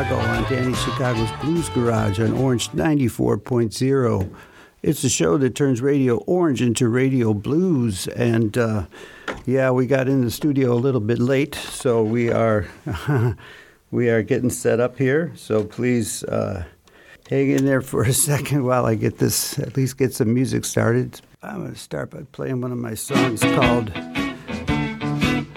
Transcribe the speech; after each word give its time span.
Chicago 0.00 0.28
on 0.30 0.42
Danny 0.44 0.74
Chicago's 0.76 1.30
Blues 1.42 1.68
Garage 1.68 2.20
on 2.20 2.32
Orange 2.32 2.70
94.0. 2.70 4.34
It's 4.82 5.02
the 5.02 5.10
show 5.10 5.36
that 5.36 5.54
turns 5.54 5.82
Radio 5.82 6.16
Orange 6.24 6.62
into 6.62 6.88
Radio 6.88 7.34
Blues. 7.34 8.08
And 8.08 8.56
uh, 8.56 8.86
yeah, 9.44 9.70
we 9.72 9.86
got 9.86 10.08
in 10.08 10.24
the 10.24 10.30
studio 10.30 10.72
a 10.72 10.80
little 10.80 11.02
bit 11.02 11.18
late, 11.18 11.54
so 11.54 12.02
we 12.02 12.30
are 12.30 12.66
we 13.90 14.08
are 14.08 14.22
getting 14.22 14.48
set 14.48 14.80
up 14.80 14.96
here. 14.96 15.32
So 15.36 15.64
please 15.64 16.24
uh, 16.24 16.64
hang 17.28 17.50
in 17.50 17.66
there 17.66 17.82
for 17.82 18.02
a 18.02 18.12
second 18.14 18.64
while 18.64 18.86
I 18.86 18.94
get 18.94 19.18
this, 19.18 19.58
at 19.58 19.76
least 19.76 19.98
get 19.98 20.14
some 20.14 20.32
music 20.32 20.64
started. 20.64 21.20
I'm 21.42 21.60
going 21.60 21.74
to 21.74 21.78
start 21.78 22.08
by 22.08 22.22
playing 22.32 22.62
one 22.62 22.72
of 22.72 22.78
my 22.78 22.94
songs 22.94 23.42
called 23.42 23.90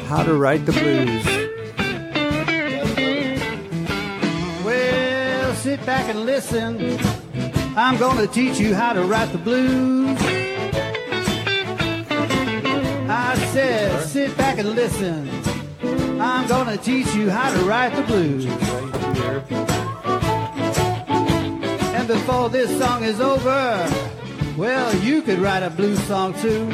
How 0.02 0.24
to 0.24 0.34
Write 0.34 0.66
the 0.66 0.74
Blues. 0.74 1.43
Sit 5.84 5.88
back 5.88 6.08
and 6.08 6.26
listen. 6.26 6.98
I'm 7.76 7.98
to 8.16 8.28
teach 8.28 8.58
you 8.58 8.74
how 8.74 8.94
to 8.94 9.04
write 9.04 9.34
the 9.34 9.38
blues. 9.38 10.18
I 13.10 13.36
said, 13.52 14.08
sit 14.08 14.38
back 14.38 14.60
and 14.60 14.70
listen. 14.70 15.28
I'm 16.22 16.48
to 16.68 16.78
teach 16.78 17.14
you 17.14 17.30
how 17.30 17.52
to 17.52 17.66
write 17.66 17.94
the 17.98 18.04
blues. 18.04 18.46
And 21.98 22.08
before 22.08 22.48
this 22.50 22.80
song 22.80 23.04
is 23.04 23.20
over, 23.20 23.86
well, 24.56 24.96
you 25.04 25.22
could 25.22 25.40
write 25.40 25.64
a 25.64 25.70
blues 25.70 26.02
song 26.04 26.34
too. 26.36 26.70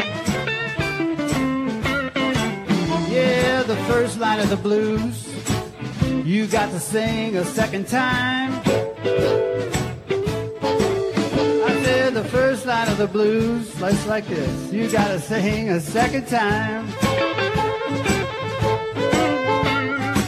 Yeah, 3.10 3.64
the 3.64 3.78
first 3.88 4.20
line 4.20 4.40
of 4.40 4.50
the 4.50 4.58
blues, 4.58 5.28
you 6.24 6.46
got 6.46 6.70
to 6.70 6.80
sing 6.80 7.38
a 7.38 7.44
second 7.44 7.88
time. 7.88 8.89
I 11.66 11.82
said 11.84 12.14
the 12.14 12.24
first 12.26 12.66
line 12.66 12.88
of 12.90 12.98
the 12.98 13.08
blues, 13.08 13.74
just 13.80 14.08
like 14.08 14.28
this, 14.28 14.72
you 14.72 14.90
got 14.90 15.08
to 15.10 15.20
sing 15.20 15.70
a 15.70 15.80
second 15.80 16.28
time. 16.28 16.88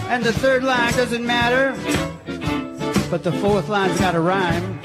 And 0.09 0.23
the 0.23 0.33
third 0.33 0.63
line 0.63 0.93
doesn't 0.93 1.25
matter, 1.25 1.75
but 3.09 3.23
the 3.23 3.31
fourth 3.31 3.69
line's 3.69 3.99
got 3.99 4.15
a 4.15 4.19
rhyme. 4.19 4.79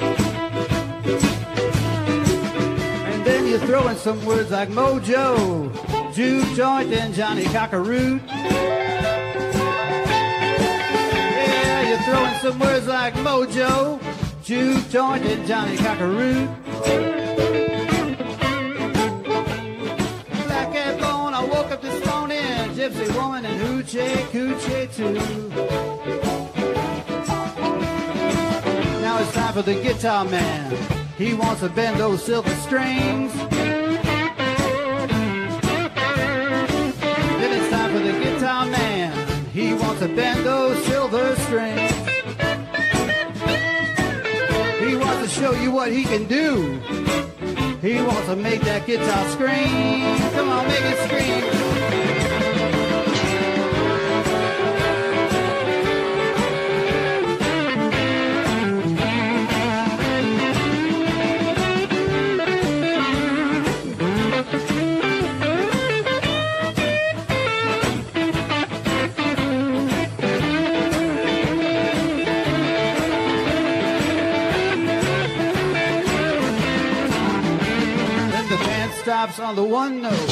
And 3.09 3.25
then 3.25 3.47
you 3.47 3.59
throw 3.59 3.89
in 3.89 3.97
some 3.97 4.25
words 4.25 4.51
like 4.51 4.69
mojo, 4.71 5.71
juke 6.15 6.55
joint, 6.57 6.93
and 6.93 7.15
Johnny 7.15 7.45
Cockaroot. 7.45 8.21
Some 12.53 12.61
words 12.61 12.87
like 12.87 13.13
mojo, 13.15 13.99
juke 14.45 14.89
joint, 14.89 15.25
and 15.25 15.45
Johnny 15.49 15.77
Cockaroot. 15.79 16.47
Black 20.47 20.73
cat 20.73 21.01
bone, 21.01 21.35
I 21.35 21.45
woke 21.45 21.73
up 21.73 21.83
this 21.83 22.07
morning, 22.07 22.39
gypsy 22.77 23.13
woman 23.17 23.45
and 23.47 23.61
hoochie 23.61 24.15
coochie 24.31 24.95
too. 24.95 25.13
Now 29.01 29.19
it's 29.19 29.33
time 29.33 29.53
for 29.53 29.63
the 29.63 29.75
guitar 29.83 30.25
man. 30.25 30.71
He 31.19 31.35
wants 31.35 31.63
to 31.63 31.69
bend 31.69 31.99
those 31.99 32.23
silver 32.25 32.55
strings. 32.67 33.33
Then 33.33 34.01
it's 37.59 37.71
time 37.71 37.91
for 37.93 37.99
the 37.99 38.13
guitar 38.23 38.67
man. 38.67 39.13
He 39.53 39.75
wants 39.75 39.99
to 39.99 40.07
bend 40.07 40.47
those 40.47 40.85
silver 40.85 41.35
strings. 41.37 41.96
Show 45.37 45.53
you 45.53 45.71
what 45.71 45.93
he 45.93 46.05
can 46.05 46.25
do. 46.27 46.81
He 47.83 48.01
wants 48.01 48.27
to 48.27 48.37
make 48.37 48.63
that 48.63 48.87
guitar 48.87 49.29
scream. 49.29 50.17
Come 50.33 50.49
on, 50.49 50.67
make 50.67 50.81
it 50.81 50.99
scream. 51.05 52.16
Stops 79.17 79.39
on 79.39 79.57
the 79.57 79.65
one 79.65 80.03
note. 80.03 80.29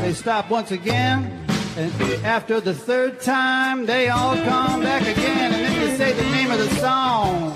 They 0.00 0.14
stop 0.14 0.48
once 0.48 0.70
again, 0.70 1.44
and 1.76 1.92
after 2.24 2.58
the 2.58 2.72
third 2.72 3.20
time, 3.20 3.84
they 3.84 4.08
all 4.08 4.34
come 4.34 4.80
back 4.80 5.02
again, 5.02 5.52
and 5.52 5.62
then 5.62 5.90
you 5.90 5.94
say 5.98 6.14
the 6.14 6.22
name 6.30 6.50
of 6.50 6.58
the 6.58 6.70
song. 6.76 7.54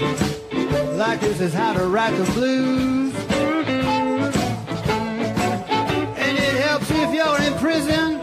Like 0.99 1.21
this 1.21 1.41
is 1.41 1.55
how 1.55 1.73
to 1.73 1.87
write 1.87 2.15
the 2.19 2.31
blues. 2.33 3.15
And 6.27 6.37
it 6.37 6.55
helps 6.67 6.91
if 6.91 7.15
you're 7.15 7.41
in 7.49 7.55
prison, 7.55 8.21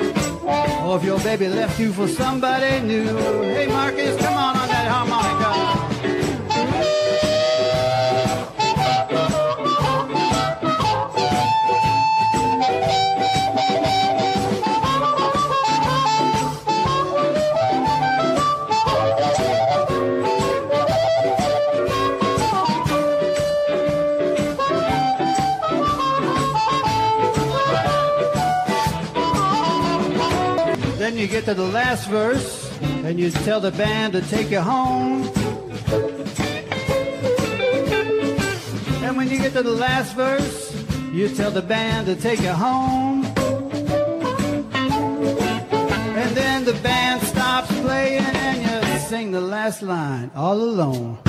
or 0.86 0.98
if 0.98 1.04
your 1.04 1.20
baby 1.22 1.48
left 1.48 1.80
you 1.80 1.92
for 1.92 2.08
somebody 2.08 2.80
new. 2.86 3.08
Hey 3.56 3.66
Marcus, 3.66 4.16
come 4.22 4.36
on 4.36 4.65
to 31.46 31.54
the 31.54 31.64
last 31.64 32.10
verse, 32.10 32.72
and 32.82 33.20
you 33.20 33.30
tell 33.30 33.60
the 33.60 33.70
band 33.70 34.14
to 34.14 34.22
take 34.22 34.50
you 34.50 34.60
home. 34.60 35.30
And 39.04 39.16
when 39.16 39.30
you 39.30 39.38
get 39.38 39.54
to 39.54 39.62
the 39.62 39.70
last 39.70 40.16
verse, 40.16 40.74
you 41.14 41.30
tell 41.30 41.52
the 41.52 41.62
band 41.62 42.08
to 42.08 42.16
take 42.16 42.42
you 42.42 42.50
home. 42.50 43.26
And 46.18 46.36
then 46.36 46.66
the 46.66 46.74
band 46.82 47.22
stops 47.22 47.68
playing 47.82 48.24
and 48.24 48.64
you 48.64 49.00
sing 49.02 49.32
the 49.32 49.42
last 49.42 49.84
line 49.84 50.32
all 50.36 50.60
alone. 50.60 51.20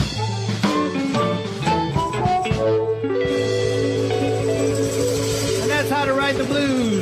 And 5.61 5.71
that's 5.71 5.91
how 5.91 6.07
to 6.07 6.15
write 6.15 6.39
the 6.39 6.45
blues. 6.45 6.96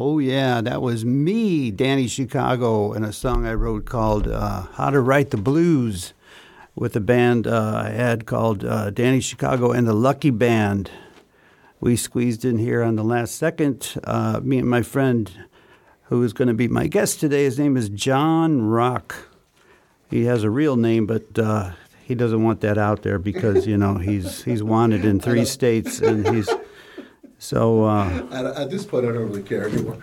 Oh, 0.00 0.20
yeah, 0.20 0.60
that 0.60 0.80
was 0.80 1.04
me, 1.04 1.72
Danny 1.72 2.06
Chicago, 2.06 2.92
and 2.92 3.04
a 3.04 3.12
song 3.12 3.44
I 3.44 3.54
wrote 3.54 3.84
called 3.84 4.28
uh, 4.28 4.66
How 4.74 4.90
to 4.90 5.00
Write 5.00 5.32
the 5.32 5.36
Blues 5.36 6.14
with 6.76 6.94
a 6.94 7.00
band 7.00 7.48
uh, 7.48 7.82
I 7.84 7.88
had 7.88 8.24
called 8.24 8.64
uh, 8.64 8.90
Danny 8.90 9.18
Chicago 9.18 9.72
and 9.72 9.88
the 9.88 9.94
Lucky 9.94 10.30
Band. 10.30 10.88
We 11.80 11.96
squeezed 11.96 12.44
in 12.44 12.58
here 12.58 12.80
on 12.80 12.94
the 12.94 13.02
last 13.02 13.34
second. 13.34 14.00
Uh, 14.04 14.38
me 14.40 14.58
and 14.58 14.70
my 14.70 14.82
friend, 14.82 15.32
who 16.04 16.22
is 16.22 16.32
going 16.32 16.46
to 16.46 16.54
be 16.54 16.68
my 16.68 16.86
guest 16.86 17.18
today, 17.18 17.42
his 17.42 17.58
name 17.58 17.76
is 17.76 17.88
John 17.88 18.62
Rock. 18.62 19.16
He 20.08 20.26
has 20.26 20.44
a 20.44 20.50
real 20.50 20.76
name, 20.76 21.08
but 21.08 21.36
uh, 21.36 21.72
he 22.04 22.14
doesn't 22.14 22.44
want 22.44 22.60
that 22.60 22.78
out 22.78 23.02
there 23.02 23.18
because 23.18 23.66
you 23.66 23.76
know 23.76 23.96
he's 23.96 24.44
he's 24.44 24.62
wanted 24.62 25.04
in 25.04 25.18
three 25.18 25.44
states 25.44 25.98
and 25.98 26.24
he's 26.28 26.48
so 27.38 27.84
uh, 27.84 28.26
at, 28.32 28.44
at, 28.44 28.70
this 28.70 28.84
point, 28.84 29.06
I 29.06 29.12
don't 29.12 29.28
really 29.28 29.42
care 29.42 29.68
anymore. 29.68 29.98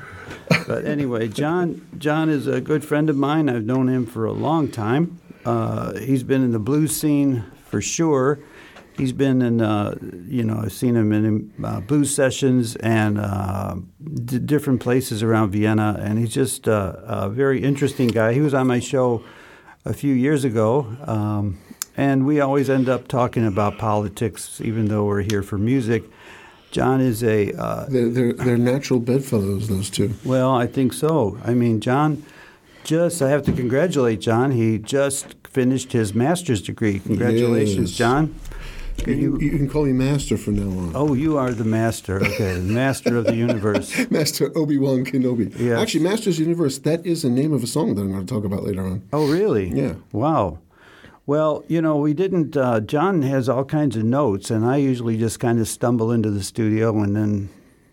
but 0.67 0.85
anyway, 0.85 1.27
John 1.27 1.87
John 1.97 2.29
is 2.29 2.47
a 2.47 2.61
good 2.61 2.83
friend 2.83 3.09
of 3.09 3.17
mine. 3.17 3.49
I've 3.49 3.65
known 3.65 3.87
him 3.87 4.05
for 4.05 4.25
a 4.25 4.31
long 4.31 4.69
time. 4.69 5.19
Uh, 5.45 5.93
he's 5.99 6.23
been 6.23 6.43
in 6.43 6.51
the 6.51 6.59
blues 6.59 6.95
scene 6.95 7.43
for 7.65 7.81
sure. 7.81 8.39
He's 8.97 9.11
been 9.11 9.41
in, 9.41 9.59
uh, 9.59 9.95
you 10.25 10.43
know, 10.43 10.61
I've 10.63 10.71
seen 10.71 10.95
him 10.95 11.11
in 11.11 11.53
uh, 11.63 11.81
blues 11.81 12.15
sessions 12.15 12.77
and 12.77 13.19
uh, 13.19 13.75
d- 14.01 14.39
different 14.39 14.79
places 14.79 15.21
around 15.21 15.51
Vienna, 15.51 15.97
and 15.99 16.17
he's 16.17 16.33
just 16.33 16.67
uh, 16.67 16.95
a 17.03 17.29
very 17.29 17.61
interesting 17.61 18.07
guy. 18.07 18.31
He 18.31 18.39
was 18.39 18.53
on 18.53 18.67
my 18.67 18.79
show 18.79 19.21
a 19.83 19.93
few 19.93 20.13
years 20.13 20.45
ago, 20.45 20.95
um, 21.05 21.59
and 21.97 22.25
we 22.25 22.39
always 22.39 22.69
end 22.69 22.87
up 22.87 23.09
talking 23.09 23.45
about 23.45 23.77
politics, 23.77 24.61
even 24.61 24.85
though 24.85 25.03
we're 25.03 25.23
here 25.23 25.43
for 25.43 25.57
music. 25.57 26.05
John 26.75 26.99
is 26.99 27.23
a 27.23 27.53
uh, 27.53 27.85
They're, 27.87 28.09
they're, 28.09 28.33
they're 28.33 28.57
natural 28.57 28.99
bedfellows, 28.99 29.69
those 29.69 29.89
two. 29.89 30.13
well, 30.25 30.51
I 30.53 30.67
think 30.67 30.91
so. 30.91 31.37
I 31.45 31.53
mean, 31.53 31.79
John 31.79 32.21
just 32.83 33.21
I 33.21 33.29
have 33.29 33.43
to 33.43 33.53
congratulate 33.53 34.19
John. 34.19 34.51
He 34.51 34.77
just 34.77 35.35
finished 35.47 35.93
his 35.93 36.13
master's 36.13 36.61
degree. 36.61 36.99
Congratulations, 36.99 37.91
Yes. 37.91 37.97
John. 37.97 38.35
You, 39.07 39.13
you, 39.13 39.39
you 39.39 39.51
can 39.57 39.69
call 39.69 39.85
me 39.85 39.93
Master 39.93 40.35
from 40.37 40.55
now 40.55 40.71
on. 40.83 40.91
Oh, 40.95 41.13
you 41.13 41.37
are 41.37 41.51
the 41.53 41.63
master. 41.65 42.21
Okay, 42.25 42.59
master 42.59 43.15
of 43.17 43.25
the 43.25 43.35
universe. 43.35 43.89
Master 44.11 44.51
Obi 44.57 44.77
Wan 44.77 45.03
Kenobi. 45.05 45.47
Yes. 45.59 45.79
Actually, 45.81 46.03
Master's 46.03 46.39
Universe, 46.39 46.77
that 46.79 47.05
is 47.05 47.21
the 47.21 47.29
name 47.29 47.51
of 47.53 47.61
a 47.63 47.67
song 47.67 47.95
that 47.95 48.01
I'm 48.01 48.11
going 48.11 48.25
to 48.25 48.33
talk 48.33 48.43
about 48.45 48.63
later 48.63 48.83
on. 48.85 49.01
Oh, 49.13 49.27
really? 49.29 49.67
Yeah. 49.69 49.95
Wow. 50.13 50.59
Well, 51.27 51.63
you 51.67 51.81
know, 51.81 51.97
we 51.97 52.13
didn't. 52.13 52.55
Uh, 52.55 52.79
John 52.81 53.23
has 53.23 53.49
all 53.49 53.65
kinds 53.65 53.95
of 53.95 54.03
notes, 54.03 54.51
and 54.51 54.63
I 54.65 54.77
usually 54.77 55.17
just 55.17 55.39
kind 55.39 55.59
of 55.59 55.67
stumble 55.67 56.11
into 56.11 56.29
the 56.29 56.43
studio 56.43 56.97
and 57.01 57.15
then 57.15 57.49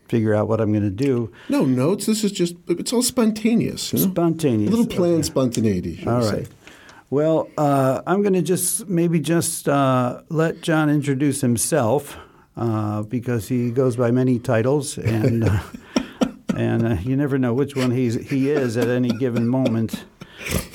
figure 0.09 0.35
out 0.35 0.49
what 0.49 0.61
I'm 0.61 0.71
going 0.73 0.85
to 0.85 0.91
do. 0.91 1.33
No 1.49 1.65
notes. 1.65 2.05
This 2.05 2.23
is 2.25 2.33
just, 2.33 2.55
it's 2.69 2.93
all 2.93 3.03
spontaneous. 3.03 3.93
You 3.95 4.01
know? 4.01 4.13
Spontaneous. 4.13 4.69
A 4.69 4.77
little 4.77 4.87
planned 4.87 5.15
Okay. 5.15 5.23
spontaneity. 5.23 6.05
All 6.07 6.19
right. 6.19 6.47
say. 6.47 6.53
Well, 7.09 7.49
uh, 7.57 8.03
I'm 8.07 8.21
going 8.23 8.35
to 8.35 8.43
just 8.43 8.87
maybe 8.89 9.19
just 9.21 9.67
uh, 9.69 10.21
let 10.29 10.61
John 10.61 10.91
introduce 10.91 11.41
himself 11.41 12.19
uh, 12.57 13.03
because 13.03 13.49
he 13.49 13.71
goes 13.71 13.97
by 13.97 14.11
many 14.11 14.39
titles, 14.39 14.99
and 14.99 15.45
uh, 15.49 15.59
and 16.55 16.87
uh, 16.87 16.97
you 17.03 17.17
never 17.17 17.39
know 17.39 17.55
which 17.55 17.75
one 17.77 17.91
he's 17.91 18.15
he 18.29 18.51
is 18.51 18.77
at 18.77 18.89
any 18.89 19.09
given 19.09 19.49
moment. 19.49 20.05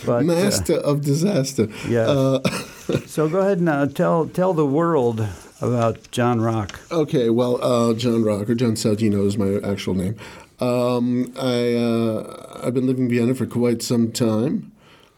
But 0.05 0.19
uh, 0.19 0.23
Master 0.23 0.75
of 0.75 1.01
Disaster. 1.03 1.67
yeah. 1.87 2.07
Uh, 2.07 2.39
so 3.05 3.27
go 3.27 3.39
ahead 3.39 3.59
and 3.59 3.69
uh, 3.69 3.87
tell 3.87 4.27
tell 4.27 4.53
the 4.53 4.65
world 4.65 5.25
about 5.61 6.09
John 6.11 6.39
Rock. 6.41 6.79
Okay, 6.91 7.29
well, 7.29 7.59
uh, 7.63 7.93
John 7.93 8.23
Rock 8.23 8.49
or 8.49 8.55
John 8.55 8.73
Saudino 8.75 9.25
is 9.25 9.37
my 9.37 9.59
actual 9.67 9.95
name. 9.95 10.15
Um, 10.59 11.33
I 11.39 11.73
uh, 11.75 12.61
I've 12.63 12.73
been 12.73 12.87
living 12.87 13.05
in 13.05 13.09
Vienna 13.09 13.35
for 13.35 13.45
quite 13.45 13.81
some 13.83 14.11
time, 14.11 14.71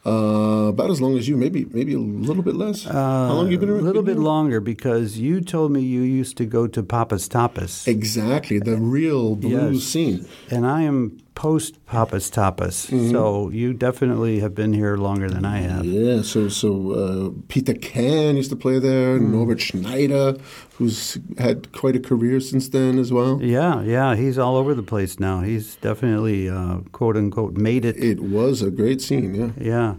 uh, 0.06 0.70
about 0.70 0.90
as 0.90 1.00
long 1.02 1.18
as 1.18 1.28
you, 1.30 1.38
maybe 1.38 1.66
maybe 1.72 1.94
a 1.94 2.00
little 2.00 2.44
bit 2.44 2.56
less. 2.56 2.84
How 2.84 3.34
long 3.34 3.52
you 3.52 3.58
been? 3.58 3.70
Uh, 3.70 3.74
A 3.74 3.82
little 3.82 4.02
been 4.02 4.16
bit 4.16 4.20
here? 4.20 4.24
longer 4.34 4.60
because 4.60 5.18
you 5.18 5.40
told 5.42 5.72
me 5.72 5.82
you 5.82 6.02
used 6.02 6.36
to 6.38 6.46
go 6.46 6.68
to 6.68 6.82
Papa's 6.84 7.30
Tapas, 7.30 7.88
Exactly, 7.88 8.60
the 8.60 8.78
real 8.78 9.36
blues 9.36 9.84
Yes. 9.84 9.84
scene. 9.92 10.26
and 10.50 10.66
I 10.66 10.82
am 10.82 11.20
post 11.40 11.72
Papa's 11.86 12.30
Tapas, 12.30 12.78
Mm-hmm. 12.92 13.12
so 13.12 13.50
you 13.62 13.72
definitely 13.74 14.40
have 14.42 14.54
been 14.54 14.74
here 14.74 14.98
longer 14.98 15.30
than 15.30 15.46
I 15.46 15.60
have. 15.72 15.86
Yeah, 15.86 16.22
so 16.22 16.50
so 16.50 16.70
uh, 17.04 17.30
Peter 17.48 17.74
Can 17.74 18.36
used 18.36 18.50
to 18.52 18.58
play 18.58 18.78
there. 18.80 19.18
Hmm. 19.18 19.32
Norbert 19.32 19.62
Schneider, 19.62 20.36
who's 20.78 21.18
had 21.38 21.72
quite 21.72 21.96
a 21.96 22.00
career 22.10 22.42
since 22.42 22.68
then 22.70 23.00
as 23.00 23.10
well. 23.14 23.40
Yeah, 23.42 23.82
yeah, 23.84 24.16
he's 24.16 24.38
all 24.38 24.56
over 24.58 24.74
the 24.76 24.84
place 24.84 25.18
now. 25.20 25.40
He's 25.42 25.78
definitely 25.82 26.50
uh, 26.50 26.80
quote 26.92 27.16
unquote 27.16 27.54
made 27.70 27.86
it. 27.86 27.96
It 28.12 28.20
was 28.20 28.62
a 28.62 28.70
great 28.70 29.00
scene. 29.02 29.34
Yeah. 29.36 29.52
Yeah. 29.74 29.96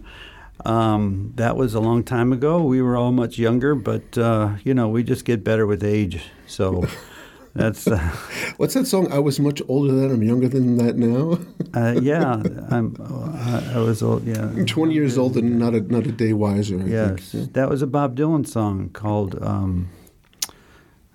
Um, 0.63 1.33
that 1.37 1.57
was 1.57 1.73
a 1.73 1.79
long 1.79 2.03
time 2.03 2.31
ago. 2.31 2.61
We 2.63 2.81
were 2.83 2.95
all 2.95 3.11
much 3.11 3.39
younger, 3.39 3.73
but 3.73 4.15
uh, 4.15 4.57
you 4.63 4.73
know, 4.75 4.87
we 4.89 5.01
just 5.03 5.25
get 5.25 5.43
better 5.43 5.65
with 5.65 5.83
age. 5.83 6.21
So 6.45 6.85
that's 7.53 7.87
uh, 7.87 7.97
What's 8.57 8.73
that 8.75 8.85
song? 8.87 9.11
I 9.11 9.19
was 9.19 9.39
much 9.39 9.61
older 9.67 9.93
then. 9.93 10.11
I'm 10.11 10.23
younger 10.23 10.47
than 10.47 10.77
that 10.77 10.95
now. 10.97 11.39
uh, 11.73 11.99
yeah. 12.01 12.41
I'm, 12.69 12.95
I, 12.99 13.73
I 13.75 13.79
was 13.79 14.01
old. 14.01 14.25
Yeah. 14.25 14.43
I'm 14.43 14.65
20 14.65 14.93
years 14.93 15.17
old 15.17 15.35
and 15.37 15.59
not 15.59 15.73
a 15.73 15.81
not 15.81 16.05
a 16.07 16.11
day 16.11 16.33
wiser. 16.33 16.79
I 16.79 16.85
Yes, 16.85 17.31
think. 17.31 17.53
that 17.53 17.69
was 17.69 17.81
a 17.81 17.87
Bob 17.87 18.15
Dylan 18.15 18.47
song 18.47 18.89
called. 18.93 19.41
Um, 19.43 19.89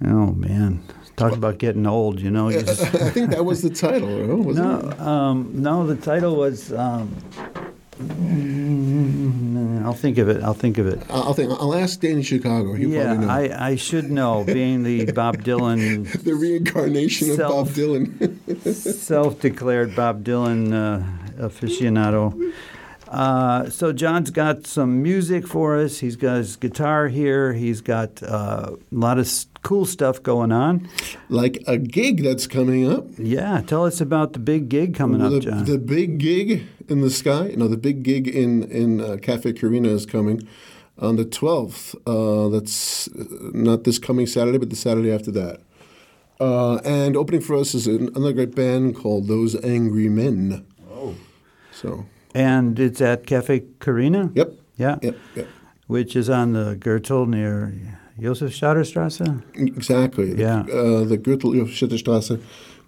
oh 0.04 0.32
man, 0.32 0.82
talk 1.16 1.32
about 1.32 1.58
getting 1.58 1.86
old. 1.86 2.20
You 2.20 2.30
know, 2.30 2.48
you 2.50 2.62
just, 2.62 2.82
I 2.94 3.10
think 3.10 3.30
that 3.30 3.44
was 3.44 3.62
the 3.62 3.70
title, 3.70 4.08
no? 4.08 4.36
wasn't 4.36 4.66
no, 4.84 4.90
it? 4.90 5.00
um, 5.00 5.50
no. 5.54 5.86
The 5.86 5.96
title 5.96 6.36
was. 6.36 6.72
Um, 6.72 7.16
I'll 9.86 9.92
think 9.92 10.18
of 10.18 10.28
it. 10.28 10.42
I'll 10.42 10.52
think 10.52 10.78
of 10.78 10.88
it. 10.88 11.00
I'll 11.08 11.32
think. 11.32 11.52
I'll 11.52 11.74
ask 11.74 12.00
Danny 12.00 12.24
Chicago. 12.24 12.72
He 12.72 12.86
yeah, 12.86 13.04
probably 13.04 13.26
know. 13.26 13.32
I, 13.32 13.68
I 13.68 13.76
should 13.76 14.10
know, 14.10 14.42
being 14.42 14.82
the 14.82 15.12
Bob 15.12 15.44
Dylan 15.44 16.10
the 16.24 16.34
reincarnation 16.34 17.30
of 17.30 17.36
Self- 17.36 17.68
Bob 17.68 17.74
Dylan. 17.74 18.74
self-declared 18.74 19.94
Bob 19.94 20.24
Dylan 20.24 20.72
uh, 20.72 21.46
aficionado. 21.48 22.52
Uh, 23.06 23.70
so 23.70 23.92
John's 23.92 24.30
got 24.32 24.66
some 24.66 25.04
music 25.04 25.46
for 25.46 25.76
us. 25.78 26.00
He's 26.00 26.16
got 26.16 26.38
his 26.38 26.56
guitar 26.56 27.06
here. 27.06 27.52
He's 27.52 27.80
got 27.80 28.20
uh, 28.24 28.72
a 28.72 28.76
lot 28.90 29.20
of 29.20 29.30
cool 29.62 29.86
stuff 29.86 30.20
going 30.20 30.50
on. 30.50 30.88
like 31.28 31.62
a 31.68 31.78
gig 31.78 32.24
that's 32.24 32.48
coming 32.48 32.90
up. 32.90 33.04
Yeah, 33.18 33.60
tell 33.64 33.84
us 33.84 34.00
about 34.00 34.32
the 34.32 34.40
big 34.40 34.68
gig 34.68 34.96
coming 34.96 35.22
up, 35.22 35.40
John. 35.40 35.64
the 35.64 35.78
big 35.78 36.18
gig 36.18 36.66
in 36.88 37.00
the 37.00 37.10
sky. 37.10 37.54
No, 37.56 37.68
the 37.68 37.76
big 37.76 38.02
gig 38.02 38.28
in 38.28 38.62
in 38.64 39.00
uh, 39.00 39.16
Cafe 39.20 39.52
Carina 39.54 39.88
is 39.88 40.06
coming 40.06 40.46
on 40.98 41.16
the 41.16 41.24
12th. 41.24 41.94
Uh, 42.06 42.48
that's 42.48 43.08
uh, 43.08 43.24
not 43.52 43.84
this 43.84 43.98
coming 43.98 44.26
Saturday, 44.26 44.58
but 44.58 44.70
the 44.70 44.76
Saturday 44.76 45.12
after 45.12 45.30
that. 45.32 45.60
Uh, 46.40 46.76
and 46.84 47.16
opening 47.16 47.40
for 47.40 47.54
us 47.56 47.74
is 47.74 47.86
another 47.86 48.32
great 48.32 48.54
band 48.54 48.94
called 48.96 49.26
Those 49.26 49.54
Angry 49.64 50.08
Men. 50.08 50.66
Oh. 50.90 51.14
So, 51.72 52.06
and 52.34 52.78
it's 52.78 53.00
at 53.00 53.26
Cafe 53.26 53.64
Carina. 53.78 54.30
yep. 54.34 54.52
Yeah, 54.78 54.98
Yep, 55.00 55.16
yep. 55.34 55.48
which 55.86 56.14
is 56.16 56.28
on 56.28 56.52
the 56.52 56.76
Gürtel 56.76 57.26
near 57.26 57.72
Josef 58.20 58.54
Strasse. 58.54 59.20
Exactly. 59.54 60.34
Yeah. 60.34 60.60
Uh, 60.60 61.04
the 61.04 61.16
Gürtel 61.18 61.66
Schitterstrasse 61.66 62.38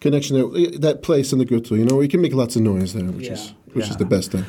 connection 0.00 0.36
there. 0.36 0.78
That 0.78 1.02
place 1.02 1.32
in 1.32 1.38
the 1.38 1.46
Gürtel, 1.46 1.78
you 1.78 1.84
know, 1.84 1.94
where 1.96 2.02
you 2.04 2.08
can 2.08 2.20
make 2.20 2.34
lots 2.34 2.56
of 2.56 2.62
noise 2.62 2.92
there, 2.94 3.04
which 3.04 3.28
is 3.28 3.54
which 3.72 3.84
Yeah. 3.84 3.90
is 3.90 3.96
the 3.96 4.04
best 4.06 4.32
thing. 4.32 4.44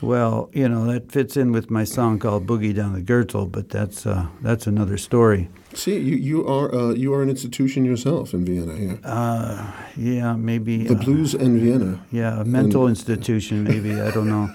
Well, 0.00 0.50
you 0.52 0.68
know 0.68 0.84
that 0.92 1.10
fits 1.12 1.36
in 1.36 1.52
with 1.52 1.70
my 1.70 1.84
song 1.84 2.18
called 2.18 2.46
"Boogie 2.46 2.74
Down 2.74 2.92
the 2.92 3.00
Gürtel," 3.00 3.50
but 3.50 3.68
that's 3.70 4.06
uh, 4.06 4.26
that's 4.42 4.66
another 4.66 4.98
story. 4.98 5.48
See, 5.72 5.98
you, 5.98 6.16
you 6.16 6.46
are 6.46 6.74
uh, 6.74 6.92
you 6.92 7.14
are 7.14 7.22
an 7.22 7.30
institution 7.30 7.84
yourself 7.84 8.34
in 8.34 8.44
Vienna 8.44 8.76
here. 8.76 8.98
Uh, 9.04 9.72
yeah, 9.96 10.34
maybe 10.36 10.84
the 10.84 10.94
uh, 10.94 10.98
blues 11.04 11.34
and 11.34 11.58
Vienna. 11.60 12.00
Yeah, 12.12 12.40
a 12.40 12.44
mental 12.44 12.86
institution, 12.88 13.64
maybe. 13.64 14.00
I 14.00 14.10
don't 14.10 14.28
know. 14.28 14.50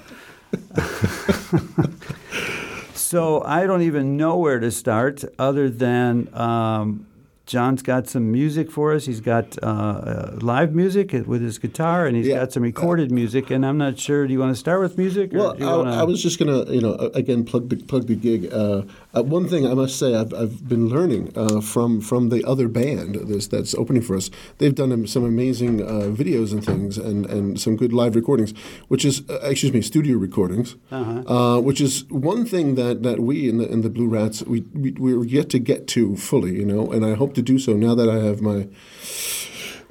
so 2.94 3.42
I 3.44 3.66
don't 3.66 3.82
even 3.82 4.18
know 4.18 4.38
where 4.38 4.60
to 4.60 4.72
start 4.72 5.24
other 5.38 5.70
than 5.70 6.34
um, 6.34 7.06
John's 7.50 7.82
got 7.82 8.08
some 8.08 8.32
music 8.32 8.70
for 8.70 8.94
us. 8.94 9.06
He's 9.08 9.22
got 9.22 9.58
uh, 9.64 9.66
uh, 9.66 10.38
live 10.40 10.72
music 10.76 11.08
with 11.26 11.42
his 11.42 11.58
guitar, 11.58 12.06
and 12.06 12.16
he's 12.16 12.28
Yeah. 12.28 12.42
got 12.42 12.54
some 12.54 12.62
recorded 12.62 13.10
music. 13.12 13.50
And 13.50 13.66
I'm 13.66 13.78
not 13.86 13.98
sure. 13.98 14.28
Do 14.28 14.34
you 14.34 14.40
want 14.40 14.54
to 14.56 14.60
start 14.68 14.80
with 14.82 14.98
music? 15.00 15.34
Or 15.34 15.38
Well, 15.40 15.56
I, 15.60 15.78
wanna... 15.78 15.92
I 16.02 16.04
was 16.04 16.22
just 16.22 16.38
gonna, 16.38 16.64
you 16.72 16.80
know, 16.86 16.94
again 17.22 17.44
plug 17.44 17.70
the 17.70 17.78
plug 17.78 18.06
the 18.06 18.16
gig. 18.16 18.42
Uh, 18.54 18.84
uh, 19.16 19.24
one 19.24 19.48
thing 19.48 19.66
I 19.66 19.74
must 19.74 19.98
say, 19.98 20.10
I've, 20.16 20.32
I've 20.42 20.68
been 20.70 20.90
learning 20.90 21.24
uh, 21.36 21.60
from 21.62 22.02
from 22.02 22.30
the 22.30 22.44
other 22.52 22.68
band 22.68 23.16
this, 23.16 23.48
that's 23.48 23.74
opening 23.74 24.04
for 24.04 24.16
us. 24.16 24.30
They've 24.60 24.76
done 24.76 25.08
some 25.08 25.24
amazing 25.26 25.82
uh, 25.82 26.12
videos 26.22 26.52
and 26.54 26.64
things, 26.64 26.98
and, 27.00 27.26
and 27.26 27.60
some 27.60 27.76
good 27.78 27.94
live 27.94 28.16
recordings, 28.16 28.52
which 28.90 29.04
is 29.06 29.24
uh, 29.28 29.40
excuse 29.54 29.74
me, 29.74 29.82
studio 29.82 30.18
recordings, 30.18 30.76
Uh-huh. 30.92 31.24
uh, 31.36 31.60
which 31.60 31.82
is 31.82 32.06
one 32.10 32.46
thing 32.46 32.76
that, 32.76 33.02
that 33.02 33.20
we 33.20 33.50
in 33.50 33.58
the 33.58 33.68
in 33.74 33.82
the 33.82 33.90
Blue 33.90 34.08
Rats 34.08 34.44
we, 34.44 34.60
we 34.84 34.92
we're 34.92 35.26
yet 35.26 35.50
to 35.50 35.60
get 35.60 35.88
to 35.96 36.16
fully, 36.16 36.54
you 36.62 36.66
know, 36.66 36.92
and 36.92 37.04
I 37.04 37.16
hope 37.16 37.34
to 37.34 37.39
do 37.42 37.60
so 37.60 37.74
now 37.74 37.96
that 37.96 38.10
I 38.10 38.20
have 38.20 38.42
my 38.42 38.68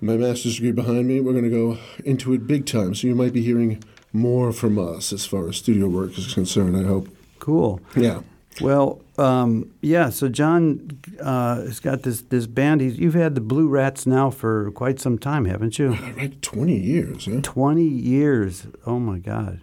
my 0.00 0.16
master's 0.16 0.56
degree 0.56 0.72
behind 0.72 1.06
me. 1.08 1.20
We're 1.20 1.32
going 1.32 1.44
to 1.44 1.50
go 1.50 1.78
into 2.04 2.32
it 2.32 2.46
big 2.46 2.66
time. 2.66 2.94
So 2.94 3.06
you 3.08 3.14
might 3.14 3.32
be 3.32 3.42
hearing 3.42 3.82
more 4.12 4.52
from 4.52 4.78
us 4.78 5.12
as 5.12 5.26
far 5.26 5.48
as 5.48 5.56
studio 5.56 5.88
work 5.88 6.16
is 6.16 6.32
concerned, 6.32 6.76
I 6.76 6.84
hope. 6.84 7.08
cool. 7.40 7.80
Yeah. 7.96 8.20
Well, 8.60 9.00
um, 9.18 9.70
yeah. 9.82 10.10
So 10.10 10.28
John 10.28 10.98
uh, 11.20 11.62
has 11.62 11.78
got 11.80 12.02
this 12.02 12.22
this 12.22 12.46
band. 12.48 12.80
He's, 12.80 12.98
you've 12.98 13.14
had 13.14 13.34
the 13.36 13.40
Blue 13.40 13.68
Rats 13.68 14.04
now 14.06 14.30
for 14.30 14.70
quite 14.72 14.98
some 15.00 15.16
time, 15.18 15.44
haven't 15.44 15.78
you? 15.78 15.96
Like 16.16 16.40
20 16.40 16.76
years, 16.76 17.26
yeah? 17.28 17.40
Twenty 17.42 17.84
years. 17.84 18.66
Oh 18.84 18.98
my 18.98 19.18
God, 19.18 19.60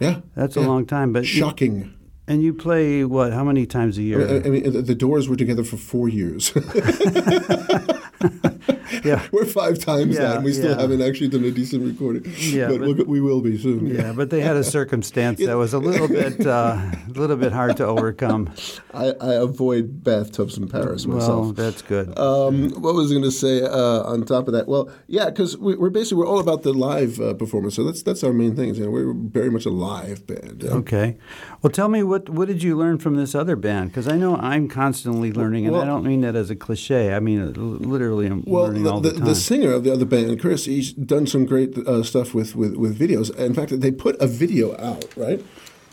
Yeah. 0.00 0.20
that's 0.34 0.56
yeah. 0.56 0.64
a 0.64 0.66
long 0.66 0.84
time. 0.84 1.14
But 1.14 1.24
Shocking. 1.26 1.94
And 2.28 2.42
you 2.42 2.52
play 2.52 3.04
what? 3.04 3.32
How 3.32 3.44
many 3.44 3.66
times 3.66 3.98
a 3.98 4.02
year? 4.02 4.26
mean, 4.26 4.46
I 4.46 4.48
mean, 4.48 4.84
the 4.84 4.94
Doors 4.94 5.28
were 5.28 5.36
together 5.36 5.64
for 5.64 5.76
four 5.76 6.08
years. 6.08 6.52
yeah. 9.04 9.26
we're 9.32 9.44
five 9.44 9.78
times 9.78 10.14
Yeah, 10.14 10.22
that, 10.22 10.36
and 10.36 10.44
we 10.44 10.52
still 10.52 10.70
yeah. 10.72 10.80
haven't 10.80 11.02
actually 11.02 11.28
done 11.28 11.44
a 11.44 11.50
decent 11.50 11.84
recording. 11.84 12.24
Yeah, 12.38 12.68
but, 12.68 12.96
but- 12.96 13.06
we'll, 13.06 13.40
be 13.40 13.58
soon. 13.58 13.86
Yeah, 13.86 14.12
but 14.12 14.30
they 14.30 14.40
had 14.40 14.56
a 14.56 14.64
circumstance 14.64 15.38
that 15.40 15.56
was 15.56 15.72
a 15.74 15.78
little 15.78 16.08
bit, 16.20 16.46
uh, 16.46 16.78
a 16.80 16.98
little 17.14 17.36
bit 17.36 17.52
hard 17.52 17.76
to 17.78 17.86
overcome. 17.86 18.50
I, 18.94 19.12
I 19.20 19.34
avoid 19.34 20.02
bathtubs 20.02 20.56
in 20.56 20.68
Paris 20.68 21.06
Well, 21.06 21.18
myself. 21.18 21.56
that's 21.56 21.82
good. 21.82 22.18
Um, 22.18 22.70
what 22.80 22.94
was 22.94 23.10
I 23.10 23.14
going 23.14 23.24
to 23.24 23.30
say 23.30 23.62
uh, 23.62 24.02
on 24.04 24.24
top 24.24 24.48
of 24.48 24.54
that? 24.54 24.66
Well, 24.66 24.90
yeah, 25.06 25.26
because 25.26 25.56
we, 25.58 25.76
we're 25.76 25.90
basically 25.90 26.18
we're 26.18 26.28
all 26.28 26.40
about 26.40 26.62
the 26.62 26.72
live 26.72 27.20
uh, 27.20 27.34
performance, 27.34 27.74
so 27.76 27.84
that's 27.84 28.02
that's 28.02 28.24
our 28.24 28.32
main 28.32 28.56
thing. 28.56 28.74
You 28.74 28.84
know, 28.84 28.90
we're 28.90 29.12
very 29.12 29.50
much 29.50 29.66
a 29.66 29.70
live 29.70 30.26
band. 30.26 30.62
yeah. 30.64 30.70
Okay. 30.70 31.18
Well, 31.62 31.70
tell 31.70 31.88
me 31.88 32.02
what 32.02 32.28
what 32.30 32.48
did 32.48 32.62
you 32.62 32.76
learn 32.76 32.98
from 32.98 33.16
this 33.16 33.34
other 33.34 33.56
band? 33.56 33.90
Because 33.90 34.08
I 34.08 34.16
know 34.16 34.36
I'm 34.36 34.68
constantly 34.68 35.32
learning, 35.32 35.66
and 35.66 35.76
I 35.76 35.84
don't 35.84 36.04
mean 36.04 36.22
that 36.22 36.34
as 36.36 36.48
a 36.50 36.56
cliche. 36.56 37.12
I 37.14 37.20
mean 37.20 37.52
literally 37.52 38.15
really 38.16 38.30
am 38.30 38.42
Well, 38.46 38.64
learning 38.64 38.82
the, 38.84 38.92
all 38.92 39.00
the, 39.00 39.10
the 39.10 39.16
time. 39.18 39.24
the 39.26 39.34
singer 39.34 39.72
of 39.72 39.84
the 39.84 39.92
other 39.92 40.04
band, 40.04 40.40
Chris, 40.40 40.64
he's 40.64 40.92
done 40.92 41.26
some 41.26 41.44
great 41.46 41.76
uh, 41.78 42.02
stuff 42.02 42.34
with, 42.34 42.56
with, 42.56 42.74
with 42.76 42.98
videos. 42.98 43.34
In 43.36 43.54
fact, 43.54 43.78
they 43.80 43.90
put 43.90 44.16
a 44.20 44.26
video 44.26 44.76
out, 44.78 45.04
right? 45.16 45.44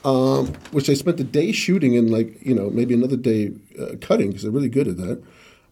Um, 0.05 0.47
which 0.71 0.87
they 0.87 0.95
spent 0.95 1.19
a 1.19 1.23
day 1.23 1.51
shooting 1.53 1.95
and 1.97 2.11
like 2.11 2.45
you 2.45 2.53
know 2.53 2.69
maybe 2.69 2.93
another 2.93 3.15
day 3.15 3.51
uh, 3.79 3.95
cutting 4.01 4.27
because 4.27 4.43
they're 4.43 4.51
really 4.51 4.67
good 4.69 4.87
at 4.89 4.97
that. 4.97 5.23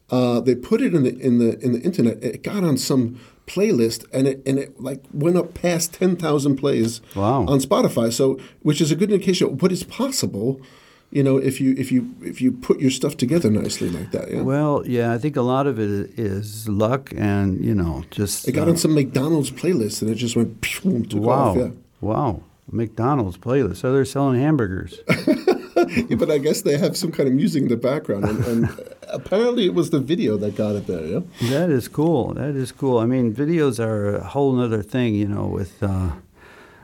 Uh, 0.10 0.40
they 0.40 0.56
put 0.56 0.82
it 0.82 0.94
in 0.96 1.04
the 1.04 1.18
in 1.20 1.38
the 1.38 1.60
in 1.60 1.74
the 1.74 1.82
internet. 1.82 2.24
It 2.24 2.42
got 2.42 2.64
on 2.64 2.78
some 2.78 3.20
playlist 3.46 4.06
and 4.14 4.28
it 4.30 4.42
and 4.46 4.58
it 4.58 4.80
like 4.80 5.04
went 5.14 5.36
up 5.36 5.54
past 5.54 5.94
ten 5.94 6.16
thousand 6.16 6.56
plays 6.56 7.02
Wow. 7.14 7.42
on 7.46 7.60
Spotify. 7.60 8.12
So 8.14 8.40
which 8.62 8.80
is 8.80 8.90
a 8.90 8.96
good 8.96 9.12
indication 9.12 9.48
of 9.48 9.62
what 9.62 9.72
is 9.72 9.84
possible. 9.84 10.62
You 11.12 11.24
know, 11.24 11.38
if 11.38 11.60
you 11.60 11.76
if 11.78 11.92
you 11.92 12.16
if 12.22 12.42
you 12.42 12.54
put 12.54 12.80
your 12.80 12.90
stuff 12.92 13.18
together 13.18 13.52
nicely 13.52 13.90
like 13.90 14.12
that, 14.12 14.32
yeah. 14.32 14.42
well, 14.42 14.84
yeah, 14.86 15.12
I 15.12 15.18
think 15.18 15.36
a 15.36 15.42
lot 15.42 15.68
of 15.68 15.78
it 15.78 16.18
is 16.18 16.70
luck 16.70 17.12
and 17.16 17.64
you 17.64 17.76
know 17.76 18.06
just 18.12 18.48
It 18.48 18.54
got 18.54 18.68
uh, 18.68 18.72
on 18.72 18.78
some 18.78 18.94
McDonald's 18.94 19.52
playlist 19.52 20.02
and 20.02 20.10
it 20.10 20.16
just 20.16 20.38
went 20.38 20.62
pew, 20.62 21.06
took 21.06 21.22
wow, 21.22 21.50
off. 21.50 21.58
Yeah. 21.58 21.70
wow, 22.00 22.44
McDonald's 22.72 23.38
playlist. 23.38 23.78
So 23.78 23.92
they're 23.92 24.06
selling 24.06 24.40
hamburgers. 24.40 25.00
Yeah, 26.10 26.16
but 26.16 26.30
I 26.30 26.38
guess 26.38 26.62
they 26.62 26.78
have 26.78 26.96
some 26.96 27.12
kind 27.12 27.28
of 27.28 27.36
music 27.36 27.64
in 27.64 27.70
the 27.70 27.78
background, 27.78 28.26
and, 28.26 28.46
and 28.46 28.70
apparently 29.10 29.66
it 29.66 29.74
was 29.74 29.90
the 29.90 30.00
video 30.00 30.38
that 30.38 30.56
got 30.56 30.76
it 30.76 30.88
there. 30.88 31.06
Yeah. 31.06 31.20
That 31.50 31.70
is 31.70 31.88
cool. 31.88 32.34
That 32.34 32.56
is 32.56 32.72
cool. 32.72 33.00
I 33.00 33.06
mean, 33.06 33.34
videos 33.34 33.80
are 33.80 34.16
a 34.16 34.24
whole 34.24 34.60
other 34.60 34.84
thing, 34.84 35.16
you 35.16 35.28
know, 35.28 35.48
with 35.48 35.82
uh, 35.82 36.12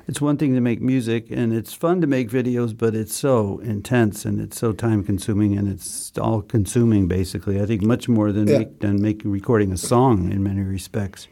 it's 0.08 0.22
one 0.22 0.38
thing 0.38 0.54
to 0.56 0.62
make 0.62 0.82
music 0.82 1.30
and 1.30 1.54
it's 1.54 1.74
fun 1.74 2.00
to 2.02 2.08
make 2.08 2.30
videos, 2.30 2.76
but 2.78 2.96
it's 2.96 3.14
so 3.16 3.60
intense 3.60 4.24
and 4.26 4.40
it's 4.40 4.58
so 4.58 4.72
time 4.72 5.04
consuming 5.04 5.58
and 5.58 5.68
it's 5.68 6.12
all 6.18 6.42
consuming 6.42 7.08
basically. 7.08 7.62
I 7.62 7.66
think 7.66 7.82
much 7.82 8.08
more 8.08 8.32
than 8.32 8.48
Yeah. 8.48 8.60
make, 8.60 8.80
than 8.80 9.02
making 9.02 9.32
recording 9.32 9.72
a 9.72 9.78
song 9.78 10.32
in 10.32 10.44
many 10.44 10.62
respects. 10.62 11.28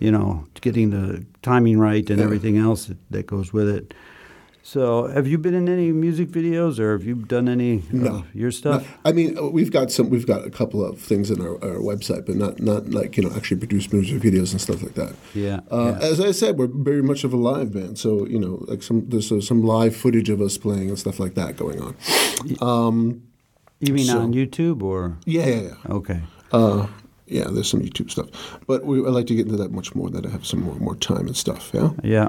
You 0.00 0.10
know, 0.10 0.44
getting 0.60 0.90
the 0.90 1.24
timing 1.42 1.78
right 1.78 2.08
and 2.10 2.18
Yeah. 2.18 2.24
everything 2.24 2.56
else 2.56 2.86
that, 2.86 2.96
that 3.10 3.26
goes 3.26 3.52
with 3.52 3.68
it. 3.68 3.94
So, 4.72 5.08
have 5.08 5.26
you 5.26 5.36
been 5.36 5.54
in 5.54 5.68
any 5.68 5.90
music 5.90 6.28
videos, 6.28 6.78
or 6.78 6.92
have 6.92 7.04
you 7.04 7.16
done 7.16 7.48
any 7.48 7.82
No. 7.90 8.18
of 8.18 8.34
your 8.36 8.52
stuff? 8.52 8.86
I 9.04 9.10
mean, 9.10 9.36
uh, 9.36 9.48
we've 9.48 9.72
got 9.72 9.90
some. 9.90 10.10
We've 10.10 10.28
got 10.28 10.46
a 10.46 10.50
couple 10.50 10.84
of 10.84 11.00
things 11.00 11.28
on 11.28 11.40
our, 11.40 11.54
our 11.64 11.80
website, 11.80 12.24
but 12.24 12.36
not 12.36 12.60
not 12.60 12.88
like 12.90 13.16
you 13.16 13.24
know 13.24 13.34
actually 13.34 13.56
produce 13.56 13.92
music 13.92 14.22
videos 14.22 14.52
and 14.52 14.60
stuff 14.60 14.80
like 14.80 14.94
that. 14.94 15.12
Yeah, 15.34 15.58
Uh, 15.72 15.96
yeah. 16.00 16.06
As 16.10 16.20
I 16.20 16.30
said, 16.30 16.56
we're 16.56 16.68
very 16.68 17.02
much 17.02 17.24
of 17.24 17.32
a 17.32 17.36
live 17.36 17.72
band, 17.72 17.98
so 17.98 18.24
you 18.28 18.38
know, 18.38 18.64
like 18.68 18.84
some 18.84 19.08
there's 19.08 19.32
uh, 19.32 19.40
some 19.40 19.60
live 19.64 19.96
footage 19.96 20.30
of 20.30 20.40
us 20.40 20.56
playing 20.56 20.88
and 20.88 20.96
stuff 20.98 21.18
like 21.18 21.34
that 21.34 21.56
going 21.56 21.80
on. 21.80 21.96
You 23.80 23.92
mean 23.92 24.04
so- 24.06 24.20
on 24.20 24.32
YouTube 24.34 24.82
or? 24.84 25.16
Yeah, 25.26 25.46
yeah, 25.46 25.60
yeah. 25.62 25.94
Okay. 25.98 26.20
Uh, 26.52 26.86
yeah, 27.26 27.46
there's 27.50 27.68
some 27.70 27.80
YouTube 27.80 28.10
stuff, 28.10 28.28
but 28.68 28.84
we, 28.84 28.98
I'd 29.00 29.14
like 29.18 29.26
to 29.26 29.34
get 29.34 29.46
into 29.46 29.56
that 29.62 29.72
much 29.72 29.96
more. 29.96 30.10
That 30.10 30.26
I 30.26 30.30
have 30.30 30.46
some 30.46 30.60
more 30.62 30.76
more 30.76 30.94
time 30.96 31.26
and 31.26 31.36
stuff. 31.36 31.70
Yeah. 31.74 31.90
Yeah. 32.04 32.28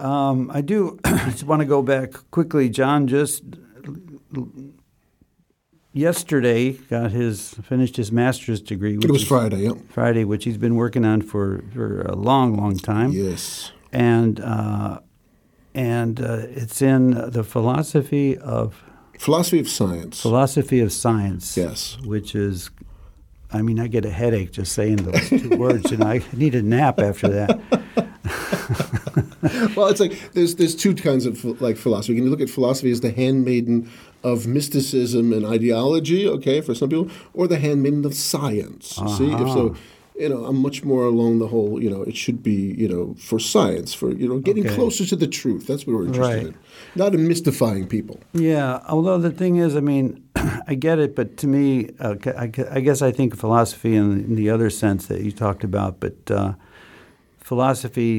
Um, 0.00 0.50
I 0.52 0.60
do 0.60 0.98
just 1.04 1.44
want 1.44 1.60
to 1.60 1.66
go 1.66 1.82
back 1.82 2.12
quickly. 2.30 2.68
John 2.68 3.06
just 3.06 3.42
yesterday 5.92 6.72
got 6.72 7.10
his 7.10 7.54
finished 7.62 7.96
his 7.96 8.12
master's 8.12 8.60
degree. 8.60 8.96
Which 8.96 9.04
It 9.06 9.10
was 9.12 9.24
Friday. 9.26 9.62
Yeah. 9.64 9.72
Friday, 9.90 10.24
which 10.24 10.44
he's 10.44 10.58
been 10.58 10.76
working 10.76 11.04
on 11.04 11.22
for, 11.22 11.64
for 11.72 12.02
a 12.02 12.14
long, 12.14 12.56
long 12.56 12.76
time. 12.76 13.12
Yes. 13.12 13.72
And 13.92 14.40
uh, 14.40 15.00
and 15.74 16.20
uh, 16.20 16.42
it's 16.48 16.82
in 16.82 17.10
the 17.30 17.44
philosophy 17.44 18.36
of 18.38 18.82
Philosophy 19.18 19.58
of 19.60 19.68
science. 19.68 20.20
philosophy 20.20 20.80
of 20.80 20.92
science. 20.92 21.56
Yes. 21.56 21.98
Which 22.04 22.34
is, 22.34 22.70
I 23.52 23.60
mean, 23.62 23.78
I 23.78 23.86
get 23.86 24.04
a 24.06 24.10
headache 24.10 24.50
just 24.52 24.72
saying 24.72 24.96
those 24.96 25.28
two 25.28 25.50
words, 25.58 25.92
and 25.92 26.02
I 26.02 26.22
need 26.32 26.54
a 26.54 26.62
nap 26.62 27.00
after 27.00 27.28
that. 27.28 28.09
well, 29.76 29.88
it's 29.88 30.00
like 30.00 30.32
there's 30.32 30.54
there's 30.56 30.74
two 30.76 30.94
kinds 30.94 31.26
of 31.26 31.44
like 31.60 31.76
philosophy. 31.76 32.14
You 32.14 32.20
can 32.22 32.30
look 32.30 32.40
at 32.40 32.50
philosophy 32.50 32.90
as 32.90 33.00
the 33.00 33.10
handmaiden 33.12 33.90
of 34.22 34.46
mysticism 34.46 35.32
and 35.32 35.44
ideology, 35.46 36.28
okay, 36.28 36.60
for 36.60 36.74
some 36.74 36.88
people, 36.90 37.10
or 37.32 37.48
the 37.48 37.58
handmaiden 37.58 38.04
of 38.04 38.14
science. 38.14 38.96
See, 39.16 39.32
if 39.32 39.50
so, 39.50 39.74
you 40.18 40.28
know, 40.28 40.44
I'm 40.44 40.56
much 40.60 40.84
more 40.84 41.04
along 41.04 41.38
the 41.38 41.48
whole. 41.48 41.82
You 41.82 41.90
know, 41.90 42.02
it 42.02 42.16
should 42.16 42.42
be 42.42 42.74
you 42.76 42.88
know 42.88 43.14
for 43.18 43.38
science, 43.38 43.94
for 43.94 44.12
you 44.12 44.28
know 44.28 44.38
getting 44.38 44.66
Okay. 44.66 44.74
closer 44.74 45.06
to 45.06 45.16
the 45.16 45.26
truth. 45.26 45.66
That's 45.66 45.86
what 45.86 45.96
we're 45.96 46.06
interested 46.06 46.36
Right. 46.44 46.46
in, 46.46 46.58
not 46.94 47.14
in 47.14 47.26
mystifying 47.26 47.86
people. 47.86 48.20
Yeah, 48.34 48.80
although 48.88 49.18
the 49.18 49.30
thing 49.32 49.56
is, 49.56 49.74
I 49.74 49.80
mean, 49.80 50.22
I 50.68 50.74
get 50.74 50.98
it, 50.98 51.16
but 51.16 51.36
to 51.38 51.46
me, 51.46 51.90
uh, 51.98 52.14
I, 52.26 52.50
I 52.70 52.80
guess 52.80 53.02
I 53.02 53.10
think 53.10 53.36
philosophy 53.36 53.96
in, 53.96 54.20
in 54.24 54.34
the 54.36 54.50
other 54.50 54.70
sense 54.70 55.06
that 55.06 55.22
you 55.22 55.32
talked 55.32 55.64
about, 55.64 55.98
but 56.00 56.30
uh, 56.30 56.52
philosophy 57.50 58.12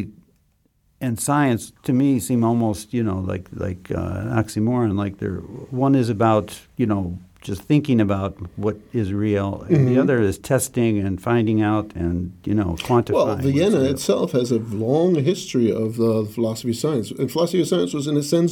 and 1.05 1.13
science 1.19 1.63
to 1.87 1.93
me 2.01 2.19
seem 2.27 2.41
almost, 2.51 2.85
you 2.97 3.03
know, 3.09 3.19
like 3.31 3.45
like 3.65 3.83
uh, 4.01 4.21
an 4.23 4.29
oxymoron. 4.41 4.89
Like 5.03 5.13
they're 5.19 5.41
one 5.85 5.93
is 6.01 6.09
about, 6.17 6.47
you 6.81 6.85
know, 6.91 7.03
just 7.49 7.61
thinking 7.71 7.99
about 8.07 8.31
what 8.63 8.77
is 9.01 9.07
real, 9.27 9.49
and 9.67 9.71
Mm-hmm. 9.77 9.89
the 9.89 9.97
other 10.03 10.17
is 10.29 10.37
testing 10.53 10.93
and 11.05 11.13
finding 11.29 11.59
out 11.71 11.87
and 12.03 12.13
you 12.49 12.55
know 12.59 12.71
quantifying. 12.87 13.13
Well, 13.13 13.37
Vienna 13.37 13.81
itself 13.93 14.27
has 14.39 14.51
a 14.51 14.59
long 14.87 15.11
history 15.31 15.69
of 15.83 15.89
uh, 15.99 16.23
philosophy 16.35 16.71
of 16.75 16.79
science. 16.85 17.07
And 17.19 17.25
philosophy 17.35 17.61
of 17.63 17.67
science 17.73 17.91
was, 17.97 18.05
in 18.11 18.15
a 18.23 18.25
sense, 18.35 18.51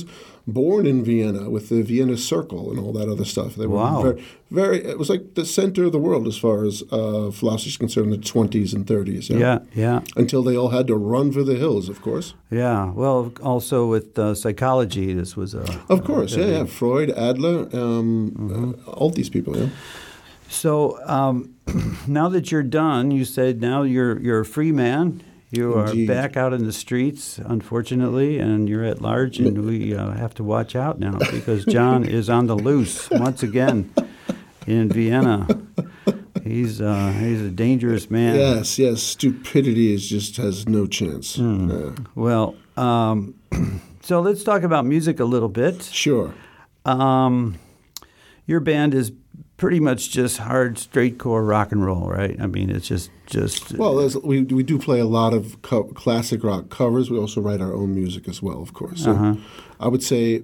born 0.51 0.85
in 0.85 1.03
Vienna 1.03 1.49
with 1.49 1.69
the 1.69 1.81
Vienna 1.83 2.17
Circle 2.17 2.69
and 2.71 2.79
all 2.79 2.91
that 2.93 3.07
other 3.09 3.25
stuff. 3.25 3.55
They 3.55 3.67
were 3.67 3.75
Wow. 3.77 4.01
very, 4.01 4.23
very, 4.51 4.77
it 4.85 4.97
was 4.97 5.09
like 5.09 5.35
the 5.35 5.45
center 5.45 5.85
of 5.85 5.91
the 5.91 5.99
world 5.99 6.27
as 6.27 6.37
far 6.37 6.65
as 6.65 6.83
uh, 6.91 7.31
philosophy 7.31 7.69
is 7.69 7.77
concerned 7.77 8.13
in 8.13 8.19
the 8.19 8.25
20s 8.25 8.73
and 8.73 8.85
30s. 8.85 9.29
Yeah, 9.29 9.59
yeah. 9.73 10.01
Until 10.15 10.43
they 10.43 10.55
all 10.57 10.69
had 10.69 10.87
to 10.87 10.95
run 10.95 11.31
for 11.31 11.43
the 11.43 11.55
hills, 11.55 11.89
of 11.89 12.01
course. 12.01 12.33
Yeah, 12.51 12.91
well, 12.91 13.31
also 13.43 13.87
with 13.87 14.17
uh, 14.19 14.35
psychology, 14.35 15.13
this 15.13 15.35
was 15.35 15.53
a. 15.53 15.65
Of 15.89 16.03
course, 16.03 16.35
yeah, 16.35 16.45
yeah. 16.47 16.63
Freud, 16.65 17.11
Adler, 17.11 17.67
um, 17.73 18.75
uh, 18.87 18.91
all 18.91 19.09
these 19.09 19.29
people, 19.29 19.57
yeah. 19.57 19.69
So 20.49 20.99
um, 21.05 21.53
now 22.07 22.27
that 22.29 22.51
you're 22.51 22.63
done, 22.63 23.11
you 23.11 23.23
said 23.25 23.61
now 23.61 23.83
you're 23.83 24.19
you're 24.19 24.39
a 24.39 24.45
free 24.45 24.71
man. 24.71 25.21
You 25.51 25.79
Indeed. 25.79 26.09
are 26.09 26.13
back 26.13 26.37
out 26.37 26.53
in 26.53 26.65
the 26.65 26.71
streets, 26.73 27.39
unfortunately, 27.43 28.37
and 28.37 28.69
you're 28.69 28.83
at 28.83 29.01
large, 29.01 29.39
and 29.39 29.65
we 29.65 29.95
uh, 29.95 30.11
have 30.11 30.33
to 30.35 30.43
watch 30.43 30.75
out 30.75 30.99
now 30.99 31.17
because 31.31 31.65
John 31.65 32.03
is 32.03 32.29
on 32.29 32.45
the 32.45 32.55
loose 32.55 33.09
once 33.09 33.41
again 33.41 33.91
in 34.67 34.89
Vienna. 34.89 35.47
He's 36.43 36.79
uh, 36.81 37.11
he's 37.19 37.41
a 37.41 37.49
dangerous 37.49 38.11
man. 38.11 38.35
Yes, 38.35 38.77
yes. 38.77 39.01
Stupidity 39.01 39.93
is 39.93 40.07
just 40.07 40.37
has 40.37 40.67
no 40.67 40.85
chance. 40.85 41.39
Uh, 41.39 41.95
Well, 42.15 42.55
um, 42.77 43.33
so 44.03 44.21
let's 44.21 44.43
talk 44.43 44.61
about 44.63 44.85
music 44.85 45.19
a 45.19 45.25
little 45.25 45.49
bit. 45.49 45.81
sure. 45.83 46.33
Um, 46.85 47.57
your 48.45 48.59
band 48.59 48.93
is 48.93 49.11
pretty 49.59 49.79
much 49.79 50.09
just 50.09 50.37
hard, 50.37 50.79
straight 50.79 51.19
core 51.19 51.43
rock 51.43 51.71
and 51.71 51.85
roll, 51.85 52.09
right? 52.09 52.39
I 52.41 52.47
mean, 52.47 52.69
it's 52.71 52.87
just 52.87 53.11
just 53.27 53.73
Well, 53.73 53.97
there's, 53.97 54.17
we 54.17 54.43
we 54.43 54.63
do 54.63 54.79
play 54.79 54.99
a 54.99 55.05
lot 55.05 55.33
of 55.33 55.61
co- 55.61 55.83
classic 55.83 56.43
rock 56.43 56.69
covers. 56.69 57.11
We 57.11 57.19
also 57.19 57.41
write 57.41 57.61
our 57.61 57.73
own 57.73 57.93
music 57.93 58.27
as 58.27 58.41
well, 58.41 58.61
of 58.61 58.73
course. 58.73 59.03
So 59.03 59.11
uh-huh. 59.11 59.35
I 59.79 59.87
would 59.87 60.01
say 60.01 60.43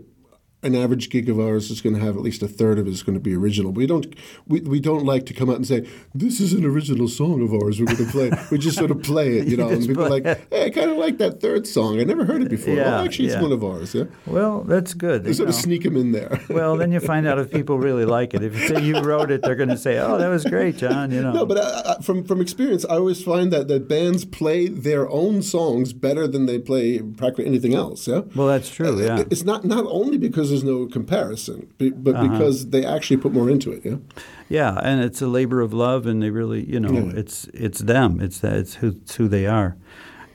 an 0.66 0.76
average 0.76 1.10
gig 1.10 1.30
of 1.30 1.40
ours 1.40 1.70
is 1.70 1.80
going 1.82 1.96
to 1.96 2.02
have 2.02 2.16
at 2.16 2.22
least 2.24 2.42
a 2.42 2.48
third 2.48 2.80
of 2.80 2.88
it 2.88 2.92
is 2.92 3.04
going 3.04 3.14
to 3.14 3.20
be 3.20 3.36
original. 3.36 3.72
We 3.72 3.86
don't 3.86 4.14
we, 4.48 4.62
we 4.62 4.80
don't 4.80 5.06
like 5.06 5.26
to 5.28 5.34
come 5.34 5.50
out 5.50 5.58
and 5.58 5.68
say 5.68 5.88
this 6.14 6.40
is 6.40 6.54
an 6.54 6.66
original 6.66 7.08
song 7.08 7.42
of 7.42 7.54
ours. 7.54 7.80
We're 7.80 7.86
going 7.86 7.98
to 8.06 8.12
play. 8.12 8.32
we 8.52 8.58
just 8.58 8.78
sort 8.78 8.92
of 8.92 9.02
play 9.04 9.38
it, 9.38 9.48
you 9.48 9.58
know. 9.62 9.70
and 9.70 9.86
people 9.86 10.06
are 10.06 10.10
like, 10.10 10.26
hey, 10.26 10.66
I 10.66 10.70
kind 10.72 10.90
of 10.90 10.98
like 10.98 11.20
that 11.20 11.40
third 11.40 11.68
song. 11.68 12.00
I 12.00 12.04
never 12.04 12.26
heard 12.26 12.42
it 12.42 12.50
before. 12.50 12.74
Yeah, 12.74 12.92
well, 12.96 13.06
actually, 13.06 13.28
it's 13.28 13.42
one 13.42 13.52
of 13.52 13.64
ours. 13.64 13.94
Yeah, 13.94 14.06
well, 14.26 14.62
that's 14.64 14.94
good. 14.94 15.26
you 15.26 15.34
sort 15.34 15.50
of 15.50 15.56
sneak 15.56 15.84
them 15.84 15.96
in 15.98 16.12
there. 16.12 16.40
Well, 16.56 16.78
then 16.78 16.92
you 16.94 17.02
find 17.02 17.28
out 17.28 17.38
if 17.38 17.52
people 17.52 17.78
really 17.80 18.06
like 18.06 18.34
it. 18.34 18.42
If 18.42 18.54
you 18.58 18.68
say 18.68 18.82
you 18.82 19.02
wrote 19.02 19.30
it, 19.30 19.42
they're 19.42 19.56
going 19.56 19.70
to 19.70 19.78
say, 19.78 19.98
"Oh, 20.00 20.18
that 20.18 20.30
was 20.30 20.46
great, 20.46 20.78
John." 20.78 21.12
You 21.12 21.22
know. 21.22 21.34
No, 21.34 21.46
but 21.46 21.58
I, 21.58 21.96
I, 21.98 22.02
from 22.02 22.24
from 22.24 22.40
experience, 22.40 22.86
I 22.86 22.96
always 22.96 23.22
find 23.22 23.52
that 23.52 23.68
that 23.68 23.90
bands 23.90 24.24
play 24.24 24.70
their 24.70 25.10
own 25.10 25.42
songs 25.42 25.92
better 25.92 26.28
than 26.28 26.46
they 26.46 26.60
play 26.60 27.00
practically 27.02 27.46
anything 27.48 27.74
else. 27.74 28.08
Yeah. 28.08 28.22
well, 28.36 28.48
that's 28.48 28.70
true. 28.70 29.00
Uh, 29.00 29.18
yeah. 29.18 29.24
It's 29.30 29.44
not 29.44 29.66
not 29.66 29.86
only 29.88 30.18
because 30.18 30.52
there's 30.64 30.64
no 30.64 30.86
comparison, 30.88 31.68
but 31.78 32.16
Uh-huh. 32.16 32.28
because 32.28 32.70
they 32.70 32.86
actually 32.86 33.18
put 33.18 33.34
more 33.34 33.50
into 33.50 33.72
it. 33.72 33.82
Yeah. 33.86 33.98
Yeah, 34.50 34.80
and 34.84 35.02
it's 35.02 35.22
a 35.22 35.28
labor 35.28 35.62
of 35.62 35.74
love, 35.74 36.06
and 36.06 36.22
they 36.22 36.30
really, 36.30 36.64
you 36.70 36.80
know, 36.80 36.92
Yeah. 36.94 37.20
it's 37.22 37.48
it's 37.54 37.80
them. 37.80 38.20
It's 38.22 38.40
that. 38.40 38.54
It's 38.58 38.76
who 38.76 38.88
it's 38.90 39.16
who 39.16 39.28
they 39.28 39.46
are. 39.48 39.76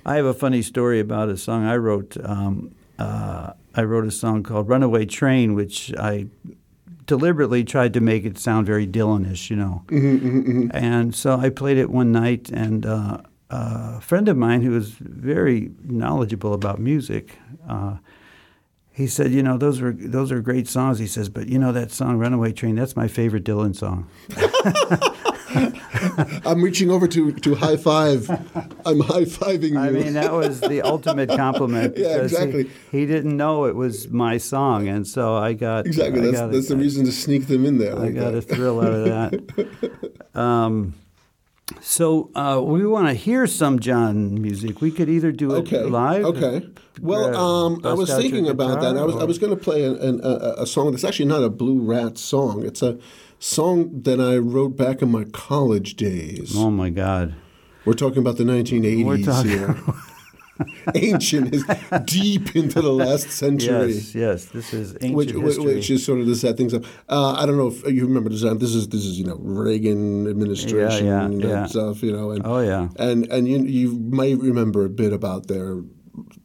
I 0.04 0.16
have 0.16 0.24
a 0.26 0.34
funny 0.34 0.62
story 0.62 0.98
about 1.00 1.28
a 1.28 1.36
song 1.36 1.64
I 1.64 1.76
wrote. 1.76 2.16
Um, 2.24 2.70
uh, 2.98 3.52
I 3.74 3.82
wrote 3.84 4.06
a 4.06 4.10
song 4.10 4.42
called 4.42 4.68
"Runaway 4.68 5.06
Train," 5.06 5.54
which 5.54 5.92
I 5.96 6.26
deliberately 7.06 7.64
tried 7.64 7.92
to 7.94 8.00
make 8.00 8.24
it 8.24 8.38
sound 8.38 8.66
very 8.66 8.86
Dylanish, 8.86 9.50
you 9.50 9.56
know. 9.56 9.82
And 10.72 11.14
so 11.14 11.36
I 11.36 11.48
played 11.50 11.78
it 11.78 11.90
one 11.90 12.10
night, 12.12 12.50
and 12.52 12.84
uh, 12.86 13.18
a 13.50 14.00
friend 14.00 14.28
of 14.28 14.36
mine 14.36 14.62
who 14.62 14.70
was 14.72 14.90
very 14.98 15.70
knowledgeable 15.84 16.52
about 16.54 16.78
music. 16.80 17.38
Uh, 17.68 17.96
he 18.92 19.06
said, 19.06 19.32
"You 19.32 19.42
know, 19.42 19.56
those 19.56 19.80
are 19.80 19.92
those 19.92 20.30
are 20.32 20.40
great 20.40 20.68
songs." 20.68 20.98
He 20.98 21.06
says, 21.06 21.28
"But 21.28 21.48
you 21.48 21.58
know 21.58 21.72
that 21.72 21.90
song, 21.90 22.18
Runaway 22.18 22.52
Train, 22.52 22.74
that's 22.76 22.96
my 22.96 23.08
favorite 23.08 23.44
Dylan 23.44 23.74
song." 23.74 24.08
I'm 26.44 26.62
reaching 26.62 26.90
over 26.90 27.08
to, 27.08 27.32
to 27.32 27.54
high 27.56 27.76
five. 27.76 28.28
I'm 28.86 29.00
high 29.00 29.24
fiving 29.24 29.70
you. 29.70 29.78
I 29.78 29.90
mean, 29.90 30.12
that 30.14 30.32
was 30.32 30.60
the 30.60 30.82
ultimate 30.84 31.28
compliment. 31.28 31.96
Yeah, 31.96 32.22
exactly. 32.22 32.70
He, 32.90 33.00
he 33.00 33.06
didn't 33.06 33.36
know 33.36 33.64
it 33.64 33.74
was 33.74 34.08
my 34.08 34.38
song, 34.38 34.88
and 34.88 35.06
so 35.06 35.34
I 35.36 35.52
got 35.54 35.86
exactly. 35.86 36.20
I 36.22 36.24
That's, 36.26 36.36
got 36.38 36.54
a- 36.54 36.60
the 36.60 36.76
reason 36.76 37.04
to 37.06 37.12
sneak 37.12 37.46
them 37.48 37.66
in 37.66 37.78
there. 37.78 37.92
I 37.96 37.98
like 37.98 38.14
got 38.14 38.34
a 38.34 38.42
thrill 38.42 38.80
out 38.80 38.92
of 38.92 39.04
that. 39.04 40.10
Um, 40.32 40.94
so 41.80 42.30
uh, 42.34 42.60
we 42.62 42.86
want 42.86 43.08
to 43.08 43.14
hear 43.14 43.46
some 43.46 43.78
John 43.80 44.40
music. 44.40 44.80
We 44.80 44.90
could 44.90 45.08
either 45.08 45.32
do 45.32 45.54
it 45.54 45.58
Okay. 45.60 45.82
live. 45.84 46.24
Okay. 46.24 46.68
Well, 47.00 47.36
um, 47.36 47.80
I 47.84 47.92
was 47.94 48.10
thinking 48.14 48.48
about 48.48 48.80
that. 48.80 48.96
I 48.96 49.02
was 49.04 49.16
I 49.16 49.24
was 49.24 49.38
going 49.38 49.56
to 49.56 49.62
play 49.62 49.84
an, 49.84 49.96
an, 49.96 50.20
a, 50.22 50.62
a 50.62 50.66
song 50.66 50.90
that's 50.90 51.04
actually 51.04 51.26
not 51.26 51.42
a 51.42 51.48
Blue 51.50 51.80
Rat 51.80 52.18
song. 52.18 52.64
It's 52.64 52.82
a 52.82 52.98
song 53.38 54.02
that 54.02 54.20
I 54.20 54.36
wrote 54.36 54.76
back 54.76 55.00
in 55.02 55.10
my 55.10 55.24
college 55.32 55.96
days. 55.96 56.54
Oh 56.56 56.70
my 56.70 56.90
God! 56.90 57.34
We're 57.84 57.94
talking 57.94 58.18
about 58.18 58.36
the 58.36 58.44
1980s 58.44 59.04
We're 59.04 59.18
talking- 59.18 59.50
here. 59.50 59.76
Ancient 60.94 61.54
is 61.54 61.64
deep 62.04 62.54
into 62.56 62.80
the 62.80 62.92
last 62.92 63.30
century. 63.30 63.92
Yes, 63.92 64.14
yes. 64.14 64.44
This 64.46 64.72
is 64.74 64.92
ancient 65.00 65.14
Which, 65.14 65.30
history. 65.32 65.64
which 65.74 65.90
is 65.90 66.04
sort 66.04 66.20
of 66.20 66.26
to 66.26 66.34
set 66.34 66.56
things 66.56 66.74
up. 66.74 66.84
Uh, 67.08 67.32
I 67.32 67.46
don't 67.46 67.56
know 67.56 67.68
if 67.68 67.86
you 67.86 68.06
remember 68.06 68.30
this. 68.30 68.42
This 68.42 68.74
is 68.74 68.88
this 68.88 69.04
is 69.04 69.18
you 69.18 69.24
know 69.26 69.36
Reagan 69.40 70.28
administration 70.28 71.06
yeah, 71.06 71.24
and 71.24 71.42
yeah. 71.42 71.66
stuff. 71.66 72.02
You 72.02 72.12
know, 72.12 72.30
and 72.30 72.42
Oh, 72.44 72.60
yeah. 72.60 72.88
and 72.98 73.26
and 73.30 73.46
you 73.48 73.62
you 73.64 73.92
might 73.98 74.38
remember 74.38 74.84
a 74.84 74.90
bit 74.90 75.12
about 75.12 75.46
their 75.48 75.82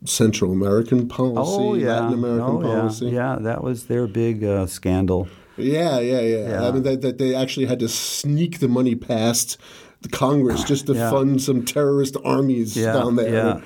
Central 0.06 0.52
American 0.52 1.08
policy, 1.08 1.58
oh 1.64 1.74
yeah, 1.74 2.00
Latin 2.00 2.14
American 2.20 2.56
oh, 2.58 2.62
policy. 2.62 3.06
yeah, 3.08 3.34
yeah. 3.34 3.38
That 3.42 3.64
was 3.64 3.88
their 3.88 4.08
big 4.08 4.44
uh, 4.44 4.68
scandal. 4.68 5.28
Yeah, 5.58 6.00
yeah, 6.00 6.20
yeah. 6.22 6.50
Yeah. 6.50 6.68
I 6.68 6.72
mean, 6.72 6.84
that, 6.84 7.02
that 7.02 7.18
they 7.18 7.34
actually 7.34 7.66
had 7.66 7.80
to 7.80 7.88
sneak 7.88 8.60
the 8.60 8.68
money 8.68 8.94
past 8.96 9.58
the 10.02 10.10
Congress 10.10 10.64
just 10.72 10.86
to 10.88 10.94
Yeah. 10.94 11.10
fund 11.10 11.42
some 11.42 11.64
terrorist 11.66 12.18
armies 12.26 12.76
Yeah, 12.78 12.94
down 12.94 13.16
there 13.16 13.34
yeah. 13.34 13.62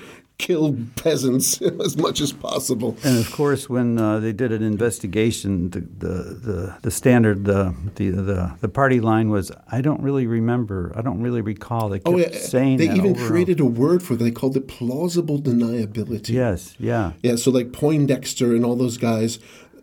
Kill 0.46 0.76
peasants 0.96 1.60
as 1.86 1.96
much 1.96 2.20
as 2.20 2.32
possible. 2.32 2.96
And 3.04 3.18
of 3.18 3.30
course, 3.32 3.68
when 3.68 3.98
uh, 3.98 4.18
they 4.24 4.32
did 4.32 4.50
an 4.52 4.62
investigation, 4.62 5.70
the 5.70 5.80
the, 5.80 6.14
the, 6.48 6.76
the 6.82 6.90
standard 6.90 7.44
the, 7.44 7.74
the 7.96 8.10
the 8.10 8.40
the 8.60 8.68
party 8.68 9.00
line 9.00 9.28
was, 9.30 9.52
"I 9.70 9.80
don't 9.86 10.02
really 10.02 10.26
remember. 10.26 10.92
I 10.96 11.02
don't 11.02 11.20
really 11.22 11.42
recall." 11.42 11.88
They 11.90 11.98
kept 11.98 12.08
Oh, 12.08 12.18
yeah. 12.18 12.32
saying 12.32 12.78
They 12.78 12.90
even 13.00 13.14
created 13.14 13.60
a 13.60 13.66
word 13.66 14.02
for 14.02 14.14
it. 14.14 14.18
They 14.18 14.30
called 14.30 14.56
it 14.56 14.66
plausible 14.68 15.38
deniability. 15.38 16.30
Yes, 16.30 16.74
yeah, 16.78 17.12
Yeah, 17.22 17.36
so 17.36 17.50
like 17.50 17.68
Poindexter 17.72 18.54
and 18.56 18.64
all 18.64 18.76
those 18.76 18.98
guys, 18.98 19.38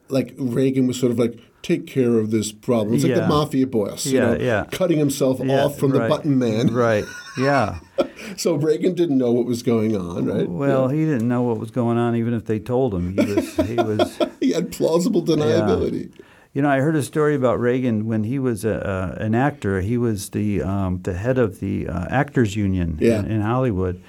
like 0.10 0.34
Reagan 0.38 0.88
was 0.88 0.98
sort 1.00 1.12
of 1.12 1.20
like, 1.20 1.40
take 1.68 1.86
care 1.86 2.18
of 2.18 2.32
this 2.32 2.54
problem. 2.54 2.96
It's 2.96 3.04
like 3.04 3.16
the 3.16 3.28
mafia 3.28 3.68
boss, 3.68 4.06
you 4.06 4.20
Yeah, 4.20 4.26
know, 4.26 4.38
yeah. 4.40 4.66
cutting 4.72 4.98
himself 4.98 5.40
yeah. 5.44 5.66
off 5.66 5.78
from 5.78 5.92
the 5.92 6.00
button 6.00 6.40
man. 6.40 6.74
Right. 6.74 7.06
Yeah. 7.38 7.80
So 8.36 8.56
Reagan 8.56 8.94
didn't 8.94 9.18
know 9.18 9.32
what 9.32 9.46
was 9.46 9.64
going 9.64 9.96
on, 9.96 10.26
right? 10.26 10.50
Well, 10.50 10.90
he 10.90 11.06
didn't 11.06 11.28
know 11.30 11.44
what 11.44 11.60
was 11.60 11.72
going 11.72 11.98
on, 11.98 12.16
even 12.16 12.34
if 12.34 12.46
they 12.46 12.60
told 12.60 12.94
him. 12.94 13.18
He 13.18 13.34
was 13.34 13.56
he 13.56 13.76
was. 13.76 14.20
He 14.42 14.52
had 14.52 14.72
plausible 14.72 15.24
deniability. 15.24 16.12
You 16.54 16.62
know, 16.62 16.70
I 16.70 16.80
heard 16.80 16.96
a 16.96 17.04
story 17.04 17.36
about 17.36 17.60
Reagan 17.60 18.06
when 18.06 18.24
he 18.26 18.38
was 18.38 18.66
a, 18.66 18.86
uh, 18.86 19.16
an 19.20 19.34
actor. 19.34 19.82
He 19.82 19.98
was 19.98 20.30
the 20.30 20.62
um, 20.62 21.02
the 21.04 21.14
head 21.14 21.38
of 21.38 21.60
the 21.60 21.88
uh, 21.88 22.06
actors 22.10 22.56
union 22.56 22.98
in, 23.00 23.26
in 23.32 23.42
Hollywood, 23.42 24.02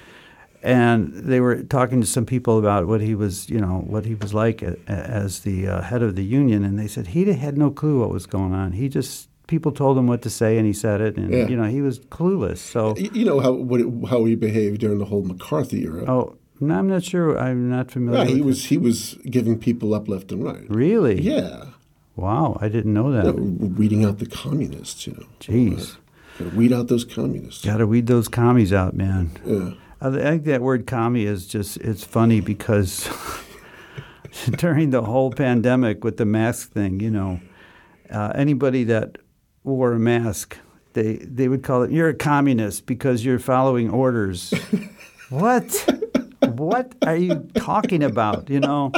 and 0.63 1.13
they 1.13 1.39
were 1.39 1.63
talking 1.63 2.01
to 2.01 2.07
some 2.07 2.25
people 2.25 2.59
about 2.59 2.87
what 2.87 3.01
he 3.01 3.15
was, 3.15 3.49
you 3.49 3.59
know, 3.59 3.83
what 3.87 4.05
he 4.05 4.15
was 4.15 4.33
like 4.33 4.61
a, 4.61 4.75
a- 4.87 4.91
as 4.91 5.39
the 5.41 5.67
uh, 5.67 5.81
head 5.81 6.01
of 6.03 6.15
the 6.15 6.23
union, 6.23 6.63
and 6.63 6.77
they 6.77 6.87
said 6.87 7.07
he 7.07 7.25
had 7.31 7.57
no 7.57 7.71
clue 7.71 7.99
what 7.99 8.09
was 8.09 8.25
going 8.25 8.53
on. 8.53 8.73
He 8.73 8.89
just 8.89 9.29
people 9.47 9.71
told 9.71 9.97
him 9.97 10.05
what 10.07 10.21
to 10.21 10.29
say, 10.29 10.57
and 10.57 10.65
he 10.67 10.73
said 10.73 11.01
it, 11.01 11.17
and 11.17 11.31
Yeah. 11.31 11.47
you 11.47 11.55
know, 11.55 11.63
he 11.63 11.81
was 11.81 11.99
clueless. 11.99 12.57
So, 12.57 12.95
You 12.97 13.25
know 13.25 13.39
how 13.39 13.51
what 13.53 13.81
it, 13.81 13.87
how 14.09 14.25
he 14.25 14.35
behaved 14.35 14.79
during 14.81 14.99
the 14.99 15.05
whole 15.05 15.23
McCarthy 15.23 15.83
era. 15.85 16.03
oh, 16.07 16.35
no, 16.59 16.75
I'm 16.75 16.89
not 16.89 17.03
sure. 17.03 17.39
I'm 17.39 17.69
not 17.69 17.89
familiar. 17.89 18.19
yeah, 18.25 18.25
he 18.29 18.35
with 18.41 18.45
was 18.45 18.65
he 18.65 18.77
was 18.77 19.17
giving 19.29 19.57
people 19.57 19.93
up 19.93 20.07
left 20.09 20.31
and 20.31 20.43
right. 20.43 20.69
really. 20.69 21.21
Yeah, 21.21 21.65
Wow, 22.17 22.57
I 22.59 22.67
didn't 22.67 22.93
know 22.93 23.11
that. 23.13 23.25
You 23.27 23.31
know, 23.33 23.67
weeding 23.77 24.03
out 24.03 24.19
the 24.19 24.25
communists. 24.25 25.07
You 25.07 25.13
know, 25.13 25.25
Jeez. 25.39 25.95
Gotta 26.37 26.53
weed 26.55 26.73
out 26.73 26.87
those 26.89 27.05
communists. 27.05 27.63
Got 27.65 27.77
to 27.77 27.87
weed 27.87 28.07
those 28.07 28.27
commies 28.27 28.73
out, 28.73 28.93
man. 28.93 29.31
Yeah. 29.45 29.71
I 30.01 30.11
think 30.11 30.45
that 30.45 30.61
word 30.61 30.87
commie 30.87 31.25
is 31.25 31.45
just, 31.45 31.77
it's 31.77 32.05
funny 32.05 32.39
because 32.39 33.09
during 34.57 34.91
the 34.91 35.01
whole 35.01 35.31
pandemic 35.31 36.03
with 36.05 36.15
the 36.15 36.25
mask 36.25 36.71
thing, 36.71 37.01
you 37.01 37.11
know, 37.11 37.41
uh, 38.09 38.31
anybody 38.33 38.85
that 38.85 39.17
wore 39.65 39.91
a 39.91 39.99
mask, 39.99 40.57
they, 40.93 41.17
they 41.17 41.49
would 41.49 41.63
call 41.63 41.83
it, 41.83 41.91
you're 41.91 42.09
a 42.09 42.15
communist 42.15 42.85
because 42.85 43.25
you're 43.25 43.39
following 43.39 43.89
orders. 43.89 44.53
what? 45.29 45.85
What 46.41 46.95
are 47.05 47.17
you 47.17 47.47
talking 47.55 48.01
about? 48.01 48.49
You 48.49 48.61
know, 48.61 48.93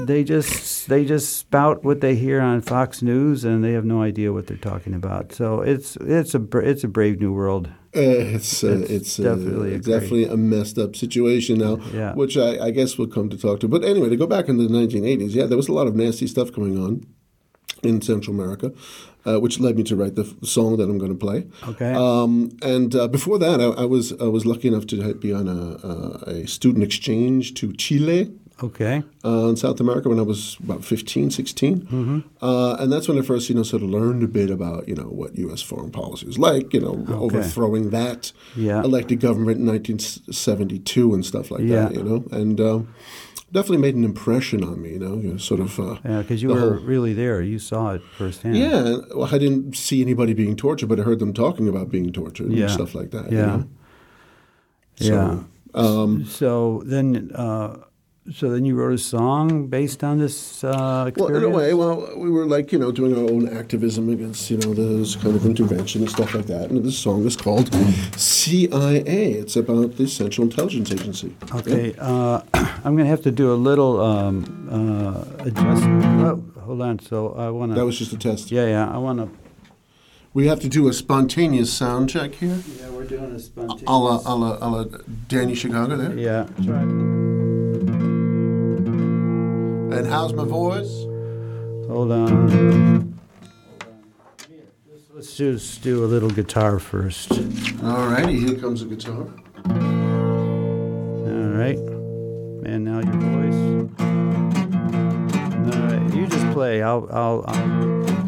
they 0.00 0.24
just 0.24 0.88
they 0.88 1.04
just 1.04 1.36
spout 1.36 1.84
what 1.84 2.00
they 2.00 2.14
hear 2.14 2.40
on 2.40 2.60
Fox 2.60 3.02
News 3.02 3.44
and 3.44 3.62
they 3.64 3.72
have 3.72 3.84
no 3.84 4.02
idea 4.02 4.32
what 4.32 4.46
they're 4.46 4.56
talking 4.56 4.94
about. 4.94 5.32
So 5.32 5.60
it's 5.60 5.96
it's 6.00 6.34
a 6.34 6.42
it's 6.58 6.84
a 6.84 6.88
brave 6.88 7.20
new 7.20 7.32
world. 7.32 7.68
Uh, 7.96 8.00
it's 8.36 8.62
uh, 8.62 8.78
It's 8.82 8.90
it's, 8.90 9.16
definitely 9.16 9.72
uh, 9.72 9.76
a 9.76 9.80
definitely 9.80 10.24
a 10.26 10.36
messed 10.36 10.78
up 10.78 10.94
situation 10.96 11.58
now, 11.58 11.78
Yeah. 11.94 12.14
which 12.14 12.36
I, 12.36 12.66
I 12.66 12.70
guess 12.70 12.98
we'll 12.98 13.08
come 13.08 13.30
to 13.30 13.38
talk 13.38 13.60
to. 13.60 13.68
But 13.68 13.84
anyway, 13.84 14.10
to 14.10 14.16
go 14.16 14.26
back 14.26 14.48
into 14.48 14.66
the 14.68 14.74
1980s, 14.74 15.34
yeah, 15.34 15.46
there 15.46 15.56
was 15.56 15.68
a 15.68 15.72
lot 15.72 15.86
of 15.86 15.94
nasty 15.96 16.26
stuff 16.26 16.52
going 16.52 16.78
on 16.78 17.06
in 17.82 18.02
Central 18.02 18.34
America, 18.38 18.72
uh, 19.26 19.38
which 19.40 19.60
led 19.60 19.76
me 19.76 19.82
to 19.84 19.96
write 19.96 20.14
the 20.14 20.24
f- 20.24 20.34
song 20.48 20.76
that 20.76 20.88
I'm 20.90 20.98
going 20.98 21.12
to 21.12 21.18
play. 21.18 21.46
Okay. 21.68 21.92
Um, 21.94 22.50
and 22.62 22.94
uh, 22.94 23.08
before 23.08 23.38
that, 23.38 23.60
I, 23.60 23.82
I 23.82 23.84
was 23.86 24.12
I 24.20 24.24
was 24.28 24.44
lucky 24.44 24.68
enough 24.68 24.86
to 24.88 25.14
be 25.14 25.32
on 25.32 25.48
a, 25.48 25.86
a, 25.86 26.40
a 26.42 26.46
student 26.46 26.84
exchange 26.84 27.54
to 27.54 27.72
Chile 27.72 28.30
Okay. 28.62 29.02
uh, 29.24 29.48
in 29.48 29.56
South 29.56 29.80
America 29.80 30.08
when 30.08 30.18
I 30.18 30.22
was 30.22 30.56
about 30.64 30.82
15, 30.84 31.30
16. 31.30 31.80
Mm-hmm. 31.80 32.18
Uh, 32.42 32.74
and 32.76 32.90
that's 32.90 33.06
when 33.06 33.18
I 33.18 33.22
first, 33.22 33.48
you 33.50 33.54
know, 33.54 33.62
sort 33.62 33.82
of 33.82 33.90
learned 33.90 34.22
a 34.22 34.28
bit 34.28 34.48
about, 34.50 34.88
you 34.88 34.94
know, 34.94 35.04
what 35.08 35.36
U.S. 35.36 35.60
foreign 35.60 35.90
policy 35.90 36.26
was 36.26 36.38
like, 36.38 36.72
you 36.72 36.80
know, 36.80 37.04
overthrowing 37.14 37.90
that 37.90 38.32
Yeah. 38.56 38.82
elected 38.82 39.20
government 39.20 39.58
in 39.60 39.66
1972 39.66 41.12
and 41.14 41.24
stuff 41.26 41.50
like 41.50 41.62
Yeah. 41.62 41.88
that, 41.88 41.94
you 41.94 42.02
know. 42.02 42.24
And 42.32 42.58
um, 42.60 42.94
definitely 43.52 43.78
made 43.78 43.94
an 43.94 44.04
impression 44.04 44.64
on 44.64 44.80
me, 44.80 44.92
you 44.92 44.98
know, 45.00 45.16
you 45.16 45.32
know 45.32 45.36
sort 45.36 45.60
of. 45.60 45.78
Uh, 45.78 45.96
Yeah, 46.04 46.22
because 46.22 46.42
you 46.42 46.48
were 46.48 46.58
whole- 46.60 46.70
really 46.86 47.12
there. 47.12 47.42
You 47.42 47.58
saw 47.58 47.90
it 47.92 48.02
firsthand. 48.16 48.56
yeah, 48.56 48.96
well, 49.14 49.28
I 49.34 49.38
didn't 49.38 49.76
see 49.76 50.00
anybody 50.00 50.32
being 50.32 50.56
tortured, 50.56 50.88
but 50.88 50.98
I 50.98 51.02
heard 51.02 51.18
them 51.18 51.34
talking 51.34 51.68
about 51.68 51.90
being 51.90 52.10
tortured 52.12 52.50
Yeah. 52.52 52.62
and 52.64 52.70
stuff 52.72 52.94
like 52.94 53.10
that. 53.10 53.30
you 53.30 53.36
Yeah. 53.38 53.46
know? 53.46 53.64
Yeah. 54.98 55.08
So, 55.08 55.44
um, 55.74 56.24
So 56.24 56.82
then, 56.86 57.30
uh, 57.34 57.76
so 58.32 58.50
then 58.50 58.64
you 58.64 58.74
wrote 58.74 58.92
a 58.92 58.98
song 58.98 59.68
based 59.68 60.02
on 60.02 60.18
this 60.18 60.64
uh, 60.64 61.10
Well, 61.16 61.34
in 61.34 61.44
a 61.44 61.48
way, 61.48 61.74
well, 61.74 62.10
we 62.16 62.28
were 62.28 62.44
like, 62.44 62.72
you 62.72 62.78
know, 62.78 62.90
doing 62.90 63.14
our 63.16 63.30
own 63.30 63.48
activism 63.56 64.08
against, 64.08 64.50
you 64.50 64.56
know, 64.58 64.74
this 64.74 65.14
kind 65.16 65.36
of 65.36 65.46
intervention 65.46 66.02
and 66.02 66.10
stuff 66.10 66.34
like 66.34 66.46
that. 66.46 66.70
And 66.70 66.84
this 66.84 66.98
song 66.98 67.24
is 67.24 67.36
called 67.36 67.72
CIA. 68.16 69.32
It's 69.32 69.56
about 69.56 69.96
the 69.96 70.08
Central 70.08 70.46
Intelligence 70.46 70.90
Agency. 70.90 71.34
Okay, 71.54 71.94
uh, 71.98 72.42
I'm 72.54 72.94
going 72.96 73.04
to 73.04 73.06
have 73.06 73.22
to 73.22 73.30
do 73.30 73.52
a 73.52 73.54
little 73.54 74.00
um, 74.00 74.68
uh, 74.70 75.44
adjust. 75.44 75.84
Oh, 75.84 76.42
hold 76.60 76.82
on. 76.82 76.98
So 76.98 77.34
I 77.34 77.50
want 77.50 77.72
to. 77.72 77.76
That 77.76 77.86
was 77.86 77.98
just 77.98 78.12
a 78.12 78.18
test. 78.18 78.50
Yeah, 78.50 78.66
yeah. 78.66 78.92
I 78.92 78.98
want 78.98 79.18
to. 79.20 79.30
We 80.34 80.48
have 80.48 80.60
to 80.60 80.68
do 80.68 80.88
a 80.88 80.92
spontaneous 80.92 81.72
sound 81.72 82.10
check 82.10 82.34
here. 82.34 82.60
Yeah, 82.78 82.90
we're 82.90 83.04
doing 83.04 83.32
a 83.34 83.38
spontaneous. 83.38 83.84
A 83.86 83.92
la, 83.96 84.20
a 84.26 84.34
la, 84.34 84.58
a 84.60 84.68
la 84.68 84.84
Danny 85.28 85.54
Chicago 85.54 85.96
there. 85.96 86.18
Yeah. 86.18 86.46
Try. 86.62 87.24
And 89.92 90.06
how's 90.06 90.32
my 90.32 90.44
voice? 90.44 91.04
Hold 91.88 92.12
on. 92.12 93.16
Let's 95.14 95.36
just 95.36 95.82
do 95.82 96.04
a 96.04 96.06
little 96.06 96.28
guitar 96.28 96.78
first. 96.78 97.32
All 97.82 98.08
righty, 98.08 98.38
here 98.38 98.58
comes 98.58 98.84
the 98.84 98.94
guitar. 98.94 99.26
All 101.28 101.48
right. 101.56 101.78
And 102.66 102.84
now 102.84 103.00
your 103.00 103.12
voice. 103.12 103.60
All 105.72 105.82
right. 105.88 106.14
You 106.14 106.26
just 106.26 106.52
play. 106.52 106.82
I'll. 106.82 107.08
I'll. 107.10 107.44
I'll 107.46 108.25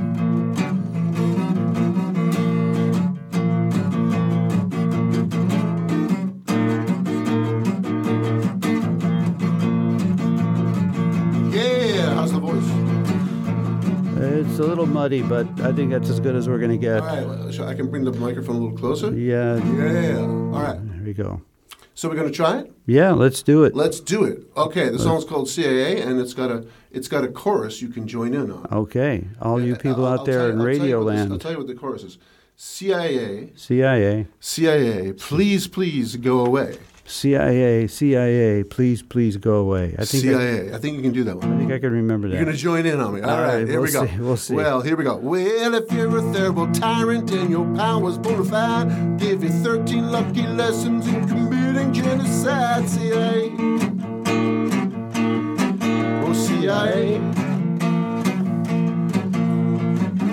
it's 14.59 14.66
a 14.66 14.68
little 14.68 14.87
muddy, 14.87 15.23
but 15.23 15.47
I 15.61 15.73
think 15.73 15.92
that's 15.92 16.09
as 16.11 16.18
good 16.18 16.35
as 16.35 16.49
we're 16.49 16.59
gonna 16.59 16.77
get. 16.77 17.01
All 17.01 17.25
right, 17.27 17.55
so 17.55 17.64
I 17.64 17.75
can 17.75 17.88
bring 17.88 18.03
the 18.03 18.11
microphone 18.12 18.57
a 18.57 18.59
little 18.59 18.77
closer. 18.77 19.14
Yeah. 19.16 19.57
Yeah, 19.59 20.18
all 20.18 20.62
right. 20.62 20.79
There 20.94 21.01
we 21.05 21.12
go. 21.12 21.42
So 21.94 22.09
we're 22.09 22.16
going 22.16 22.29
to 22.31 22.35
try 22.35 22.59
it? 22.61 22.73
Yeah. 22.87 23.11
Let's 23.12 23.42
do 23.42 23.62
it. 23.64 23.75
Let's 23.75 23.99
do 24.01 24.23
it. 24.25 24.42
Okay, 24.57 24.88
the 24.88 24.99
song's 25.01 25.25
called 25.25 25.49
CIA, 25.49 26.01
and 26.01 26.21
it's 26.21 26.35
got 26.35 26.51
a 26.51 26.64
it's 26.90 27.07
got 27.07 27.23
a 27.25 27.29
chorus 27.29 27.81
you 27.83 27.88
can 27.88 28.07
join 28.09 28.35
in 28.35 28.51
on. 28.51 28.66
Okay. 28.73 29.29
All 29.40 29.61
you 29.61 29.77
people 29.77 30.05
I'll- 30.05 30.14
out 30.14 30.18
I'll 30.21 30.25
there 30.25 30.47
you- 30.49 30.53
in 30.55 30.59
I'll 30.61 30.64
tell 30.66 30.75
you 30.75 30.81
Radio 30.83 31.01
Land. 31.03 31.33
I'll 31.33 31.38
tell 31.38 31.53
you 31.53 31.59
what 31.59 31.66
the 31.68 31.75
chorus 31.75 32.03
is. 32.03 32.18
CIA, 32.57 33.53
CIA, 33.55 34.27
CIA, 34.40 35.12
please, 35.12 35.68
please 35.68 36.16
go 36.16 36.44
away. 36.44 36.79
CIA, 37.09 37.87
CIA, 37.87 38.64
please, 38.64 39.03
please 39.03 39.38
go 39.38 39.55
away. 39.57 39.94
I 39.99 40.05
think 40.05 40.25
I, 40.27 40.29
CIA. 40.29 40.75
I 40.75 40.79
think 40.79 40.97
you 40.97 41.03
can 41.03 41.12
do 41.12 41.25
that 41.25 41.37
one. 41.37 41.55
I 41.55 41.59
think 41.59 41.73
I 41.73 41.79
can 41.79 41.92
remember 41.92 42.29
that. 42.29 42.35
You're 42.35 42.44
going 42.44 42.55
to 42.55 42.62
join 42.62 42.85
in 42.85 43.01
on 43.01 43.14
me. 43.14 43.23
All 43.23 43.31
All 43.31 43.40
right, 43.40 43.55
right, 43.61 43.66
here 43.66 43.81
we'll 43.81 43.87
we 43.88 43.92
go. 43.92 44.07
see, 44.07 44.18
we'll 44.18 44.37
see. 44.37 44.55
Well, 44.55 44.83
here 44.83 44.94
we 44.94 45.05
go. 45.05 45.16
Well, 45.16 45.75
if 45.75 45.90
you're 45.90 46.18
a 46.18 46.33
terrible 46.35 46.71
tyrant 46.73 47.31
and 47.31 47.49
your 47.49 47.64
power's 47.75 48.18
bona 48.18 48.44
fide, 48.44 49.18
give 49.18 49.42
you 49.42 49.49
13 49.49 50.12
lucky 50.12 50.47
lessons 50.47 51.07
in 51.07 51.27
committing 51.27 51.94
genocide, 51.94 52.88
CIA. 52.90 53.53
Oh, 56.27 56.33
CIA. 56.35 57.21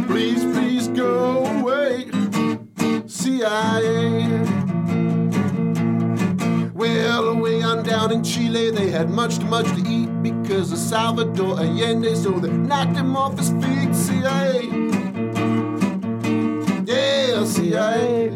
Please, 0.08 0.44
please 0.44 0.88
go 0.90 1.46
away, 1.46 2.10
CIA. 3.08 4.55
Well, 6.86 7.30
away 7.30 7.64
on 7.64 7.82
down 7.82 8.12
in 8.12 8.24
Chile, 8.24 8.70
they 8.70 8.92
had 8.92 9.10
much 9.10 9.40
too 9.40 9.46
much 9.46 9.66
to 9.66 9.82
eat 9.90 10.06
because 10.22 10.72
of 10.72 10.78
Salvador 10.78 11.60
Allende, 11.60 12.16
so 12.16 12.30
they 12.30 12.52
knocked 12.52 12.96
him 12.96 13.18
off 13.18 13.40
his 13.40 13.50
feet. 13.50 13.96
CIA, 13.96 14.68
yeah, 16.86 17.44
CIA. 17.44 18.30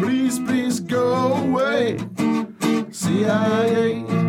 Please, 0.00 0.40
please 0.40 0.80
go 0.80 1.34
away, 1.34 1.98
CIA. 2.90 4.25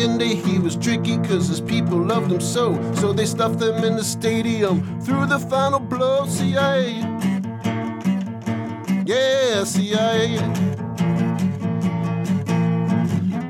Allende, 0.00 0.34
he 0.34 0.58
was 0.58 0.76
tricky 0.76 1.18
because 1.18 1.48
his 1.48 1.60
people 1.60 1.98
loved 1.98 2.32
him 2.32 2.40
so. 2.40 2.72
So 2.94 3.12
they 3.12 3.26
stuffed 3.26 3.58
them 3.58 3.84
in 3.84 3.96
the 3.96 4.04
stadium 4.04 4.98
through 5.02 5.26
the 5.26 5.38
final 5.38 5.78
blow. 5.78 6.24
CIA. 6.24 7.00
Yeah, 9.04 9.64
CIA. 9.64 10.38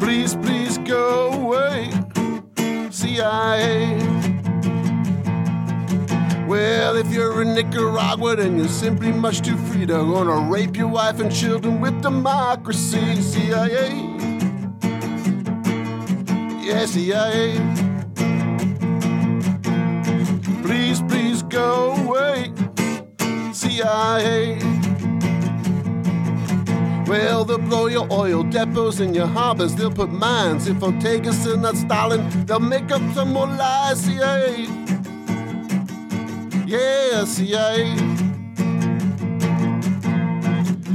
Please, 0.01 0.35
please 0.35 0.79
go 0.79 1.31
away. 1.35 1.93
CIA. 2.91 3.97
Well, 6.49 6.97
if 6.97 7.13
you're 7.13 7.43
in 7.43 7.55
Nicaragua, 7.55 8.35
then 8.35 8.59
you're 8.59 8.67
simply 8.67 9.13
much 9.13 9.41
too 9.43 9.57
free. 9.57 9.85
They're 9.85 9.99
gonna 10.03 10.51
rape 10.51 10.77
your 10.77 10.89
wife 10.89 11.21
and 11.21 11.33
children 11.33 11.81
with 11.81 12.03
democracy, 12.03 13.23
CIA. 13.23 14.10
Yeah, 16.61 16.85
CIA. 16.87 17.57
Please, 20.62 21.01
please 21.03 21.42
go 21.42 21.94
away, 21.96 22.53
CIA. 23.53 24.59
Well, 27.07 27.44
they'll 27.44 27.59
blow 27.59 27.87
your 27.87 28.07
oil 28.12 28.44
depots 28.44 29.01
and 29.01 29.16
your 29.16 29.27
harbors. 29.27 29.75
They'll 29.75 29.90
put 29.90 30.11
mines. 30.11 30.68
If 30.68 30.83
Ortega's 30.83 31.38
still 31.40 31.57
not 31.57 31.77
Stalin, 31.77 32.46
they'll 32.46 32.61
make 32.61 32.92
up 32.92 33.03
some 33.14 33.33
more 33.33 33.49
lies, 33.49 34.01
CIA. 34.05 34.68
Yeah, 36.66 37.25
CIA. 37.25 37.96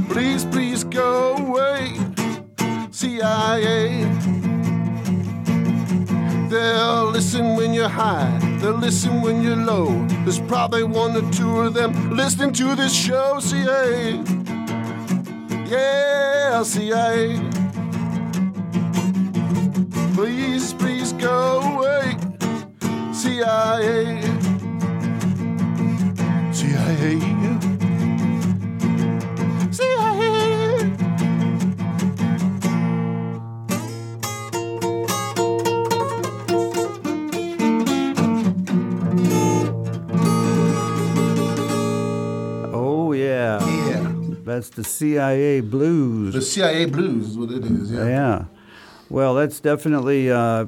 Please, 0.08 0.46
please 0.46 0.84
go 0.84 1.36
away, 1.36 1.92
CIA. 2.92 4.35
They'll 6.48 7.10
listen 7.10 7.56
when 7.56 7.74
you're 7.74 7.88
high, 7.88 8.38
they'll 8.60 8.78
listen 8.78 9.20
when 9.20 9.42
you're 9.42 9.56
low. 9.56 10.06
There's 10.24 10.40
probably 10.40 10.84
one 10.84 11.16
or 11.16 11.30
two 11.32 11.60
of 11.60 11.74
them 11.74 12.16
listening 12.16 12.52
to 12.54 12.76
this 12.76 12.94
show, 12.94 13.40
CIA. 13.40 14.22
Yeah, 15.66 16.62
CIA. 16.62 17.40
Please, 20.14 20.72
please 20.74 21.12
go 21.14 21.60
away, 21.60 22.16
CIA. 23.12 24.22
CIA. 26.52 27.16
CIA. 27.20 27.75
That's 44.56 44.70
the 44.70 44.84
CIA 44.84 45.60
blues. 45.60 46.32
The 46.32 46.40
CIA 46.40 46.86
blues 46.86 47.28
is 47.28 47.38
what 47.38 47.50
it 47.50 47.62
is. 47.62 47.92
Yeah. 47.92 48.06
Yeah. 48.06 48.44
Well, 49.10 49.34
that's 49.34 49.60
definitely 49.60 50.30
uh, 50.30 50.64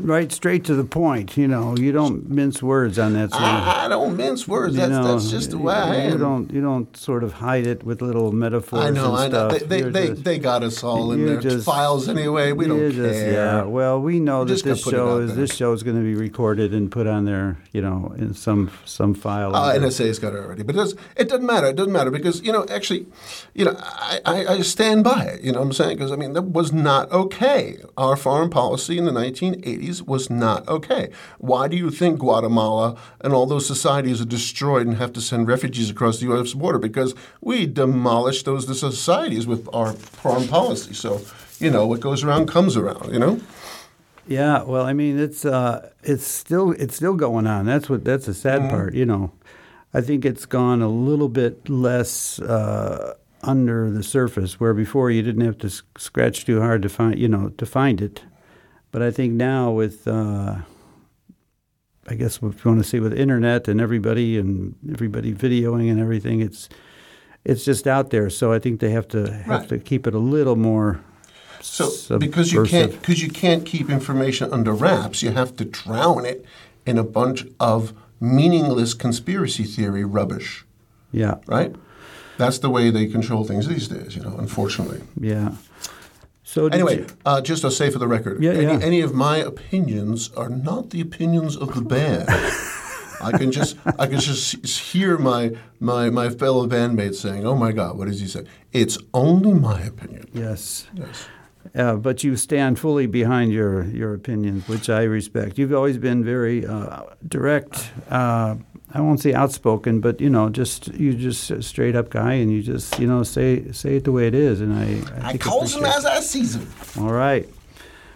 right 0.00 0.32
straight 0.32 0.64
to 0.64 0.74
the 0.74 0.84
point. 0.84 1.36
You 1.36 1.48
know, 1.48 1.76
you 1.76 1.92
don't 1.92 2.28
mince 2.28 2.62
words 2.62 2.98
on 2.98 3.12
that 3.14 3.30
song. 3.30 3.42
I, 3.42 3.84
I 3.86 3.88
don't 3.88 4.16
mince 4.16 4.48
words. 4.48 4.74
That's 4.74 4.90
know, 4.90 5.04
that's 5.12 5.30
just 5.30 5.50
the 5.50 5.58
way 5.58 5.74
I 5.74 6.06
you 6.06 6.12
am. 6.14 6.18
don't 6.18 6.50
you 6.52 6.60
don't 6.60 6.94
sort 6.96 7.22
of 7.24 7.34
hide 7.34 7.66
it 7.66 7.84
with 7.84 8.02
little 8.02 8.32
metaphors 8.32 8.80
I 8.84 8.90
know. 8.90 9.14
I 9.14 9.28
know. 9.28 9.48
They 9.50 9.58
they, 9.58 9.82
they, 9.82 10.08
just- 10.08 10.24
they 10.24 10.38
got 10.38 10.62
us 10.62 10.82
all 10.82 11.12
in 11.12 11.24
their 11.26 11.40
just- 11.40 11.64
files 11.64 12.08
anyway. 12.08 12.52
We 12.52 12.66
don't 12.66 12.90
just- 12.90 13.20
care. 13.20 13.32
Yeah. 13.32 13.62
Well, 13.64 14.00
we 14.00 14.20
know 14.20 14.44
that 14.44 14.62
this 14.62 14.82
show 14.82 15.18
is 15.18 15.36
this 15.36 15.54
show 15.54 15.72
is 15.72 15.82
going 15.82 15.96
to 15.96 16.02
be 16.02 16.14
recorded 16.14 16.74
and 16.74 16.90
put 16.90 17.06
on 17.06 17.24
there. 17.24 17.58
You 17.72 17.82
know, 17.82 18.14
in 18.18 18.34
some 18.34 18.70
some 18.84 19.14
file. 19.14 19.54
Uh, 19.54 19.74
NSA's 19.74 20.18
got 20.18 20.34
it 20.34 20.38
already, 20.38 20.62
but 20.62 20.74
it, 20.74 20.78
does, 20.78 20.94
it 21.16 21.28
doesn't 21.28 21.46
matter. 21.46 21.68
It 21.68 21.76
doesn't 21.76 21.92
matter 21.92 22.10
because 22.10 22.42
you 22.42 22.52
know, 22.52 22.66
actually, 22.68 23.06
you 23.54 23.64
know, 23.64 23.76
I, 23.78 24.20
I, 24.24 24.46
I 24.46 24.60
stand 24.62 25.04
by 25.04 25.24
it. 25.24 25.42
You 25.42 25.52
know 25.52 25.60
what 25.60 25.66
I'm 25.66 25.72
saying? 25.72 25.96
Because 25.96 26.12
I 26.12 26.16
mean, 26.16 26.32
that 26.32 26.42
was 26.42 26.72
not 26.72 27.10
okay. 27.12 27.76
Our 27.96 28.16
foreign 28.16 28.50
policy 28.50 28.98
in 28.98 29.04
the 29.04 29.12
1980s 29.52 30.06
was 30.06 30.30
not 30.30 30.66
okay. 30.68 31.10
Why 31.38 31.68
do 31.68 31.76
you 31.76 31.90
think 31.90 32.18
Guatemala 32.18 32.96
and 33.20 33.32
all 33.32 33.46
those 33.46 33.66
societies 33.66 34.20
are 34.20 34.26
destroyed 34.26 34.86
and 34.86 34.96
have 34.96 35.12
to 35.14 35.20
send 35.20 35.48
refugees 35.48 35.90
across 35.90 36.18
the 36.18 36.26
U.S. 36.26 36.54
border? 36.54 36.78
Because 36.78 37.14
we 37.40 37.66
demolished 37.66 38.44
those 38.44 38.66
societies 38.78 39.46
with 39.46 39.68
our 39.72 39.92
foreign 39.92 40.48
policy. 40.48 40.94
So 40.94 41.20
you 41.62 41.70
know, 41.70 41.86
what 41.86 42.00
goes 42.00 42.24
around 42.24 42.48
comes 42.48 42.76
around. 42.76 43.12
You 43.12 43.18
know. 43.18 43.40
Yeah, 44.26 44.62
well, 44.62 44.84
I 44.84 44.92
mean, 44.92 45.18
it's 45.18 45.44
uh, 45.44 45.90
it's 46.02 46.26
still 46.26 46.72
it's 46.72 46.96
still 46.96 47.14
going 47.14 47.46
on. 47.46 47.66
That's 47.66 47.88
what 47.88 48.04
that's 48.04 48.26
the 48.26 48.34
sad 48.34 48.70
part. 48.70 48.94
You 48.94 49.06
know, 49.06 49.32
I 49.94 50.00
think 50.00 50.24
it's 50.24 50.46
gone 50.46 50.82
a 50.82 50.88
little 50.88 51.28
bit 51.28 51.68
less 51.68 52.40
uh, 52.40 53.14
under 53.42 53.90
the 53.90 54.02
surface, 54.02 54.60
where 54.60 54.74
before 54.74 55.10
you 55.10 55.22
didn't 55.22 55.44
have 55.44 55.58
to 55.58 55.70
scratch 55.98 56.44
too 56.44 56.60
hard 56.60 56.82
to 56.82 56.88
find 56.88 57.18
you 57.18 57.28
know 57.28 57.50
to 57.50 57.66
find 57.66 58.00
it. 58.00 58.22
But 58.92 59.02
I 59.02 59.10
think 59.10 59.32
now 59.32 59.70
with 59.72 60.06
uh, 60.06 60.56
I 62.08 62.14
guess 62.14 62.36
if 62.36 62.42
you 62.64 62.70
want 62.70 62.82
to 62.82 62.88
see 62.88 63.00
with 63.00 63.12
internet 63.14 63.68
and 63.68 63.80
everybody 63.80 64.38
and 64.38 64.74
everybody 64.92 65.32
videoing 65.34 65.90
and 65.90 65.98
everything, 65.98 66.40
it's 66.40 66.68
it's 67.44 67.64
just 67.64 67.86
out 67.86 68.10
there. 68.10 68.30
So 68.30 68.52
I 68.52 68.58
think 68.58 68.80
they 68.80 68.90
have 68.90 69.08
to 69.08 69.32
have 69.32 69.48
Right. 69.60 69.68
to 69.70 69.78
keep 69.78 70.06
it 70.06 70.14
a 70.14 70.18
little 70.18 70.56
more. 70.56 71.00
So 71.60 72.18
because 72.18 72.52
you 72.52 72.64
can't 72.64 72.92
because 72.92 73.22
you 73.22 73.30
can't 73.30 73.64
keep 73.64 73.88
information 73.88 74.52
under 74.52 74.72
wraps, 74.72 75.22
you 75.22 75.30
have 75.30 75.56
to 75.56 75.64
drown 75.64 76.26
it 76.26 76.44
in 76.84 76.98
a 76.98 77.04
bunch 77.04 77.46
of 77.60 77.92
meaningless 78.20 78.94
conspiracy 78.94 79.64
theory 79.64 80.04
rubbish, 80.04 80.64
Yeah, 81.12 81.36
right? 81.46 81.74
That's 82.36 82.58
the 82.58 82.70
way 82.70 82.90
they 82.90 83.06
control 83.06 83.44
things 83.44 83.66
these 83.68 83.88
days, 83.88 84.16
you 84.16 84.22
know. 84.22 84.36
Unfortunately. 84.38 85.00
yeah. 85.18 85.52
So 86.52 86.66
Anyway, 86.66 86.98
you- 86.98 87.06
uh, 87.24 87.40
just 87.40 87.62
to 87.62 87.70
say 87.70 87.88
for 87.90 87.98
the 87.98 88.06
record, 88.06 88.42
Yeah, 88.42 88.52
any, 88.52 88.64
yeah. 88.64 88.78
any 88.90 89.00
of 89.00 89.14
my 89.14 89.38
opinions 89.38 90.30
are 90.36 90.50
not 90.50 90.90
the 90.90 91.00
opinions 91.00 91.56
of 91.56 91.68
the 91.74 91.80
band. 91.80 92.28
I 93.28 93.30
can 93.38 93.50
just 93.52 93.76
I 93.98 94.06
can 94.06 94.18
just 94.20 94.66
hear 94.92 95.16
my, 95.16 95.52
my 95.80 96.10
my 96.10 96.28
fellow 96.28 96.66
bandmates 96.66 97.14
saying, 97.24 97.46
"Oh 97.46 97.54
my 97.56 97.72
God, 97.72 97.96
what 97.96 98.08
does 98.08 98.20
he 98.20 98.26
say?" 98.26 98.42
It's 98.72 98.98
only 99.14 99.54
my 99.54 99.80
opinion. 99.92 100.24
yes. 100.34 100.88
Yes. 100.94 101.26
Uh, 101.74 101.94
but 101.96 102.22
you 102.24 102.36
stand 102.36 102.78
fully 102.78 103.06
behind 103.06 103.52
your, 103.52 103.84
your 103.84 104.12
opinions, 104.14 104.66
which 104.68 104.90
I 104.90 105.04
respect. 105.04 105.56
You've 105.58 105.72
always 105.72 105.96
been 105.96 106.22
very 106.24 106.66
uh, 106.66 107.04
direct 107.28 107.92
uh, 108.10 108.56
I 108.94 109.00
won't 109.00 109.20
say 109.20 109.32
outspoken, 109.32 110.00
but 110.00 110.20
you 110.20 110.28
know, 110.28 110.50
just 110.50 110.88
you 110.88 111.14
just 111.14 111.50
a 111.50 111.62
straight 111.62 111.96
up 111.96 112.10
guy, 112.10 112.34
and 112.34 112.52
you 112.52 112.62
just 112.62 112.98
you 112.98 113.06
know 113.06 113.22
say 113.22 113.72
say 113.72 113.96
it 113.96 114.04
the 114.04 114.12
way 114.12 114.26
it 114.26 114.34
is, 114.34 114.60
and 114.60 114.74
I 114.74 115.00
I, 115.26 115.30
I 115.30 115.36
calls 115.38 115.74
him 115.74 115.84
as 115.84 116.04
I 116.04 116.20
sees 116.20 116.56
him. 116.56 116.68
all 116.98 117.12
right. 117.12 117.48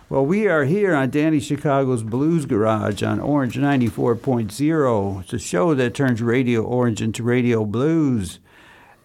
Well, 0.09 0.25
we 0.25 0.47
are 0.47 0.65
here 0.65 0.95
on 0.95 1.11
Danny 1.11 1.41
Chicago's 1.41 2.05
Blues 2.05 2.47
Garage 2.47 3.03
on 3.03 3.19
Orange 3.19 3.57
94.0. 3.57 5.21
It's 5.21 5.33
a 5.33 5.39
show 5.41 5.75
that 5.75 5.95
turns 5.95 6.23
Radio 6.23 6.63
Orange 6.63 7.03
into 7.03 7.25
Radio 7.25 7.65
Blues. 7.65 8.39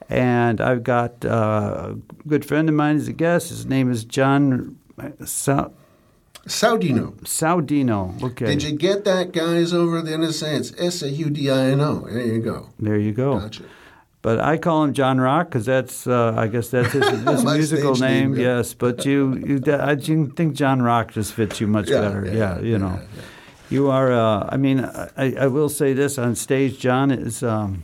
And 0.10 0.62
I've 0.62 0.84
got 0.84 1.26
uh, 1.26 1.96
a 1.96 2.28
good 2.28 2.46
friend 2.46 2.70
of 2.70 2.76
mine 2.76 2.98
as 2.98 3.08
a 3.08 3.14
guest. 3.14 3.50
His 3.50 3.66
name 3.66 3.90
is 3.90 4.04
John 4.04 4.78
Saudino. 6.48 7.14
Saudino. 7.22 8.22
Okay. 8.24 8.46
Did 8.48 8.64
you 8.64 8.72
get 8.76 9.06
that, 9.06 9.32
guys, 9.32 9.74
over 9.74 10.02
the 10.02 10.12
NSA? 10.12 10.60
It's 10.60 10.74
S 10.78 11.02
A 11.04 11.10
U 11.10 11.30
D 11.30 11.50
I 11.52 11.66
N 11.72 11.82
O. 11.82 12.08
There 12.10 12.22
you 12.26 12.40
go. 12.42 12.70
there 12.80 12.98
you 12.98 13.12
go. 13.12 13.40
Gotcha. 13.40 13.64
But 14.24 14.40
I 14.40 14.58
call 14.58 14.84
him 14.84 14.94
John 14.94 15.20
Rock 15.20 15.50
because 15.50 15.66
that's, 15.66 16.06
uh, 16.06 16.34
I 16.38 16.48
guess 16.48 16.70
that's 16.70 16.94
his, 16.94 17.08
his 17.28 17.44
musical 17.44 17.96
name. 17.96 18.34
name. 18.34 18.40
Yes, 18.42 18.74
but 18.76 19.04
you, 19.06 19.36
you, 19.36 19.74
I 19.74 19.96
think 19.96 20.54
John 20.54 20.82
Rock 20.82 21.12
just 21.12 21.34
fits 21.34 21.60
you 21.60 21.66
much 21.68 21.90
Yeah, 21.90 22.02
better. 22.02 22.26
yeah, 22.26 22.34
Yeah, 22.34 22.60
you 22.60 22.78
know. 22.78 23.00
yeah. 23.02 23.22
You 23.70 23.90
are. 23.90 24.12
Uh, 24.12 24.48
I 24.52 24.58
mean, 24.58 24.82
I, 24.82 25.34
I 25.40 25.48
will 25.48 25.70
say 25.70 25.94
this 25.94 26.18
on 26.20 26.36
stage. 26.36 26.78
John 26.78 27.10
is 27.10 27.42
um, 27.42 27.84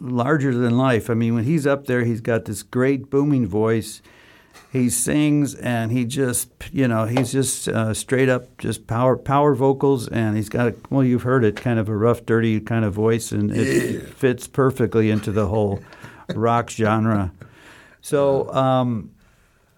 larger 0.00 0.54
than 0.54 0.76
life. 0.76 1.08
I 1.10 1.14
mean, 1.14 1.34
when 1.34 1.44
he's 1.44 1.66
up 1.66 1.86
there, 1.86 2.04
he's 2.04 2.20
got 2.20 2.44
this 2.44 2.62
great 2.62 3.08
booming 3.10 3.46
voice. 3.46 4.02
He 4.74 4.90
sings 4.90 5.54
and 5.54 5.92
he 5.92 6.04
just, 6.04 6.50
you 6.72 6.88
know, 6.88 7.04
he's 7.06 7.30
just 7.30 7.68
uh, 7.68 7.94
straight 7.94 8.28
up 8.28 8.58
just 8.58 8.88
power 8.88 9.16
power 9.16 9.54
vocals, 9.54 10.08
and 10.08 10.36
he's 10.36 10.48
got 10.48 10.66
a, 10.66 10.74
well, 10.90 11.04
you've 11.04 11.22
heard 11.22 11.44
it, 11.44 11.54
kind 11.54 11.78
of 11.78 11.88
a 11.88 11.96
rough, 11.96 12.26
dirty 12.26 12.58
kind 12.60 12.84
of 12.84 12.92
voice, 12.92 13.30
and 13.30 13.52
it 13.52 14.08
fits 14.14 14.48
perfectly 14.48 15.10
into 15.12 15.30
the 15.30 15.46
whole 15.46 15.80
rock 16.34 16.70
genre. 16.70 17.30
So. 18.00 18.52
Um, 18.52 19.10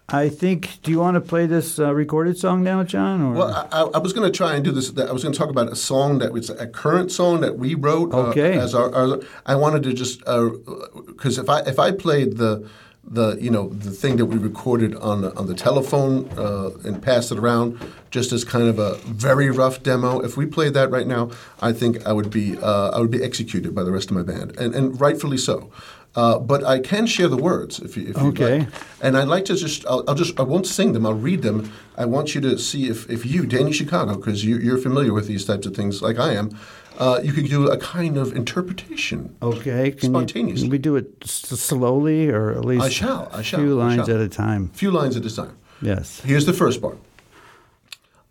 I 0.09 0.29
think. 0.29 0.81
Do 0.83 0.91
you 0.91 0.99
want 0.99 1.15
to 1.15 1.21
play 1.21 1.47
this 1.47 1.79
uh, 1.79 1.93
recorded 1.93 2.37
song 2.37 2.63
now, 2.63 2.81
John? 2.81 3.21
Or? 3.21 3.33
Well, 3.33 3.67
I, 3.73 3.81
I 3.81 3.97
was 3.97 4.13
going 4.13 4.31
to 4.31 4.35
try 4.35 4.55
and 4.55 4.63
do 4.63 4.71
this. 4.71 4.89
I 4.97 5.11
was 5.11 5.21
going 5.21 5.33
to 5.33 5.37
talk 5.37 5.49
about 5.49 5.69
a 5.69 5.75
song 5.75 6.19
that 6.19 6.31
was 6.31 6.49
a 6.49 6.65
current 6.65 7.11
song 7.11 7.41
that 7.41 7.57
we 7.57 7.75
wrote. 7.75 8.13
uh, 8.13 8.27
Okay. 8.29 8.57
as 8.57 8.73
our, 8.73 8.89
our, 8.95 9.19
I 9.45 9.55
wanted 9.55 9.83
to 9.83 9.91
just 9.93 10.19
because 10.19 11.37
if 11.37 11.49
I 11.49 11.59
if 11.63 11.77
I 11.77 11.91
played 11.91 12.37
the 12.37 12.69
the 13.09 13.37
you 13.39 13.49
know 13.49 13.69
the 13.69 13.91
thing 13.91 14.17
that 14.17 14.25
we 14.25 14.37
recorded 14.37 14.95
on 14.95 15.21
the, 15.21 15.33
on 15.35 15.47
the 15.47 15.55
telephone 15.55 16.29
uh, 16.37 16.71
and 16.83 17.01
passed 17.01 17.31
it 17.31 17.37
around 17.39 17.79
just 18.11 18.31
as 18.31 18.43
kind 18.43 18.67
of 18.67 18.79
a 18.79 18.95
very 19.05 19.49
rough 19.49 19.81
demo. 19.83 20.19
If 20.19 20.37
we 20.37 20.45
played 20.45 20.73
that 20.73 20.91
right 20.91 21.07
now, 21.07 21.31
I 21.61 21.71
think 21.73 22.05
I 22.05 22.11
would 22.13 22.29
be 22.29 22.57
uh, 22.57 22.89
I 22.91 22.99
would 22.99 23.11
be 23.11 23.23
executed 23.23 23.73
by 23.73 23.83
the 23.83 23.91
rest 23.91 24.09
of 24.11 24.15
my 24.17 24.23
band, 24.23 24.57
and 24.57 24.75
and 24.75 24.99
rightfully 24.99 25.37
so. 25.37 25.71
Uh, 26.15 26.39
but 26.39 26.63
I 26.63 26.79
can 26.79 27.05
share 27.05 27.27
the 27.27 27.37
words 27.37 27.79
if 27.79 27.95
you 27.95 28.09
if 28.09 28.17
Okay. 28.17 28.59
like. 28.61 28.69
And 29.01 29.15
I'd 29.15 29.27
like 29.27 29.45
to 29.45 29.55
just, 29.55 29.85
I'll, 29.85 30.03
I'll 30.07 30.15
just, 30.15 30.39
I 30.39 30.43
won't 30.43 30.65
sing 30.65 30.93
them, 30.93 31.05
I'll 31.05 31.13
read 31.13 31.43
them. 31.43 31.71
I 31.95 32.05
want 32.05 32.33
you 32.33 32.41
to 32.41 32.57
see 32.57 32.89
if, 32.89 33.07
if 33.07 33.23
you, 33.23 33.45
Danny 33.45 33.71
Chicago, 33.71 34.15
because 34.15 34.43
you, 34.43 34.57
you're 34.57 34.79
familiar 34.79 35.13
with 35.13 35.27
these 35.27 35.45
types 35.45 35.67
of 35.67 35.75
things 35.75 36.01
like 36.01 36.17
I 36.17 36.33
am, 36.33 36.57
uh, 36.97 37.19
you 37.23 37.31
could 37.33 37.47
do 37.47 37.67
a 37.69 37.77
kind 37.77 38.17
of 38.17 38.35
interpretation. 38.35 39.35
Okay. 39.41 39.91
Can, 39.91 40.11
you, 40.13 40.19
Spontaneously. 40.19 40.63
can 40.63 40.71
we 40.71 40.77
do 40.77 40.95
it 40.95 41.13
s- 41.23 41.31
slowly 41.59 42.29
or 42.29 42.51
at 42.51 42.65
least 42.65 42.83
I 42.85 42.89
shall, 42.89 43.29
I 43.31 43.41
shall, 43.41 43.59
a 43.59 43.63
few 43.63 43.75
lines 43.75 44.05
shall. 44.07 44.15
at 44.15 44.21
a 44.21 44.29
time? 44.29 44.71
A 44.73 44.77
few 44.77 44.91
lines 44.91 45.15
at 45.15 45.25
a 45.25 45.35
time. 45.35 45.57
Yes. 45.81 46.21
Here's 46.21 46.45
the 46.45 46.53
first 46.53 46.81
part. 46.81 46.97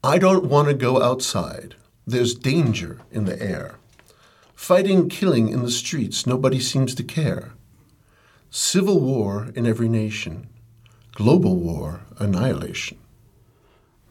I 0.03 0.19
don't 0.19 0.45
want 0.47 0.69
to 0.69 0.75
go 0.75 1.03
outside. 1.03 1.75
There's 2.07 2.35
danger 2.35 3.01
in 3.11 3.25
the 3.25 3.41
air. 3.43 3.77
Fighting, 4.55 5.09
killing 5.09 5.49
in 5.49 5.63
the 5.63 5.71
streets, 5.71 6.27
nobody 6.27 6.61
seems 6.61 6.95
to 6.97 7.03
care. 7.05 7.53
Civil 8.51 9.01
war 9.01 9.49
in 9.55 9.67
every 9.67 9.89
nation. 9.89 10.49
Global 11.13 11.57
war, 11.57 12.03
annihilation. 12.19 12.99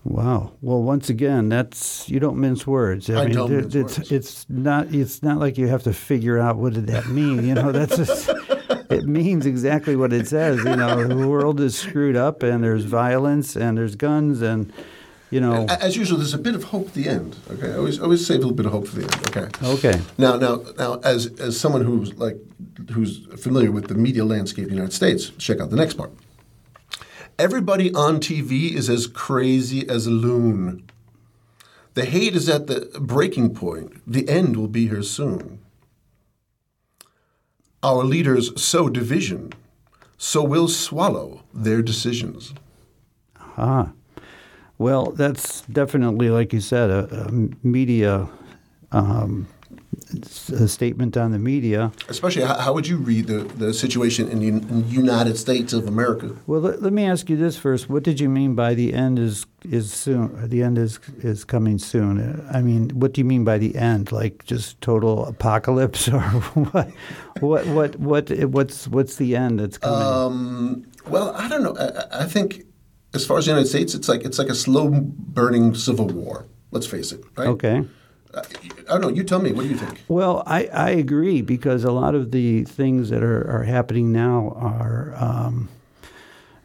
Wow. 0.06 0.52
Well, 0.62 0.84
once 0.84 1.10
again, 1.10 1.50
that's 1.50 2.08
you 2.08 2.20
don't 2.20 2.38
mince 2.38 2.68
words. 2.68 3.10
I 3.10 3.28
don't 3.28 3.50
there- 3.50 3.62
mince 3.62 3.76
it's 3.76 3.98
words. 3.98 4.12
it's 4.12 4.46
not 4.50 4.94
it's 4.94 5.24
not 5.24 5.39
like 5.39 5.58
you 5.58 5.68
have 5.68 5.82
to 5.84 5.94
figure 5.94 6.38
out 6.38 6.58
what 6.58 6.74
did 6.74 6.88
that 6.88 7.08
mean. 7.08 7.44
You 7.46 7.56
know, 7.56 7.72
that's 7.72 7.98
just 7.98 8.30
it 8.91 9.06
means 9.06 9.48
exactly 9.48 9.96
what 9.96 10.13
it 10.13 10.28
says. 10.28 10.60
You 10.60 10.76
know, 10.76 11.08
the 11.08 11.28
world 11.28 11.60
is 11.60 11.76
screwed 11.76 12.15
up, 12.15 12.44
and 12.44 12.63
there's 12.63 12.86
violence, 12.86 13.56
and 13.56 13.80
there's 13.80 13.96
guns, 13.96 14.44
and 14.44 14.72
you 15.32 15.41
know. 15.41 15.65
As 15.68 15.98
usual, 15.98 16.20
there's 16.20 16.36
a 16.36 16.38
bit 16.38 16.54
of 16.54 16.65
hope 16.65 16.89
at 16.89 16.94
the 16.94 17.10
end. 17.10 17.36
Okay, 17.50 17.72
I 17.72 17.78
always 17.78 18.00
always 18.00 18.26
save 18.26 18.38
a 18.38 18.41
little 18.41 18.56
bit 18.56 18.68
of 18.68 18.74
hope 18.74 18.88
for 18.88 18.98
the 18.98 19.04
end. 19.04 19.28
Okay. 19.30 19.48
Okay. 19.89 20.02
Now, 20.20 20.36
now, 20.38 20.63
now, 20.78 21.00
as 21.04 21.26
as 21.39 21.60
someone 21.60 21.84
who's 21.84 22.13
like 22.13 22.38
who's 22.91 23.26
familiar 23.41 23.72
with 23.72 23.88
the 23.88 23.96
media 23.96 24.24
landscape 24.24 24.65
in 24.65 24.70
the 24.70 24.76
United 24.76 24.94
States, 24.94 25.32
check 25.39 25.60
out 25.60 25.72
the 25.72 25.78
next 25.78 25.96
part. 25.96 26.12
Everybody 27.38 27.93
on 27.93 28.21
TV 28.21 28.74
is 28.74 28.89
as 28.89 29.08
crazy 29.08 29.88
as 29.89 30.08
a 30.08 30.12
loon. 30.12 30.89
The 31.93 32.06
hate 32.06 32.34
is 32.34 32.48
at 32.48 32.67
the 32.67 32.89
breaking 33.00 33.54
point. 33.54 34.02
The 34.08 34.28
end 34.30 34.56
will 34.56 34.69
be 34.69 34.88
here 34.88 35.04
soon. 35.04 35.60
Our 37.84 38.06
leaders 38.06 38.60
sow 38.62 38.88
division, 38.88 39.52
so 40.17 40.43
we'll 40.43 40.69
swallow 40.69 41.43
their 41.54 41.82
decisions. 41.82 42.54
Ah, 43.58 43.91
well, 44.78 45.12
that's 45.12 45.62
definitely, 45.63 46.30
like 46.30 46.54
you 46.54 46.62
said, 46.62 46.89
a, 46.89 47.28
a 47.28 47.32
media 47.67 48.30
um, 48.93 49.48
a 50.54 50.68
statement 50.68 51.18
on 51.18 51.32
the 51.32 51.40
media. 51.40 51.92
Especially, 52.10 52.44
how, 52.44 52.56
how 52.60 52.74
would 52.74 52.88
you 52.88 52.98
read 52.98 53.28
the, 53.28 53.40
the 53.44 53.74
situation 53.74 54.28
in 54.30 54.40
the 54.40 54.48
in 54.48 54.90
United 54.90 55.38
States 55.38 55.74
of 55.74 55.88
America? 55.88 56.36
Well, 56.48 56.62
let, 56.62 56.82
let 56.82 56.94
me 56.94 57.06
ask 57.06 57.30
you 57.30 57.38
this 57.38 57.58
first: 57.58 57.90
What 57.90 58.04
did 58.04 58.20
you 58.20 58.30
mean 58.30 58.56
by 58.56 58.74
the 58.74 58.94
end 58.94 59.20
is 59.20 59.46
is 59.70 59.92
soon? 59.94 60.50
The 60.50 60.64
end 60.64 60.78
is 60.78 61.00
is 61.20 61.44
coming 61.44 61.78
soon. 61.80 62.48
I 62.52 62.62
mean, 62.62 62.90
what 62.92 63.14
do 63.14 63.22
you 63.22 63.26
mean 63.26 63.44
by 63.44 63.58
the 63.58 63.76
end? 63.76 64.12
Like 64.12 64.46
just 64.46 64.80
total 64.82 65.26
apocalypse, 65.26 66.08
or 66.14 66.20
what? 66.22 66.90
What 67.40 67.68
what 67.68 67.96
what? 68.00 68.30
What's 68.32 68.88
what's 68.88 69.16
the 69.18 69.36
end 69.36 69.60
that's 69.60 69.78
coming? 69.78 70.02
Um, 70.08 70.86
well, 71.08 71.34
I 71.36 71.48
don't 71.48 71.64
know. 71.64 71.76
I, 71.78 71.86
I- 72.20 72.24
I 72.24 72.26
think, 72.28 72.64
as 73.14 73.26
far 73.26 73.38
as 73.38 73.46
the 73.46 73.52
United 73.52 73.68
States, 73.68 73.94
it's 73.94 74.08
like 74.10 74.24
it's 74.24 74.40
like 74.40 74.50
a 74.50 74.56
slow 74.56 74.90
burning 74.90 75.76
civil 75.76 76.08
war. 76.08 76.46
Let's 76.72 76.88
face 76.88 77.12
it, 77.12 77.24
right? 77.38 77.48
okay. 77.48 77.86
I 78.36 78.41
don't 78.89 79.02
know. 79.02 79.10
You 79.10 79.24
tell 79.24 79.39
me. 79.39 79.52
What 79.52 79.63
do 79.63 79.69
you 79.69 79.78
think? 79.78 80.04
Well, 80.08 80.43
I, 80.45 80.65
I 80.67 80.89
agree 80.91 81.41
because 81.41 81.84
a 81.84 81.91
lot 81.91 82.15
of 82.15 82.32
the 82.32 82.63
things 82.65 83.10
that 83.10 83.24
are, 83.24 83.50
are 83.50 83.63
happening 83.63 84.12
now 84.12 84.54
are 84.58 85.13
um, 85.17 85.69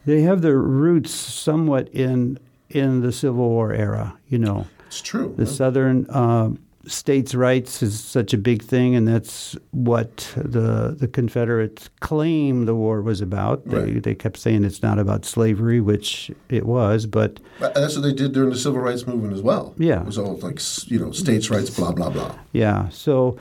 they 0.05 0.21
have 0.21 0.41
their 0.41 0.57
roots 0.59 1.11
somewhat 1.11 1.87
in 1.89 2.37
in 2.69 3.01
the 3.01 3.11
Civil 3.11 3.49
War 3.49 3.73
era. 3.73 4.17
You 4.29 4.39
know, 4.39 4.67
It's 4.87 5.01
true. 5.01 5.33
the 5.37 5.45
Southern 5.45 6.05
um 6.09 6.59
states' 6.87 7.35
rights 7.35 7.83
is 7.83 7.99
such 7.99 8.33
a 8.33 8.37
big 8.37 8.63
thing, 8.63 8.95
and 8.95 9.07
that's 9.07 9.55
what 9.71 10.31
the 10.35 10.95
the 10.97 11.07
Confederates 11.07 11.89
claim 11.99 12.65
the 12.65 12.75
war 12.75 13.01
was 13.01 13.21
about. 13.21 13.65
They 13.67 13.77
Right. 13.77 14.03
they 14.03 14.15
kept 14.15 14.37
saying 14.37 14.63
it's 14.63 14.81
not 14.81 14.97
about 14.99 15.25
slavery, 15.25 15.79
which 15.79 16.31
it 16.49 16.65
was, 16.65 17.05
but 17.05 17.39
But 17.59 17.73
That's 17.75 17.95
what 17.95 18.01
they 18.03 18.13
did 18.13 18.31
during 18.33 18.49
the 18.49 18.57
civil 18.57 18.79
rights 18.81 19.05
movement 19.05 19.33
as 19.33 19.41
well. 19.41 19.73
Yeah. 19.77 20.01
it 20.01 20.05
was 20.07 20.17
all 20.17 20.37
like 20.37 20.59
you 20.87 20.99
know 20.99 21.11
states' 21.11 21.49
rights, 21.49 21.69
blah 21.69 21.91
blah 21.91 22.09
blah. 22.09 22.35
Yeah. 22.51 22.89
So, 22.89 23.37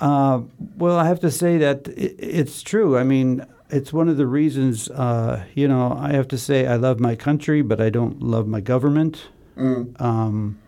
uh, 0.00 0.40
well, 0.76 0.98
I 0.98 1.06
have 1.06 1.20
to 1.20 1.30
say 1.30 1.58
that 1.58 1.88
i 1.88 1.92
it's 2.18 2.62
true. 2.62 2.98
I 2.98 3.04
mean, 3.04 3.44
it's 3.70 3.92
one 3.92 4.08
of 4.08 4.16
the 4.16 4.26
reasons. 4.26 4.90
Uh, 4.90 5.44
you 5.54 5.68
know, 5.68 5.96
I 5.98 6.12
have 6.12 6.28
to 6.28 6.38
say 6.38 6.66
I 6.66 6.76
love 6.76 6.98
my 7.00 7.14
country, 7.16 7.62
but 7.62 7.80
I 7.80 7.90
don't 7.90 8.20
love 8.22 8.46
my 8.48 8.60
government. 8.60 9.28
Um, 9.56 10.58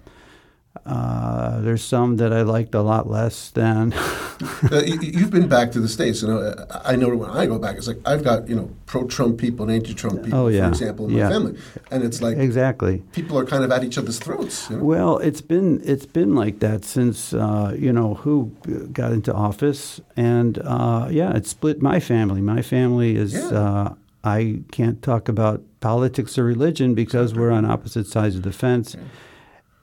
uh, 0.86 1.60
there's 1.62 1.82
some 1.82 2.16
that 2.18 2.32
I 2.32 2.42
liked 2.42 2.74
a 2.74 2.80
lot 2.82 3.10
less 3.10 3.50
than. 3.50 3.92
uh, 4.72 4.82
you, 4.86 4.98
you've 5.00 5.30
been 5.30 5.48
back 5.48 5.72
to 5.72 5.80
the 5.80 5.88
states. 5.88 6.22
You 6.22 6.28
know, 6.28 6.66
I 6.84 6.94
know 6.94 7.08
when 7.16 7.28
I 7.30 7.46
go 7.46 7.58
back, 7.58 7.76
it's 7.76 7.88
like 7.88 7.98
I've 8.06 8.22
got 8.22 8.48
you 8.48 8.54
know 8.54 8.70
pro-Trump 8.86 9.38
people 9.38 9.64
and 9.66 9.72
anti-Trump 9.74 10.22
people, 10.22 10.38
Oh, 10.38 10.46
yeah. 10.48 10.62
for 10.62 10.68
example, 10.68 11.08
in 11.08 11.14
Yeah. 11.16 11.24
my 11.24 11.30
family, 11.30 11.58
and 11.90 12.04
it's 12.04 12.22
like 12.22 12.36
exactly. 12.38 13.02
people 13.12 13.36
are 13.38 13.44
kind 13.44 13.64
of 13.64 13.72
at 13.72 13.82
each 13.82 13.98
other's 13.98 14.18
throats. 14.20 14.70
You 14.70 14.76
know? 14.76 14.84
Well, 14.84 15.18
it's 15.18 15.40
been 15.40 15.80
it's 15.84 16.06
been 16.06 16.34
like 16.36 16.60
that 16.60 16.84
since 16.84 17.32
uh, 17.34 17.74
you 17.76 17.92
know 17.92 18.14
who 18.14 18.52
got 18.92 19.12
into 19.12 19.32
office, 19.34 20.00
and 20.16 20.58
uh, 20.58 21.08
yeah, 21.10 21.36
it 21.36 21.46
split 21.46 21.82
my 21.82 21.98
family. 22.00 22.40
My 22.40 22.62
family 22.62 23.16
is 23.16 23.32
Yeah. 23.34 23.48
uh, 23.48 23.94
I 24.22 24.60
can't 24.70 25.02
talk 25.02 25.28
about 25.28 25.62
politics 25.80 26.38
or 26.38 26.44
religion 26.44 26.94
because 26.94 27.34
we're 27.34 27.50
on 27.50 27.64
opposite 27.64 28.06
sides 28.06 28.36
of 28.36 28.42
the 28.42 28.52
fence, 28.52 28.96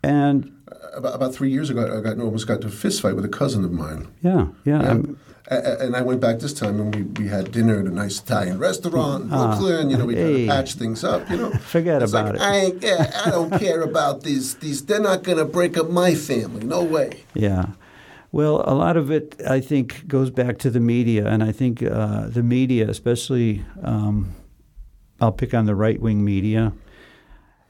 and 0.03 0.51
about, 0.95 1.15
about 1.15 1.33
three 1.33 1.49
years 1.51 1.69
ago, 1.69 1.81
I 1.97 2.01
got 2.01 2.19
almost 2.19 2.47
got 2.47 2.55
into 2.55 2.67
a 2.67 2.71
fist 2.71 3.01
fight 3.01 3.15
with 3.15 3.25
a 3.25 3.29
cousin 3.29 3.63
of 3.65 3.71
mine. 3.71 4.07
yeah, 4.21 4.47
yeah, 4.65 4.81
Yeah. 4.81 4.87
I'm- 4.89 5.17
A- 5.51 5.55
a- 5.55 5.77
And 5.85 5.93
I 5.93 6.01
went 6.01 6.21
back 6.21 6.39
this 6.39 6.53
time 6.53 6.79
and 6.79 6.95
we, 6.95 7.01
we 7.23 7.27
had 7.29 7.51
dinner 7.51 7.77
at 7.77 7.85
a 7.85 7.89
nice 7.91 8.17
Italian 8.21 8.59
restaurant 8.59 9.25
in 9.25 9.33
Ah, 9.33 9.57
Brooklyn. 9.57 9.89
You 9.89 9.97
know, 9.97 10.05
we 10.05 10.15
hey. 10.15 10.23
kind 10.23 10.41
of 10.41 10.47
patched 10.55 10.77
things 10.79 11.03
up. 11.03 11.29
You 11.29 11.35
know, 11.37 11.49
Forget 11.75 12.01
It's 12.01 12.13
about 12.13 12.25
like, 12.27 12.35
it. 12.35 12.41
I 12.41 12.55
ain't, 12.55 12.81
yeah, 12.81 13.21
I 13.25 13.29
don't 13.29 13.51
care 13.59 13.81
about 13.81 14.23
these. 14.23 14.55
These 14.55 14.85
they're 14.85 15.01
not 15.01 15.23
going 15.23 15.37
to 15.37 15.45
break 15.45 15.77
up 15.77 15.89
my 15.89 16.15
family. 16.15 16.63
No 16.65 16.81
way. 16.81 17.09
yeah. 17.33 17.65
Well, 18.31 18.63
a 18.65 18.73
lot 18.73 18.95
of 18.95 19.11
it, 19.11 19.35
I 19.47 19.59
think, 19.59 20.07
goes 20.07 20.31
back 20.31 20.57
to 20.59 20.69
the 20.71 20.79
media, 20.79 21.27
and 21.27 21.43
I 21.43 21.51
think 21.51 21.83
uh, 21.83 22.27
the 22.29 22.41
media, 22.41 22.89
especially, 22.89 23.63
um, 23.83 24.33
I'll 25.21 25.33
pick 25.33 25.53
on 25.53 25.65
the 25.65 25.75
right 25.75 25.99
wing 26.01 26.23
media, 26.23 26.71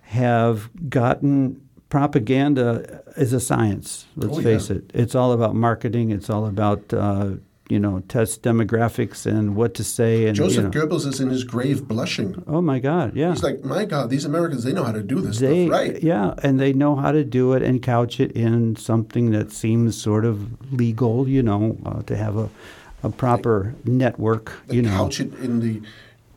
have 0.01 0.69
gotten 0.89 1.62
propaganda 1.93 3.03
is 3.17 3.33
a 3.33 3.39
science. 3.39 4.05
Let's 4.15 4.37
Oh, 4.39 4.41
face 4.41 4.69
it. 4.71 4.89
It's 4.95 5.13
all 5.15 5.31
about 5.31 5.53
marketing. 5.55 6.09
It's 6.09 6.27
all 6.29 6.47
about 6.47 6.91
uh, 6.91 7.35
you 7.69 7.79
know 7.79 8.01
test 8.07 8.41
demographics 8.41 9.25
and 9.27 9.55
what 9.55 9.75
to 9.75 9.83
say. 9.83 10.25
And 10.27 10.35
Joseph 10.35 10.57
you 10.57 10.63
know, 10.63 10.87
Goebbels 10.87 11.05
is 11.05 11.19
in 11.21 11.29
his 11.29 11.43
grave 11.43 11.87
blushing. 11.87 12.43
oh 12.47 12.61
my 12.61 12.79
God, 12.79 13.15
yeah. 13.15 13.29
He's 13.29 13.43
like, 13.43 13.63
my 13.63 13.85
God, 13.85 14.09
these 14.09 14.25
Americans, 14.25 14.63
they 14.63 14.73
know 14.73 14.83
how 14.83 14.91
to 14.91 15.03
do 15.03 15.21
this 15.21 15.37
They, 15.39 15.67
stuff 15.67 15.79
right. 15.79 16.01
yeah, 16.03 16.33
and 16.43 16.59
they 16.59 16.73
know 16.73 16.95
how 16.95 17.11
to 17.11 17.23
do 17.23 17.53
it 17.53 17.61
and 17.61 17.79
couch 17.81 18.19
it 18.19 18.31
in 18.31 18.75
something 18.75 19.29
that 19.31 19.51
seems 19.51 19.89
sort 20.09 20.25
of 20.25 20.35
legal, 20.73 21.27
you 21.29 21.43
know, 21.43 21.77
uh, 21.85 22.01
to 22.09 22.17
have 22.17 22.35
a, 22.37 22.49
a 23.03 23.09
proper 23.11 23.75
network, 23.85 24.45
They 24.67 24.77
you 24.77 24.81
know. 24.81 24.89
couch 24.97 25.19
it 25.19 25.31
in 25.35 25.59
the 25.59 25.81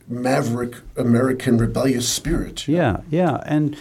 maverick 0.07 0.73
American 0.95 1.57
rebellious 1.57 2.07
spirit. 2.07 2.67
Yeah, 2.67 2.97
yeah, 3.09 3.41
and 3.45 3.75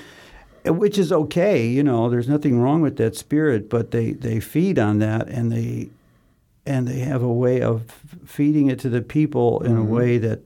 which 0.71 0.99
is 0.99 1.13
okay, 1.13 1.67
you 1.67 1.83
know. 1.83 2.09
There's 2.11 2.29
nothing 2.29 2.61
wrong 2.61 2.81
with 2.83 2.97
that 2.97 3.17
spirit, 3.17 3.69
but 3.71 3.91
they 3.91 4.13
they 4.13 4.41
feed 4.41 4.79
on 4.79 4.99
that, 5.01 5.29
and 5.29 5.51
they 5.53 5.89
and 6.67 6.89
they 6.89 6.99
have 7.01 7.23
a 7.23 7.33
way 7.33 7.61
of 7.63 7.83
feeding 8.25 8.69
it 8.69 8.79
to 8.81 8.89
the 8.89 9.01
people 9.03 9.63
in 9.63 9.73
a 9.77 9.81
Mm-hmm. 9.81 9.93
way 9.93 10.19
that 10.19 10.41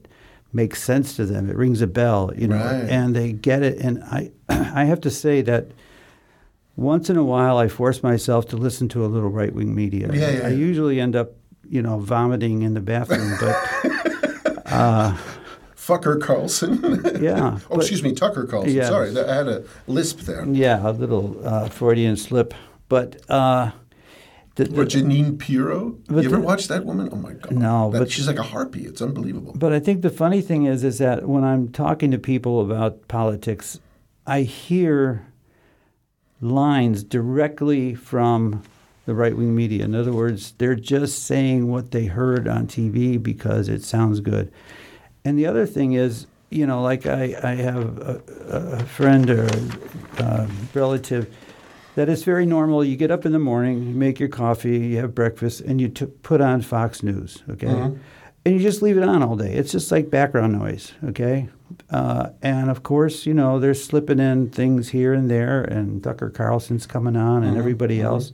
makes 0.53 0.83
sense 0.83 1.15
to 1.15 1.25
them. 1.25 1.49
It 1.49 1.55
rings 1.55 1.81
a 1.81 1.87
bell, 1.87 2.31
you 2.35 2.47
know, 2.47 2.57
Right. 2.57 2.89
and 2.89 3.15
they 3.15 3.31
get 3.31 3.63
it. 3.63 3.79
And 3.79 4.03
I 4.03 4.31
I 4.49 4.85
have 4.85 5.01
to 5.01 5.09
say 5.09 5.41
that. 5.43 5.67
Once 6.77 7.09
in 7.09 7.17
a 7.17 7.23
while, 7.23 7.57
I 7.57 7.67
force 7.67 8.01
myself 8.01 8.47
to 8.47 8.57
listen 8.57 8.87
to 8.89 9.05
a 9.05 9.07
little 9.07 9.29
right 9.29 9.53
wing 9.53 9.75
media. 9.75 10.09
Yeah, 10.13 10.31
yeah, 10.31 10.47
I 10.47 10.49
usually 10.51 11.01
end 11.01 11.15
up, 11.17 11.33
you 11.69 11.81
know, 11.81 11.99
vomiting 11.99 12.61
in 12.63 12.73
the 12.73 12.79
bathroom, 12.79 13.35
but 13.39 13.55
Fucker 15.87 16.21
Carlson. 16.21 16.79
Yeah, 17.21 17.57
oh, 17.57 17.61
but- 17.69 17.79
excuse 17.79 18.03
me, 18.03 18.13
Tucker 18.13 18.45
Carlson. 18.45 18.73
Yeah. 18.73 18.87
Sorry, 18.87 19.09
I 19.17 19.33
had 19.35 19.47
a 19.47 19.63
lisp 19.87 20.19
there. 20.21 20.45
yeah, 20.47 20.87
a 20.87 20.91
little 20.91 21.39
uh, 21.45 21.69
Freudian 21.69 22.17
slip. 22.17 22.53
But 22.89 23.21
uh, 23.29 23.71
the, 24.55 24.65
Or 24.79 24.85
Jeanine 24.85 25.39
Pirro. 25.39 25.97
You 26.09 26.19
ever 26.19 26.29
the- 26.37 26.39
watch 26.41 26.67
that 26.67 26.85
woman? 26.85 27.09
Oh 27.11 27.15
my 27.15 27.33
God. 27.33 27.51
No, 27.51 27.89
That- 27.91 27.99
but- 27.99 28.11
she's 28.11 28.27
like 28.27 28.37
a 28.39 28.43
harpy. 28.43 28.85
It's 28.85 29.01
unbelievable. 29.01 29.53
But 29.55 29.73
I 29.73 29.79
think 29.79 30.01
the 30.01 30.09
funny 30.09 30.41
thing 30.41 30.65
is, 30.65 30.83
is 30.83 30.97
that 30.99 31.27
when 31.27 31.43
I'm 31.43 31.69
talking 31.69 32.11
to 32.11 32.17
people 32.19 32.61
about 32.61 33.07
politics, 33.07 33.79
I 34.27 34.41
hear 34.41 35.25
lines 36.41 37.03
directly 37.03 37.93
from 37.95 38.61
the 39.05 39.15
right 39.15 39.35
wing 39.35 39.55
media. 39.55 39.83
In 39.85 39.95
other 39.95 40.13
words, 40.13 40.53
they're 40.57 40.75
just 40.75 41.23
saying 41.23 41.67
what 41.71 41.91
they 41.91 42.05
heard 42.05 42.47
on 42.47 42.67
TV 42.67 43.21
because 43.21 43.67
it 43.67 43.83
sounds 43.83 44.19
good. 44.19 44.51
And 45.23 45.37
the 45.37 45.45
other 45.45 45.65
thing 45.65 45.93
is, 45.93 46.27
you 46.49 46.65
know, 46.65 46.81
like 46.81 47.05
I, 47.05 47.35
I 47.43 47.55
have 47.55 47.97
a, 47.99 48.21
a 48.49 48.85
friend 48.85 49.29
or 49.29 49.47
a 50.17 50.49
relative 50.73 51.33
that 51.95 52.09
it's 52.09 52.23
very 52.23 52.45
normal. 52.45 52.83
You 52.83 52.95
get 52.95 53.11
up 53.11 53.25
in 53.25 53.31
the 53.31 53.39
morning, 53.39 53.83
you 53.83 53.93
make 53.93 54.19
your 54.19 54.29
coffee, 54.29 54.79
you 54.79 54.97
have 54.97 55.13
breakfast, 55.13 55.61
and 55.61 55.81
you 55.81 55.89
t- 55.89 56.05
put 56.05 56.41
on 56.41 56.61
Fox 56.61 57.03
News, 57.03 57.43
okay? 57.49 57.67
Mm-hmm. 57.67 57.97
And 58.43 58.55
you 58.55 58.59
just 58.59 58.81
leave 58.81 58.97
it 58.97 59.03
on 59.03 59.21
all 59.21 59.35
day. 59.35 59.53
It's 59.53 59.71
just 59.71 59.91
like 59.91 60.09
background 60.09 60.53
noise, 60.53 60.93
okay? 61.03 61.49
Uh, 61.89 62.29
and 62.41 62.69
of 62.69 62.81
course, 62.81 63.25
you 63.25 63.33
know, 63.33 63.59
they're 63.59 63.73
slipping 63.73 64.19
in 64.19 64.49
things 64.49 64.89
here 64.89 65.13
and 65.13 65.29
there, 65.29 65.61
and 65.63 66.03
Tucker 66.03 66.29
Carlson's 66.29 66.87
coming 66.87 67.15
on, 67.15 67.43
and 67.43 67.51
mm-hmm. 67.51 67.59
everybody 67.59 67.97
mm-hmm. 67.97 68.07
else. 68.07 68.31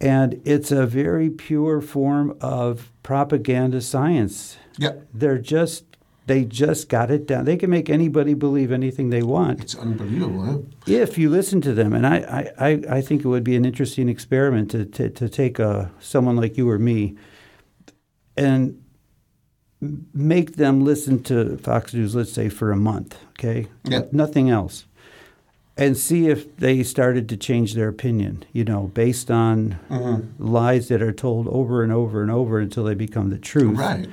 And 0.00 0.40
it's 0.44 0.72
a 0.72 0.86
very 0.86 1.28
pure 1.28 1.80
form 1.80 2.36
of 2.40 2.90
propaganda 3.02 3.80
science. 3.82 4.56
Yeah. 4.78 4.92
They're 5.12 5.38
just, 5.38 5.84
they 6.26 6.44
just 6.44 6.88
got 6.88 7.10
it 7.10 7.26
down. 7.26 7.44
They 7.44 7.56
can 7.56 7.68
make 7.68 7.90
anybody 7.90 8.32
believe 8.32 8.72
anything 8.72 9.10
they 9.10 9.22
want 9.22 9.60
It's 9.60 9.74
unbelievable, 9.74 10.42
huh? 10.42 10.58
if 10.86 11.18
you 11.18 11.28
listen 11.28 11.60
to 11.62 11.74
them. 11.74 11.92
And 11.92 12.06
I, 12.06 12.16
I, 12.58 12.68
I, 12.70 12.82
I 12.96 13.00
think 13.02 13.24
it 13.24 13.28
would 13.28 13.44
be 13.44 13.56
an 13.56 13.64
interesting 13.64 14.08
experiment 14.08 14.70
to, 14.70 14.86
to, 14.86 15.10
to 15.10 15.28
take 15.28 15.58
a, 15.58 15.90
someone 16.00 16.36
like 16.36 16.56
you 16.56 16.70
or 16.70 16.78
me 16.78 17.16
and 18.36 18.82
make 20.14 20.56
them 20.56 20.84
listen 20.84 21.22
to 21.24 21.58
Fox 21.58 21.92
News, 21.94 22.14
let's 22.14 22.32
say, 22.32 22.48
for 22.48 22.70
a 22.70 22.76
month, 22.76 23.18
okay? 23.30 23.66
Yeah. 23.84 24.02
Nothing 24.12 24.50
else. 24.50 24.86
And 25.80 25.96
see 25.96 26.28
if 26.28 26.56
they 26.58 26.82
started 26.82 27.28
to 27.30 27.36
change 27.36 27.74
their 27.74 27.88
opinion, 27.88 28.44
you 28.52 28.64
know, 28.64 28.90
based 28.94 29.30
on 29.30 29.78
Mm-hmm. 29.88 30.42
lies 30.52 30.88
that 30.88 31.00
are 31.02 31.12
told 31.12 31.48
over 31.48 31.82
and 31.82 31.90
over 31.92 32.22
and 32.22 32.30
over 32.30 32.58
until 32.60 32.84
they 32.84 32.94
become 32.94 33.30
the 33.30 33.38
truth 33.38 33.78
Right. 33.78 34.06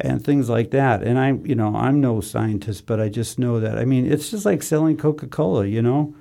and 0.00 0.22
things 0.24 0.48
like 0.48 0.70
that. 0.70 1.02
And 1.02 1.18
I'm, 1.18 1.44
you 1.46 1.54
know, 1.54 1.74
I'm 1.74 2.00
no 2.00 2.20
scientist, 2.20 2.86
but 2.86 3.00
I 3.00 3.08
just 3.08 3.38
know 3.38 3.58
that. 3.60 3.78
I 3.78 3.84
mean, 3.84 4.06
it's 4.10 4.30
just 4.30 4.44
like 4.44 4.62
selling 4.62 4.96
Coca-Cola. 4.96 5.66
You 5.66 5.82
know, 5.82 6.14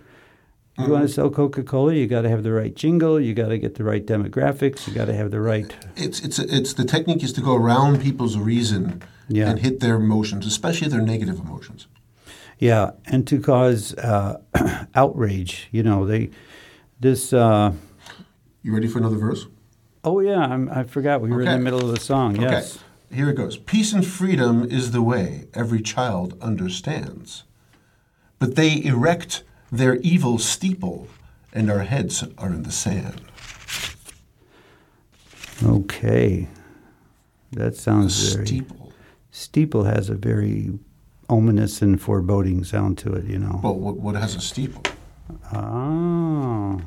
you 0.80 0.90
want 0.90 1.08
to 1.08 1.14
sell 1.14 1.30
Coca-Cola, 1.30 1.94
you 1.94 2.06
got 2.08 2.22
to 2.22 2.30
have 2.30 2.44
the 2.44 2.52
right 2.52 2.74
jingle, 2.76 3.20
you 3.20 3.34
got 3.34 3.50
to 3.50 3.58
get 3.58 3.76
the 3.76 3.84
right 3.84 4.06
demographics, 4.06 4.88
you 4.88 4.94
got 4.94 5.06
to 5.06 5.14
have 5.16 5.32
the 5.32 5.42
right. 5.42 5.76
It's 5.96 6.20
it's 6.22 6.38
it's 6.40 6.74
the 6.74 6.86
technique 6.86 7.24
is 7.24 7.34
to 7.34 7.42
go 7.42 7.56
around 7.56 8.00
people's 8.02 8.38
reason 8.38 9.02
Yeah. 9.28 9.50
and 9.50 9.60
hit 9.60 9.80
their 9.80 9.96
emotions, 9.96 10.46
especially 10.46 10.88
their 10.90 11.02
negative 11.02 11.40
emotions. 11.40 11.88
Yeah, 12.60 12.92
and 13.06 13.28
to 13.28 13.40
cause 13.40 13.94
uh, 13.96 14.42
outrage. 14.96 15.68
You 15.72 15.84
know, 15.84 16.06
they 16.06 16.30
this. 17.00 17.32
Uh, 17.34 17.74
You 18.64 18.74
ready 18.74 18.88
for 18.88 19.00
another 19.00 19.18
verse? 19.18 19.46
oh 20.04 20.20
yeah, 20.22 20.40
I'm, 20.40 20.70
I 20.70 20.84
forgot 20.84 21.20
we 21.22 21.30
were 21.30 21.42
in 21.42 21.48
the 21.52 21.60
middle 21.60 21.82
of 21.82 21.94
the 21.94 22.00
song. 22.00 22.40
Yes. 22.42 22.76
Okay. 22.78 22.84
Here 23.16 23.30
it 23.30 23.36
goes. 23.36 23.58
Peace 23.58 23.94
and 23.94 24.06
freedom 24.06 24.64
is 24.70 24.92
the 24.92 25.02
way 25.02 25.46
every 25.54 25.82
child 25.82 26.38
understands. 26.42 27.44
But 28.40 28.56
they 28.56 28.84
erect 28.84 29.44
their 29.72 29.96
evil 29.98 30.38
steeple, 30.40 31.08
and 31.54 31.70
our 31.72 31.84
heads 31.84 32.24
are 32.38 32.50
in 32.50 32.64
the 32.64 32.72
sand. 32.72 33.22
Okay. 35.64 36.48
That 37.52 37.76
sounds 37.76 38.34
very. 38.34 38.46
steeple. 38.46 38.94
Steeple 39.32 39.84
has 39.86 40.10
a 40.10 40.16
very 40.16 40.78
ominous 41.30 41.82
and 41.82 42.02
foreboding 42.02 42.64
sound 42.64 42.98
to 43.00 43.14
it. 43.14 43.26
You 43.26 43.40
know. 43.40 43.60
Well, 43.64 43.76
what, 43.76 43.98
what 43.98 44.16
has 44.16 44.36
a 44.36 44.42
steeple? 44.42 44.84
Ah, 45.52 46.80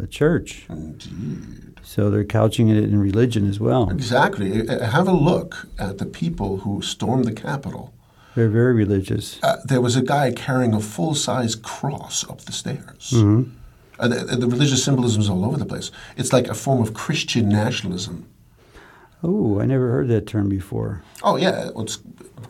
a 0.00 0.06
church. 0.06 0.66
Indeed. 0.68 1.80
So 1.82 2.10
they're 2.10 2.24
couching 2.24 2.68
it 2.68 2.84
in 2.84 2.98
religion 3.00 3.48
as 3.48 3.58
well. 3.58 3.90
Exactly. 3.90 4.68
Uh, 4.68 4.86
Have 4.86 5.08
a 5.08 5.12
look 5.12 5.66
at 5.78 5.98
the 5.98 6.06
people 6.06 6.58
who 6.58 6.80
stormed 6.82 7.24
the 7.24 7.32
Capitol. 7.32 7.92
They're 8.34 8.48
very 8.48 8.72
religious. 8.72 9.38
Uh, 9.42 9.56
there 9.64 9.80
was 9.80 9.96
a 9.96 10.02
guy 10.02 10.32
carrying 10.32 10.72
a 10.72 10.80
full-size 10.80 11.54
cross 11.54 12.28
up 12.30 12.40
the 12.42 12.52
stairs. 12.52 13.10
Mm-hmm. 13.14 13.50
Uh, 13.98 14.08
the, 14.08 14.36
the 14.36 14.46
religious 14.46 14.82
symbolism 14.82 15.20
is 15.20 15.28
all 15.28 15.44
over 15.44 15.58
the 15.58 15.66
place. 15.66 15.90
It's 16.16 16.32
like 16.32 16.48
a 16.48 16.54
form 16.54 16.80
of 16.80 16.94
Christian 16.94 17.48
nationalism. 17.48 18.26
Oh, 19.22 19.60
I 19.60 19.66
never 19.66 19.90
heard 19.90 20.08
that 20.08 20.26
term 20.26 20.48
before. 20.48 21.02
Oh 21.22 21.36
yeah, 21.36 21.70
it's 21.76 21.98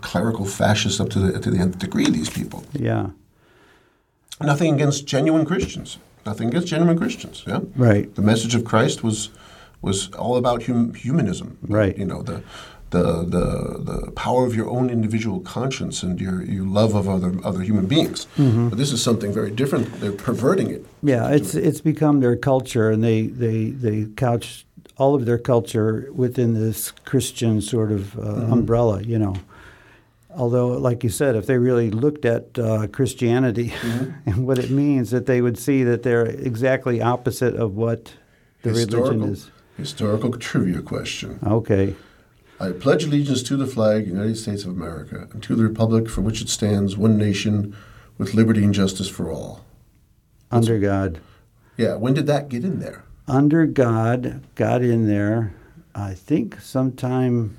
clerical 0.01 0.45
fascists 0.47 1.01
up 1.01 1.11
to 1.11 1.19
the 1.19 1.39
to 1.41 1.51
the 1.51 1.59
nth 1.59 1.79
degree. 1.79 2.09
These 2.09 2.31
people. 2.31 2.65
Yeah, 2.73 3.11
Nothing 4.41 4.75
against 4.75 5.07
genuine 5.07 5.45
Christians. 5.45 5.99
Nothing 6.27 6.49
against 6.49 6.69
genuine 6.69 6.97
Christians. 6.99 7.45
Yeah. 7.47 7.61
right. 7.77 8.13
The 8.15 8.23
message 8.23 8.55
of 8.55 8.65
Christ 8.65 9.03
was 9.03 9.31
was 9.81 10.11
all 10.15 10.37
about 10.37 10.63
hum, 10.65 10.95
humanism. 10.95 11.59
Right. 11.63 11.97
You 11.97 12.07
know 12.07 12.23
the. 12.23 12.43
The, 12.91 13.25
the, 13.25 13.79
the 13.83 14.11
power 14.11 14.45
of 14.45 14.55
your 14.55 14.69
own 14.69 14.91
individual 14.91 15.41
conscience 15.41 16.03
and 16.03 16.21
your, 16.21 16.43
your 16.43 16.67
love 16.67 16.95
of 16.95 17.09
other 17.09 17.33
other 17.43 17.63
human 17.63 17.87
beings. 17.87 18.27
Mm-hmm. 18.37 18.69
But 18.69 18.77
this 18.77 18.93
is 18.93 19.03
something 19.03 19.33
very 19.33 19.51
different. 19.51 19.99
They're 19.99 20.13
perverting 20.13 20.69
it. 20.69 20.85
Yeah, 21.03 21.31
it's 21.31 21.55
it's 21.55 21.81
become 21.81 22.21
their 22.21 22.37
culture, 22.37 22.91
and 22.91 23.03
they 23.03 23.29
they 23.29 23.71
they 23.71 24.05
couch 24.15 24.67
all 24.97 25.15
of 25.15 25.25
their 25.25 25.39
culture 25.39 26.09
within 26.13 26.55
this 26.55 26.91
Christian 26.91 27.61
sort 27.61 27.93
of 27.93 28.19
uh, 28.19 28.23
umbrella. 28.53 29.03
You 29.03 29.19
know, 29.19 29.37
although, 30.31 30.69
like 30.69 31.03
you 31.05 31.11
said, 31.11 31.37
if 31.37 31.47
they 31.47 31.59
really 31.59 31.91
looked 31.91 32.25
at 32.25 32.59
uh, 32.59 32.87
Christianity 32.89 33.73
and 34.27 34.47
what 34.47 34.59
it 34.59 34.71
means, 34.71 35.11
that 35.11 35.27
they 35.27 35.41
would 35.41 35.59
see 35.59 35.83
that 35.85 36.03
they're 36.03 36.27
exactly 36.27 37.01
opposite 37.01 37.55
of 37.55 37.75
what 37.77 38.15
the 38.63 38.71
religion 38.71 39.23
is. 39.23 39.51
historical 39.77 40.33
trivia 40.33 40.83
question. 40.83 41.39
Okay. 41.45 41.95
I 42.61 42.71
pledge 42.71 43.05
allegiance 43.05 43.43
to 43.45 43.57
the 43.57 43.67
flag, 43.67 44.07
United 44.07 44.37
States 44.37 44.65
of 44.65 44.71
America, 44.71 45.27
and 45.33 45.43
to 45.43 45.57
the 45.57 45.65
republic 45.65 46.09
for 46.09 46.21
which 46.21 46.41
it 46.41 46.49
stands, 46.49 46.97
one 46.97 47.19
nation, 47.19 47.77
with 48.19 48.35
liberty 48.35 48.63
and 48.63 48.73
justice 48.73 49.09
for 49.09 49.31
all. 49.33 49.65
Under 50.53 50.79
God. 50.79 51.19
Yeah, 51.77 51.97
when 51.97 52.15
did 52.15 52.29
that 52.29 52.49
get 52.49 52.65
in 52.65 52.79
there? 52.79 53.05
Under 53.33 53.65
God 53.65 54.43
got 54.57 54.83
in 54.83 55.07
there, 55.09 55.55
I 55.95 56.13
think 56.13 56.61
sometime 56.61 57.57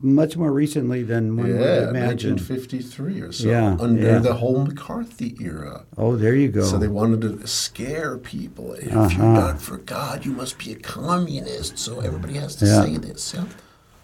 much 0.00 0.36
more 0.36 0.52
recently 0.52 1.02
than 1.02 1.36
one 1.36 1.46
would 1.48 1.60
Yeah, 1.60 1.88
imagine. 1.90 2.36
1953 2.36 3.20
or 3.20 3.32
so, 3.32 3.48
Yeah, 3.48 3.76
under 3.80 4.00
yeah. 4.02 4.18
the 4.20 4.34
whole 4.34 4.64
McCarthy 4.64 5.36
era. 5.40 5.84
Oh, 5.98 6.14
there 6.14 6.36
you 6.36 6.48
go. 6.48 6.62
So 6.62 6.78
they 6.78 6.86
wanted 6.86 7.20
to 7.22 7.46
scare 7.48 8.16
people. 8.16 8.74
If 8.74 8.94
Uh-huh. 8.94 9.08
you're 9.16 9.32
not 9.34 9.60
for 9.60 9.78
God, 9.78 10.24
you 10.24 10.30
must 10.32 10.56
be 10.58 10.70
a 10.70 10.76
communist. 10.76 11.78
So 11.78 11.98
everybody 11.98 12.34
has 12.34 12.54
to 12.56 12.66
Yeah. 12.66 12.84
say 12.84 12.96
this. 12.98 13.34
Yeah? 13.34 13.44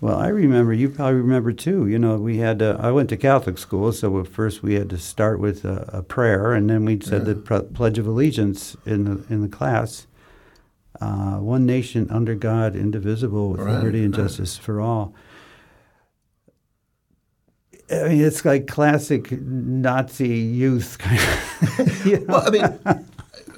Well, 0.00 0.16
I 0.16 0.28
remember. 0.28 0.72
You 0.72 0.88
probably 0.88 1.20
remember 1.20 1.52
too. 1.52 1.86
You 1.88 1.98
know, 2.00 2.16
we 2.18 2.38
had. 2.38 2.60
Uh, 2.62 2.76
I 2.80 2.90
went 2.92 3.08
to 3.10 3.16
Catholic 3.16 3.58
school, 3.58 3.92
so 3.92 4.18
at 4.20 4.26
first 4.28 4.62
we 4.64 4.74
had 4.74 4.90
to 4.90 4.98
start 4.98 5.38
with 5.40 5.64
a, 5.64 5.88
a 5.92 6.02
prayer, 6.02 6.52
and 6.54 6.68
then 6.70 6.84
we 6.84 6.98
said 7.00 7.24
the 7.24 7.34
Pledge 7.34 7.98
of 7.98 8.06
Allegiance 8.06 8.76
in 8.86 9.04
the 9.04 9.22
in 9.32 9.42
the 9.42 9.48
class. 9.48 10.06
Uh, 11.00 11.36
one 11.38 11.64
nation 11.64 12.08
under 12.10 12.34
God, 12.34 12.74
indivisible, 12.74 13.50
with 13.50 13.60
Right, 13.60 13.74
liberty 13.74 14.04
and 14.04 14.16
right. 14.16 14.24
justice 14.24 14.56
for 14.56 14.80
all. 14.80 15.14
I 17.90 18.08
mean, 18.08 18.20
it's 18.20 18.44
like 18.44 18.66
classic 18.66 19.30
Nazi 19.32 20.28
youth 20.28 20.98
kind 20.98 21.20
of. 21.20 22.06
you 22.06 22.18
know? 22.20 22.24
Well, 22.28 22.46
I 22.46 22.50
mean, 22.50 23.04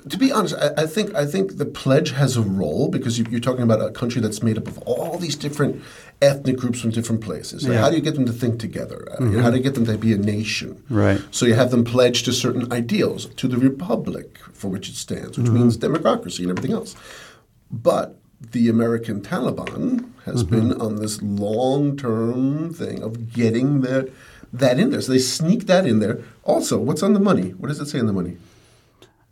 to 0.08 0.16
be 0.16 0.30
honest, 0.30 0.54
I, 0.56 0.82
I 0.82 0.86
think 0.86 1.14
I 1.14 1.26
think 1.26 1.56
the 1.56 1.64
pledge 1.64 2.12
has 2.12 2.36
a 2.36 2.42
role 2.42 2.88
because 2.88 3.18
you, 3.18 3.26
you're 3.30 3.40
talking 3.40 3.62
about 3.62 3.80
a 3.80 3.90
country 3.90 4.20
that's 4.20 4.42
made 4.42 4.56
up 4.56 4.66
of 4.68 4.78
all 4.80 5.18
these 5.18 5.36
different 5.36 5.82
ethnic 6.22 6.56
groups 6.56 6.80
from 6.80 6.90
different 6.90 7.22
places. 7.22 7.66
Yeah. 7.66 7.80
How 7.80 7.90
do 7.90 7.96
you 7.96 8.02
get 8.02 8.14
them 8.14 8.26
to 8.26 8.32
think 8.32 8.60
together? 8.60 9.08
Uh, 9.18 9.24
know, 9.24 9.42
how 9.42 9.50
do 9.50 9.56
you 9.56 9.62
get 9.62 9.74
them 9.74 9.86
to 9.86 9.98
be 9.98 10.12
a 10.12 10.18
nation? 10.18 10.82
Right. 10.88 11.20
So 11.30 11.46
you 11.46 11.54
have 11.54 11.70
them 11.70 11.84
pledge 11.84 12.22
to 12.24 12.32
certain 12.32 12.72
ideals, 12.72 13.26
to 13.26 13.48
the 13.48 13.56
republic 13.56 14.38
for 14.52 14.68
which 14.68 14.88
it 14.88 14.94
stands, 14.96 15.38
which 15.38 15.50
means 15.50 15.76
democracy 15.76 16.42
and 16.44 16.50
everything 16.50 16.72
else. 16.76 16.94
But 17.70 18.16
the 18.40 18.68
American 18.68 19.20
Taliban 19.20 20.10
has 20.24 20.42
been 20.44 20.72
on 20.80 20.96
this 20.96 21.20
long-term 21.22 22.72
thing 22.74 23.02
of 23.02 23.32
getting 23.32 23.80
that 23.82 24.10
that 24.52 24.78
in 24.80 24.90
there. 24.90 25.00
So 25.00 25.12
they 25.12 25.18
sneak 25.18 25.66
that 25.66 25.86
in 25.86 26.00
there. 26.00 26.18
Also, 26.44 26.78
what's 26.78 27.02
on 27.02 27.12
the 27.12 27.20
money? 27.20 27.50
What 27.50 27.68
does 27.68 27.78
it 27.80 27.86
say 27.86 28.00
on 28.00 28.06
the 28.06 28.12
money? 28.12 28.36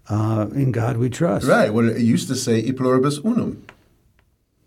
uh, 0.09 0.47
in 0.55 0.73
God 0.73 0.97
we 0.97 1.11
trust. 1.11 1.47
Right. 1.47 1.73
Well, 1.73 1.89
it 1.89 2.01
used 2.01 2.29
to 2.29 2.35
say 2.35 2.59
"E 2.61 2.73
pluribus 2.73 3.19
unum." 3.25 3.65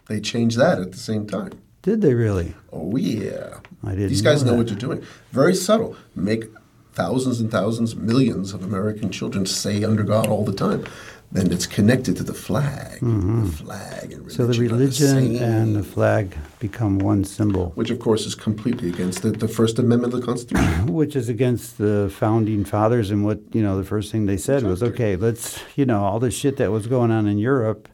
They 0.07 0.19
changed 0.19 0.57
that 0.57 0.79
at 0.79 0.91
the 0.91 0.97
same 0.97 1.25
time. 1.25 1.53
Did 1.81 2.01
they 2.01 2.13
really? 2.13 2.53
Oh 2.71 2.95
yeah. 2.95 3.59
I 3.83 3.91
didn't 3.91 4.09
These 4.09 4.21
guys 4.21 4.43
know 4.43 4.51
know, 4.51 4.57
what 4.57 4.67
they're 4.67 4.75
doing. 4.75 5.03
Very 5.31 5.55
subtle. 5.55 5.95
Make 6.15 6.45
thousands 6.93 7.39
and 7.39 7.51
thousands, 7.51 7.95
millions 7.95 8.53
of 8.53 8.63
American 8.63 9.11
children 9.11 9.45
say 9.45 9.83
under 9.83 10.03
God 10.03 10.27
all 10.27 10.43
the 10.43 10.53
time. 10.53 10.85
Then 11.33 11.49
it's 11.49 11.65
connected 11.65 12.17
to 12.17 12.23
the 12.23 12.33
flag. 12.33 12.99
The 12.99 13.51
flag 13.51 14.11
and 14.11 14.25
religion. 14.25 14.27
Mm-hmm. 14.27 14.29
So 14.29 14.47
the 14.47 14.59
religion 14.59 15.07
same. 15.07 15.35
and 15.41 15.75
the 15.77 15.83
flag 15.83 16.37
become 16.59 16.99
one 16.99 17.23
symbol. 17.23 17.71
which 17.75 17.89
of 17.89 17.99
course 17.99 18.25
is 18.25 18.35
completely 18.35 18.89
against 18.89 19.21
the, 19.21 19.31
the 19.31 19.47
First 19.47 19.79
Amendment 19.79 20.13
of 20.13 20.19
the 20.19 20.25
Constitution. 20.25 20.87
which 20.93 21.15
is 21.15 21.29
against 21.29 21.77
the 21.77 22.11
founding 22.13 22.65
fathers 22.65 23.11
and 23.11 23.23
what 23.23 23.39
you 23.53 23.63
know 23.63 23.77
the 23.77 23.85
first 23.85 24.11
thing 24.11 24.25
they 24.25 24.35
said 24.35 24.63
was 24.63 24.83
okay 24.83 25.15
let's 25.15 25.63
you 25.77 25.85
know 25.85 26.03
all 26.03 26.19
this 26.19 26.33
shit 26.33 26.57
that 26.57 26.69
was 26.69 26.87
going 26.87 27.11
on 27.11 27.25
in 27.27 27.37
europe 27.37 27.87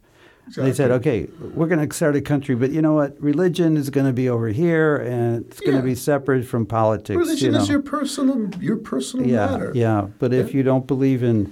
they 0.56 0.74
said 0.74 0.92
okay 0.92 1.28
we're 1.54 1.68
going 1.68 1.88
to 1.88 1.96
start 1.96 2.16
a 2.16 2.22
country 2.22 2.56
but 2.56 2.72
you 2.72 2.82
know 2.82 2.94
what 2.94 3.20
religion 3.22 3.76
is 3.78 3.90
going 3.90 4.08
to 4.08 4.14
be 4.14 4.30
over 4.30 4.48
here 4.48 4.96
and 4.98 5.46
it's 5.46 5.60
going 5.60 5.74
to 5.74 5.78
Yeah. 5.80 5.82
be 5.94 5.96
separate 5.96 6.46
from 6.46 6.66
politics 6.66 7.18
Religion 7.18 7.48
you 7.48 7.52
know 7.58 7.62
is 7.64 7.70
your 7.70 7.82
personal 7.82 8.50
your 8.62 8.78
personal 8.78 9.28
yeah 9.28 9.48
matter. 9.48 9.72
yeah 9.76 10.08
but 10.20 10.34
if 10.34 10.54
you 10.54 10.64
don't 10.64 10.88
believe 10.88 11.24
in 11.24 11.52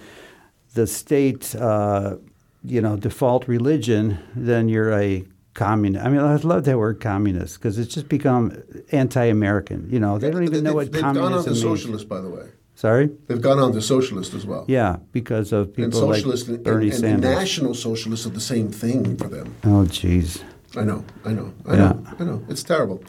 the 0.74 0.88
state 0.88 1.56
uh, 1.56 2.16
you 2.64 2.82
know 2.82 2.96
default 2.96 3.48
religion 3.48 4.18
then 4.36 4.70
you're 4.70 4.94
a 4.94 5.24
communist 5.54 6.06
i 6.06 6.10
mean 6.10 6.20
i 6.20 6.36
love 6.36 6.64
that 6.66 6.78
word 6.78 7.00
communist 7.00 7.58
because 7.58 7.78
it's 7.80 7.94
just 7.94 8.10
become 8.10 8.52
anti-american 8.92 9.88
you 9.90 10.00
know 10.00 10.18
they 10.18 10.30
don't 10.32 10.44
even 10.44 10.64
know 10.64 10.70
They've- 10.72 10.76
what 10.76 10.92
they've 10.92 11.02
gone 11.02 11.18
on 11.18 11.24
communism 11.32 11.52
means 11.54 11.62
socialist, 11.62 12.10
by 12.10 12.22
the 12.22 12.30
way. 12.30 12.48
Sorry 12.76 13.10
They've 13.28 13.42
gone 13.42 13.60
on 13.60 13.72
to 13.74 13.82
socialist 13.82 14.34
as 14.34 14.46
well. 14.46 14.66
Yeah, 14.68 14.98
because 15.12 15.52
of 15.52 15.74
people 15.74 16.00
like 16.08 16.16
socialist 16.18 16.48
and, 16.50 16.64
Bernie 16.64 16.86
and, 16.86 16.94
and 16.94 17.02
Sanders. 17.24 17.36
national 17.40 17.74
socialists 17.74 18.26
are 18.26 18.30
the 18.32 18.40
same 18.42 18.70
thing 18.72 19.18
for 19.18 19.28
them. 19.28 19.56
oh, 19.64 19.86
jeez. 19.88 20.44
I 20.78 20.84
know, 20.84 21.06
I 21.24 21.32
know, 21.32 21.54
I 21.66 21.74
Yeah. 21.74 21.78
know, 21.94 22.04
I 22.20 22.24
know. 22.26 22.44
It's 22.50 22.64
terrible, 22.64 23.02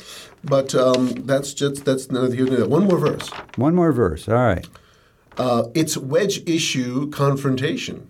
but 0.44 0.74
um, 0.74 1.08
that's 1.26 1.52
just 1.52 1.84
that's 1.84 2.10
neither 2.12 2.34
here 2.34 2.46
nor 2.46 2.56
there. 2.58 2.68
One 2.68 2.84
more 2.86 2.98
verse. 2.98 3.28
One 3.56 3.74
more 3.74 3.90
verse. 3.92 4.28
All 4.28 4.34
right. 4.36 4.66
Uh, 5.36 5.64
it's 5.74 5.96
wedge 5.96 6.42
issue 6.48 7.10
confrontation 7.10 8.06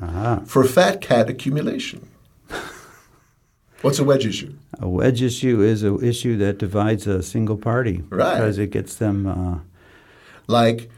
Uh-huh. 0.00 0.40
for 0.44 0.62
fat 0.64 1.00
cat 1.00 1.28
accumulation. 1.30 2.06
What's 3.82 3.98
a 3.98 4.04
wedge 4.04 4.26
issue? 4.26 4.52
A 4.80 4.88
wedge 4.88 5.22
issue 5.22 5.60
is 5.62 5.82
an 5.84 6.04
issue 6.04 6.36
that 6.38 6.58
divides 6.58 7.06
a 7.06 7.22
single 7.22 7.56
party 7.56 8.02
Right. 8.10 8.34
because 8.34 8.58
it 8.58 8.70
gets 8.70 8.96
them. 8.96 9.26
Uh, 9.26 9.58
like 10.48 10.90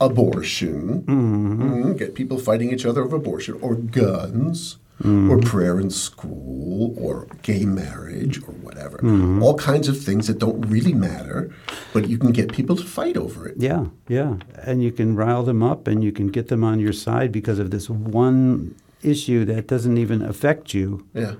abortion, 0.00 1.02
Mm-hmm. 1.02 1.62
mm, 1.62 1.98
get 1.98 2.14
people 2.14 2.38
fighting 2.38 2.72
each 2.72 2.86
other 2.86 3.02
over 3.02 3.16
abortion, 3.16 3.58
or 3.60 3.74
guns, 3.74 4.78
Mm-hmm. 5.00 5.30
or 5.30 5.38
prayer 5.38 5.78
in 5.78 5.90
school, 5.90 6.92
or 6.98 7.28
gay 7.42 7.64
marriage, 7.64 8.38
or 8.42 8.52
whatever. 8.66 8.98
Mm-hmm. 8.98 9.40
All 9.44 9.56
kinds 9.56 9.86
of 9.86 9.96
things 9.96 10.26
that 10.26 10.40
don't 10.40 10.60
really 10.62 10.92
matter, 10.92 11.54
but 11.92 12.08
you 12.08 12.18
can 12.18 12.32
get 12.32 12.50
people 12.52 12.74
to 12.74 12.82
fight 12.82 13.16
over 13.16 13.46
it. 13.46 13.54
yeah, 13.58 13.86
yeah, 14.08 14.38
and 14.64 14.82
you 14.82 14.90
can 14.90 15.14
rile 15.14 15.44
them 15.44 15.62
up 15.62 15.86
and 15.86 16.02
you 16.02 16.10
can 16.10 16.26
get 16.32 16.48
them 16.48 16.64
on 16.64 16.80
your 16.80 16.92
side 16.92 17.30
because 17.30 17.60
of 17.60 17.70
this 17.70 17.88
one 17.88 18.74
issue 19.00 19.44
that 19.44 19.68
doesn't 19.68 19.98
even 19.98 20.20
affect 20.20 20.74
you. 20.74 21.06
Yeah. 21.14 21.34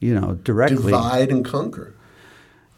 You 0.00 0.18
know, 0.18 0.38
directly. 0.42 0.90
Divide 0.92 1.30
and 1.30 1.44
conquer. 1.44 1.92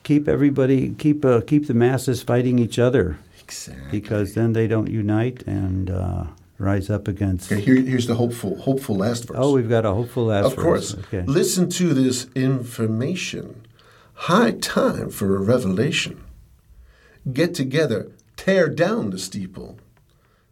Keep 0.03 0.27
everybody, 0.27 0.91
keep 0.99 1.25
uh, 1.25 1.41
keep 1.41 1.69
the 1.69 1.75
masses 1.75 2.25
fighting 2.25 2.59
each 2.59 2.81
other 2.81 3.17
Exactly. 3.47 3.87
because 3.91 4.35
then 4.35 4.55
they 4.55 4.67
don't 4.67 4.91
unite 4.91 5.45
and 5.47 5.89
uh, 5.89 6.25
rise 6.59 6.91
up 6.91 7.07
against. 7.07 7.53
Okay, 7.53 7.61
here, 7.61 7.77
here's 7.77 8.09
the 8.09 8.17
hopeful, 8.17 8.61
hopeful 8.61 8.97
last 8.97 9.29
verse. 9.29 9.37
Oh, 9.39 9.53
we've 9.53 9.69
got 9.69 9.87
a 9.87 9.93
hopeful 9.93 10.27
last 10.27 10.43
verse. 10.43 10.53
Of 10.53 10.65
verse. 10.65 10.95
course. 10.95 11.07
Okay. 11.07 11.23
Listen 11.23 11.71
to 11.71 11.95
this 11.95 12.27
information. 12.35 13.65
High 14.15 14.53
time 14.53 15.11
for 15.11 15.37
a 15.37 15.39
revelation. 15.39 16.25
Get 17.33 17.55
together, 17.55 18.11
tear 18.37 18.69
down 18.69 19.11
the 19.11 19.19
steeple. 19.19 19.79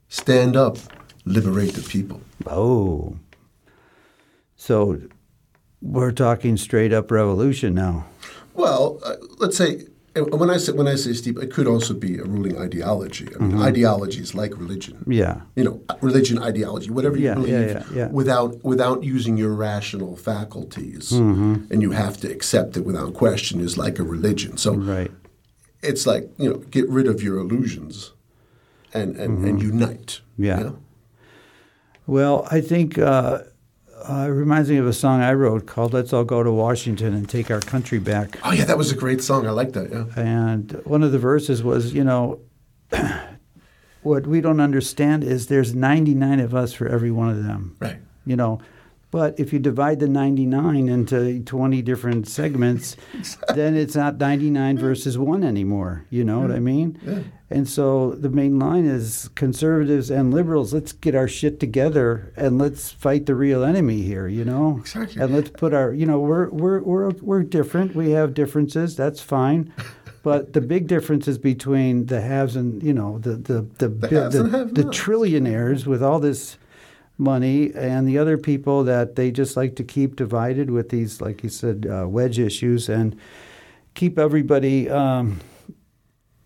Stand 0.09 0.55
up, 0.55 0.79
liberate 1.25 1.75
the 1.75 1.83
people. 1.83 2.21
Oh. 2.47 3.17
So 4.57 5.01
we're 5.83 6.13
talking 6.13 6.57
straight 6.57 6.93
up 6.93 7.11
revolution 7.11 7.75
now. 7.75 8.07
Well, 8.55 9.01
uh, 9.05 9.17
let's 9.39 9.57
say 9.57 9.87
uh, 10.17 10.37
when 10.37 10.51
I 10.51 10.59
say 10.59 10.73
when 10.73 10.87
I 10.89 10.97
say 10.97 11.13
steeple, 11.13 11.43
it 11.43 11.51
could 11.53 11.67
also 11.67 11.95
be 11.95 12.19
a 12.19 12.25
ruling 12.25 12.57
ideology. 12.67 13.27
I 13.35 13.39
mean, 13.39 13.51
Mm-hmm. 13.53 13.63
ideology 13.63 14.21
is 14.21 14.35
like 14.35 14.53
religion. 14.65 14.97
Yeah. 15.07 15.41
You 15.57 15.65
know, 15.65 15.81
religion, 16.01 16.39
ideology, 16.39 16.91
whatever 16.91 17.17
you 17.17 17.25
Yeah, 17.27 17.35
believe, 17.35 17.71
yeah, 17.71 17.83
yeah. 17.95 18.09
without 18.21 18.51
without 18.65 19.03
using 19.03 19.37
your 19.37 19.53
rational 19.55 20.17
faculties, 20.17 21.11
Mm-hmm. 21.13 21.55
and 21.73 21.83
you 21.83 21.93
have 21.93 22.17
to 22.23 22.27
accept 22.31 22.77
it 22.77 22.85
without 22.85 23.15
question, 23.15 23.61
is 23.61 23.77
like 23.77 23.99
a 23.99 24.05
religion. 24.05 24.57
So 24.57 24.71
Right. 24.75 25.11
it's 25.83 26.07
like 26.07 26.25
you 26.39 26.49
know 26.51 26.59
get 26.71 26.87
rid 26.89 27.07
of 27.07 27.23
your 27.23 27.37
illusions 27.39 28.13
and 28.93 29.17
and, 29.17 29.45
and 29.49 29.63
unite 29.63 30.21
Mm-hmm. 30.21 30.45
Yeah. 30.45 30.59
you 30.59 30.65
know? 30.65 30.79
Well, 32.07 32.47
I 32.51 32.61
think 32.61 32.99
uh, 32.99 33.39
uh, 34.09 34.25
it 34.27 34.31
reminds 34.31 34.69
me 34.71 34.77
of 34.77 34.87
a 34.87 34.93
song 34.93 35.21
I 35.23 35.33
wrote 35.33 35.67
called 35.67 35.93
Let's 35.93 36.13
All 36.13 36.25
Go 36.25 36.43
to 36.43 36.53
Washington 36.53 37.15
and 37.15 37.29
Take 37.29 37.51
Our 37.51 37.61
Country 37.61 37.99
Back. 37.99 38.39
oh 38.45 38.53
yeah 38.53 38.65
that 38.65 38.79
was 38.79 38.93
a 38.93 38.97
great 38.97 39.23
song. 39.23 39.47
I 39.47 39.51
like 39.51 39.73
that 39.73 39.91
yeah. 39.91 40.05
And 40.21 40.73
one 40.85 41.03
of 41.03 41.13
the 41.13 41.19
verses 41.19 41.63
was, 41.63 41.93
you 41.95 42.05
know, 42.05 42.41
what 44.03 44.27
we 44.27 44.41
don't 44.41 44.61
understand 44.61 45.25
is 45.25 45.47
there's 45.47 45.75
99 45.75 46.41
of 46.41 46.55
us 46.55 46.73
for 46.73 46.87
every 46.89 47.11
one 47.11 47.31
of 47.31 47.45
them. 47.45 47.77
right. 47.81 47.99
You 48.27 48.37
know 48.37 48.61
but 49.11 49.39
if 49.39 49.53
you 49.53 49.61
divide 49.61 50.01
the 50.01 50.09
99 50.09 50.89
into 50.89 51.39
20 51.45 51.83
different 51.83 52.27
segments 52.27 52.97
then 53.55 53.77
it's 53.77 53.95
not 53.95 54.19
99 54.19 54.77
versus 54.77 55.17
1 55.17 55.45
anymore. 55.45 56.05
You 56.11 56.25
know 56.25 56.41
what 56.41 56.51
i 56.51 56.59
mean? 56.59 56.99
Yeah. 57.07 57.21
And 57.55 57.69
so 57.69 58.11
the 58.13 58.29
main 58.29 58.59
line 58.59 58.85
is 58.85 59.31
conservatives 59.35 60.11
and 60.11 60.35
liberals 60.35 60.75
let's 60.75 60.93
get 60.93 61.15
our 61.15 61.29
shit 61.29 61.61
together 61.61 62.33
and 62.37 62.59
let's 62.59 62.91
fight 62.91 63.27
the 63.27 63.35
real 63.35 63.65
enemy 63.65 64.03
here 64.03 64.27
you 64.29 64.45
know? 64.45 64.79
Exactly. 64.81 65.23
and 65.23 65.33
let's 65.35 65.51
put 65.51 65.73
our 65.73 65.93
you 65.93 66.07
know 66.07 66.19
we're 66.19 66.49
we're 66.51 66.81
we're, 66.83 67.11
we're 67.21 67.43
different. 67.43 67.95
We 67.95 68.11
have 68.11 68.35
differences. 68.35 68.97
That's 68.97 69.21
fine. 69.21 69.73
But 70.25 70.55
the 70.55 70.63
big 70.63 70.87
difference 70.87 71.29
is 71.29 71.37
between 71.37 72.07
the 72.07 72.23
haves 72.23 72.57
and 72.57 72.83
you 72.83 72.95
know 72.95 73.19
the 73.19 73.37
the 73.37 73.61
the, 73.77 73.89
The 73.89 74.29
the, 74.31 74.71
the 74.73 74.85
trillionaires 74.85 75.85
with 75.85 76.03
all 76.03 76.19
this 76.19 76.57
money 77.19 77.71
and 77.75 78.09
the 78.09 78.17
other 78.17 78.39
people 78.39 78.85
that 78.85 79.17
they 79.17 79.31
just 79.31 79.55
like 79.55 79.77
to 79.77 79.85
keep 79.85 80.17
divided 80.17 80.71
with 80.71 80.89
these 80.89 81.21
like 81.21 81.43
you 81.43 81.51
said 81.51 81.87
uh, 81.87 82.09
wedge 82.09 82.39
issues 82.39 82.89
and 82.89 83.15
keep 83.93 84.19
everybody 84.19 84.89
um, 84.89 85.41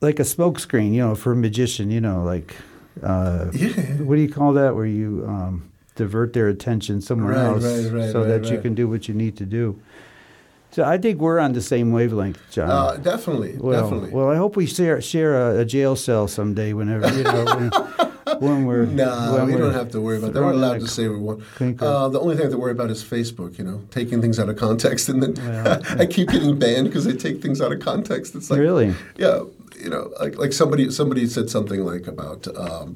like 0.00 0.18
a 0.20 0.22
smokescreen 0.24 0.92
you 0.92 1.00
know 1.00 1.14
for 1.14 1.32
a 1.32 1.36
magician 1.36 1.90
you 1.90 2.00
know 2.00 2.22
like 2.22 2.54
uh, 3.02 3.46
yeah 3.52 3.70
what 4.06 4.16
do 4.16 4.22
you 4.22 4.28
call 4.32 4.52
that 4.54 4.74
where 4.74 4.86
you 4.86 5.24
um, 5.28 5.70
divert 5.96 6.32
their 6.32 6.48
attention 6.48 7.00
somewhere 7.00 7.34
Right, 7.34 7.44
else 7.46 7.64
right, 7.64 7.92
right, 8.02 8.12
so 8.12 8.24
that 8.24 8.50
you 8.50 8.58
can 8.58 8.74
do 8.74 8.88
what 8.88 9.08
you 9.08 9.14
need 9.14 9.36
to 9.38 9.44
do 9.46 9.78
So 10.70 10.84
I 10.84 10.98
think 10.98 11.18
we're 11.20 11.40
on 11.40 11.52
the 11.54 11.62
same 11.62 11.92
wavelength, 11.92 12.38
Jon. 12.54 12.68
Uh, 12.70 12.96
definitely, 13.00 13.56
well, 13.56 13.80
definitely. 13.80 14.10
well, 14.10 14.28
I 14.28 14.36
hope 14.36 14.52
we 14.54 14.66
share 14.66 15.00
share 15.00 15.32
a, 15.34 15.60
a 15.60 15.64
jail 15.64 15.96
cell 15.96 16.28
someday. 16.28 16.70
Whenever 16.74 17.08
you 17.18 17.24
know, 17.24 17.44
when, 17.56 17.68
when 18.44 18.58
we're 18.68 18.84
Nah, 18.84 19.32
when 19.34 19.46
we 19.46 19.52
we're 19.54 19.64
don't 19.64 19.72
have 19.82 19.90
to 19.96 20.00
worry 20.06 20.18
about 20.20 20.34
that. 20.34 20.42
We're 20.44 20.52
allowed 20.52 20.80
to 20.80 20.86
say 20.96 21.08
we 21.08 21.16
want. 21.28 21.40
Uh, 21.80 22.08
the 22.14 22.20
only 22.20 22.34
thing 22.36 22.42
I 22.44 22.48
have 22.48 22.56
to 22.58 22.62
worry 22.64 22.76
about 22.78 22.90
is 22.90 23.00
Facebook. 23.02 23.56
You 23.58 23.64
know, 23.64 23.78
taking 23.90 24.20
things 24.20 24.38
out 24.38 24.50
of 24.52 24.56
context, 24.60 25.08
and 25.08 25.18
then 25.22 25.32
I 26.02 26.04
keep 26.04 26.28
getting 26.28 26.58
banned 26.58 26.86
because 26.88 27.04
they 27.08 27.16
take 27.16 27.40
things 27.44 27.58
out 27.64 27.72
of 27.72 27.80
context. 27.80 28.34
It's 28.36 28.50
like 28.52 28.60
Really? 28.60 28.92
yeah, 29.16 29.40
you 29.82 29.90
know, 29.90 30.12
like 30.20 30.38
like 30.38 30.52
somebody 30.52 30.90
somebody 30.90 31.26
said 31.26 31.48
something 31.50 31.84
like 31.84 32.06
about. 32.06 32.46
Um, 32.56 32.88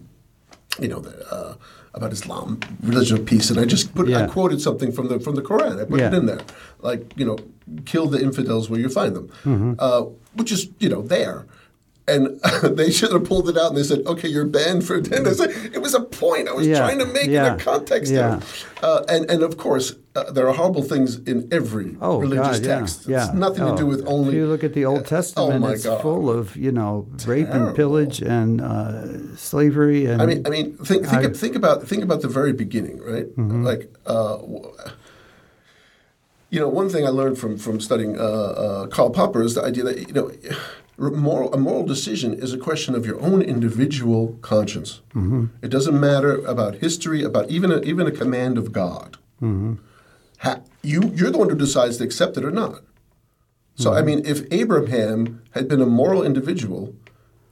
you 0.81 0.89
know, 0.89 1.01
the, 1.01 1.13
uh, 1.31 1.55
about 1.93 2.13
Islam, 2.15 2.59
religion 2.83 3.19
of 3.19 3.27
peace, 3.27 3.51
and 3.51 3.61
I 3.61 3.67
just 3.67 3.95
put 3.95 4.09
Yeah. 4.09 4.23
I 4.25 4.27
quoted 4.27 4.59
something 4.63 4.91
from 4.91 5.09
the 5.09 5.21
from 5.21 5.35
the 5.35 5.43
Quran. 5.43 5.79
I 5.79 5.85
put 5.85 6.01
it 6.01 6.15
in 6.15 6.25
there, 6.25 6.41
like 6.81 7.13
you 7.15 7.27
know, 7.27 7.37
kill 7.85 8.07
the 8.07 8.19
infidels 8.23 8.71
where 8.71 8.81
you 8.81 8.89
find 8.89 9.15
them, 9.15 9.27
Mm-hmm. 9.45 9.73
uh, 9.79 10.03
which 10.39 10.51
is 10.51 10.69
you 10.79 10.89
know 10.89 11.03
there. 11.03 11.45
And 12.09 12.41
they 12.63 12.91
should 12.91 13.13
have 13.13 13.25
pulled 13.25 13.49
it 13.49 13.57
out, 13.57 13.69
and 13.69 13.77
they 13.77 13.85
said, 13.85 14.01
"Okay, 14.07 14.27
you're 14.29 14.45
banned 14.45 14.85
for." 14.85 14.97
I 14.99 15.33
said, 15.33 15.51
it 15.73 15.81
was 15.81 15.95
a 15.95 16.01
point 16.01 16.49
I 16.49 16.53
was 16.53 16.67
Yeah. 16.67 16.79
trying 16.79 16.99
to 16.99 17.07
make 17.07 17.27
in 17.27 17.31
Yeah. 17.33 17.55
a 17.55 17.59
context. 17.59 18.11
Yeah. 18.13 18.41
there. 18.81 18.91
Uh, 18.91 19.05
and 19.09 19.31
and 19.31 19.43
of 19.45 19.57
course, 19.57 19.95
uh, 20.17 20.31
there 20.33 20.49
are 20.49 20.53
horrible 20.53 20.83
things 20.83 21.21
in 21.27 21.49
every 21.53 21.97
Oh 22.01 22.19
religious 22.19 22.59
God, 22.59 22.65
text. 22.65 23.07
yeah. 23.07 23.27
It's 23.27 23.35
nothing 23.35 23.63
Oh, 23.63 23.71
to 23.77 23.77
do 23.83 23.87
with 23.87 24.03
only. 24.09 24.31
If 24.31 24.35
you 24.35 24.47
look 24.47 24.65
at 24.65 24.75
the 24.75 24.85
Old 24.85 25.07
Testament, 25.07 25.65
oh 25.65 25.69
it's 25.69 25.85
God. 25.85 26.03
full 26.03 26.29
of 26.29 26.57
you 26.57 26.73
know 26.73 27.07
rape 27.25 27.47
Terrible. 27.47 27.69
and 27.69 27.77
pillage 27.77 28.21
and 28.21 28.61
uh, 28.61 29.37
slavery 29.37 30.07
and 30.07 30.21
I 30.21 30.27
mean, 30.27 30.43
I 30.45 30.51
mean, 30.51 30.73
think 30.79 31.07
think, 31.07 31.07
I- 31.07 31.23
Mm-hmm. 31.27 31.33
think 31.35 31.55
about 31.55 31.87
think 31.87 32.03
about 32.03 32.21
the 32.23 32.29
very 32.29 32.53
beginning, 32.53 32.99
right? 32.99 33.29
Like, 33.39 33.89
uh, 34.07 34.39
you 36.51 36.61
know, 36.61 36.69
one 36.69 36.89
thing 36.89 37.07
I 37.07 37.11
learned 37.11 37.39
from 37.39 37.57
from 37.59 37.81
studying 37.81 38.19
uh, 38.19 38.23
uh, 38.23 38.87
Karl 38.89 39.11
Popper 39.11 39.43
is 39.43 39.55
the 39.55 39.63
idea 39.63 39.85
that 39.85 39.99
you 40.09 40.13
know, 40.13 40.31
moral 40.99 41.53
a 41.53 41.57
moral 41.57 41.85
decision 41.85 42.35
is 42.35 42.53
a 42.53 42.59
question 42.59 42.95
of 42.95 43.07
your 43.07 43.21
own 43.21 43.43
individual 43.43 44.39
conscience. 44.43 45.01
Mm-hmm. 45.15 45.47
It 45.63 45.69
doesn't 45.69 45.99
matter 45.99 46.37
about 46.45 46.77
history, 46.77 47.23
about 47.23 47.51
even 47.51 47.73
a, 47.73 47.81
even 47.81 48.07
a 48.07 48.11
command 48.11 48.59
of 48.59 48.73
God. 48.73 49.17
Mm-hmm. 49.41 49.75
Ha, 50.39 50.61
you 50.83 51.13
you're 51.15 51.31
the 51.31 51.39
one 51.39 51.49
who 51.49 51.57
decides 51.57 51.97
to 51.99 52.05
accept 52.05 52.37
it 52.37 52.45
or 52.45 52.51
not. 52.51 52.83
So 53.75 53.91
Mm-hmm. 53.91 53.99
I 53.99 54.03
mean, 54.03 54.23
if 54.27 54.43
Abraham 54.53 55.43
had 55.53 55.67
been 55.67 55.81
a 55.81 55.87
moral 55.87 56.23
individual, 56.23 56.95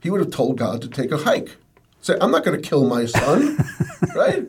he 0.01 0.11
would 0.11 0.21
have 0.21 0.31
told 0.31 0.59
God 0.59 0.83
to 0.83 0.89
take 0.89 1.11
a 1.11 1.19
hike. 1.19 1.57
Say, 2.03 2.17
I'm 2.21 2.31
not 2.31 2.45
going 2.45 2.61
to 2.61 2.69
kill 2.69 2.87
my 2.87 3.05
son, 3.05 3.59
right? 4.17 4.47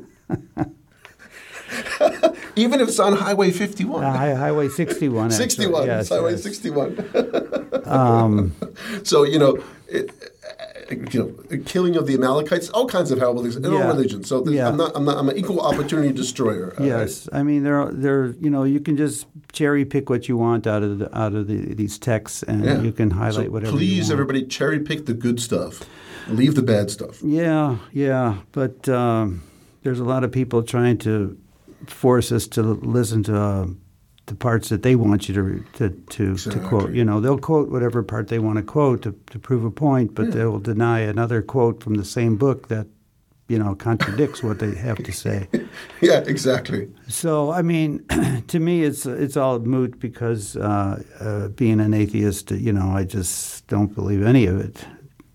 Even 2.61 2.79
if 2.79 2.89
it's 2.89 2.99
on 2.99 3.13
Highway 3.13 3.51
51. 3.51 4.03
uh, 4.03 4.11
Hi- 4.15 4.33
Highway 4.35 4.69
61. 4.69 5.25
actually. 5.31 5.37
61. 5.49 5.85
Yes, 5.87 6.09
Highway 6.09 6.31
yes. 6.31 6.43
61. 6.43 7.09
Um, 7.85 8.53
so, 9.03 9.23
you 9.23 9.37
know, 9.39 9.61
it, 9.89 10.11
you 11.11 11.19
know, 11.49 11.59
killing 11.65 11.95
of 11.97 12.05
the 12.07 12.13
Amalekites, 12.13 12.69
all 12.69 12.87
kinds 12.87 13.11
of 13.11 13.19
horrible 13.19 13.41
things 13.41 13.55
in 13.57 13.65
all 13.65 13.71
religions. 13.87 14.29
So 14.29 14.47
Yeah. 14.47 14.67
I'm 14.69 14.77
not, 14.77 14.91
I'm 14.95 15.03
not, 15.03 15.17
I'm 15.17 15.27
an 15.29 15.35
equal 15.37 15.59
opportunity 15.59 16.13
destroyer. 16.13 16.73
all 16.77 16.85
right? 16.85 16.87
Yes, 17.01 17.27
I 17.33 17.43
mean 17.43 17.63
there, 17.63 17.81
are- 17.81 17.91
there. 17.91 18.27
You 18.39 18.49
know, 18.49 18.63
you 18.63 18.79
can 18.79 18.95
just 18.97 19.25
cherry 19.51 19.83
pick 19.83 20.09
what 20.09 20.29
you 20.29 20.37
want 20.37 20.67
out 20.67 20.83
of 20.83 20.99
the, 20.99 21.17
out 21.17 21.33
of 21.33 21.47
the, 21.47 21.73
these 21.73 21.97
texts, 21.97 22.43
and 22.43 22.63
Yeah. 22.63 22.81
you 22.81 22.91
can 22.93 23.11
highlight 23.11 23.47
So 23.47 23.51
whatever. 23.51 23.71
you 23.71 23.77
please, 23.77 24.11
everybody, 24.11 24.45
cherry 24.45 24.79
pick 24.79 25.05
the 25.05 25.13
good 25.13 25.41
stuff. 25.41 25.83
Leave 26.29 26.55
the 26.55 26.61
bad 26.63 26.91
stuff. 26.91 27.21
Yeah, 27.23 27.77
yeah, 27.91 28.37
but 28.53 28.87
um, 28.87 29.41
there's 29.83 29.99
a 29.99 30.05
lot 30.05 30.23
of 30.23 30.31
people 30.31 30.61
trying 30.63 30.97
to 30.99 31.37
force 31.87 32.31
us 32.31 32.47
to 32.47 32.61
listen 32.61 33.23
to 33.23 33.37
uh, 33.37 33.67
the 34.27 34.35
parts 34.35 34.69
that 34.69 34.83
they 34.83 34.95
want 34.95 35.27
you 35.27 35.35
to 35.35 35.65
to 35.73 35.89
to, 36.09 36.35
to 36.51 36.59
quote. 36.67 36.93
You 36.93 37.03
know, 37.03 37.19
they'll 37.19 37.37
quote 37.37 37.69
whatever 37.69 38.03
part 38.03 38.27
they 38.27 38.39
want 38.39 38.57
to 38.57 38.63
quote 38.63 39.01
to, 39.03 39.15
to 39.31 39.39
prove 39.39 39.65
a 39.65 39.71
point, 39.71 40.15
but 40.15 40.31
they 40.31 40.45
will 40.45 40.59
deny 40.59 40.99
another 40.99 41.41
quote 41.41 41.83
from 41.83 41.95
the 41.95 42.05
same 42.05 42.37
book 42.37 42.67
that 42.69 42.87
you 43.47 43.59
know 43.59 43.75
contradicts 43.75 44.41
what 44.41 44.59
they 44.59 44.75
have 44.75 44.97
to 45.03 45.11
say. 45.11 45.47
Yeah, 46.01 46.23
exactly. 46.25 46.89
So, 47.07 47.51
I 47.51 47.61
mean, 47.61 48.03
to 48.47 48.59
me, 48.59 48.83
it's 48.83 49.05
it's 49.05 49.37
all 49.37 49.59
moot 49.59 49.99
because 49.99 50.57
uh, 50.57 51.01
uh, 51.19 51.47
being 51.49 51.79
an 51.79 51.93
atheist, 51.93 52.51
you 52.51 52.73
know, 52.73 52.91
I 52.91 53.03
just 53.03 53.67
don't 53.67 53.93
believe 53.93 54.23
any 54.23 54.47
of 54.47 54.59
it. 54.59 54.85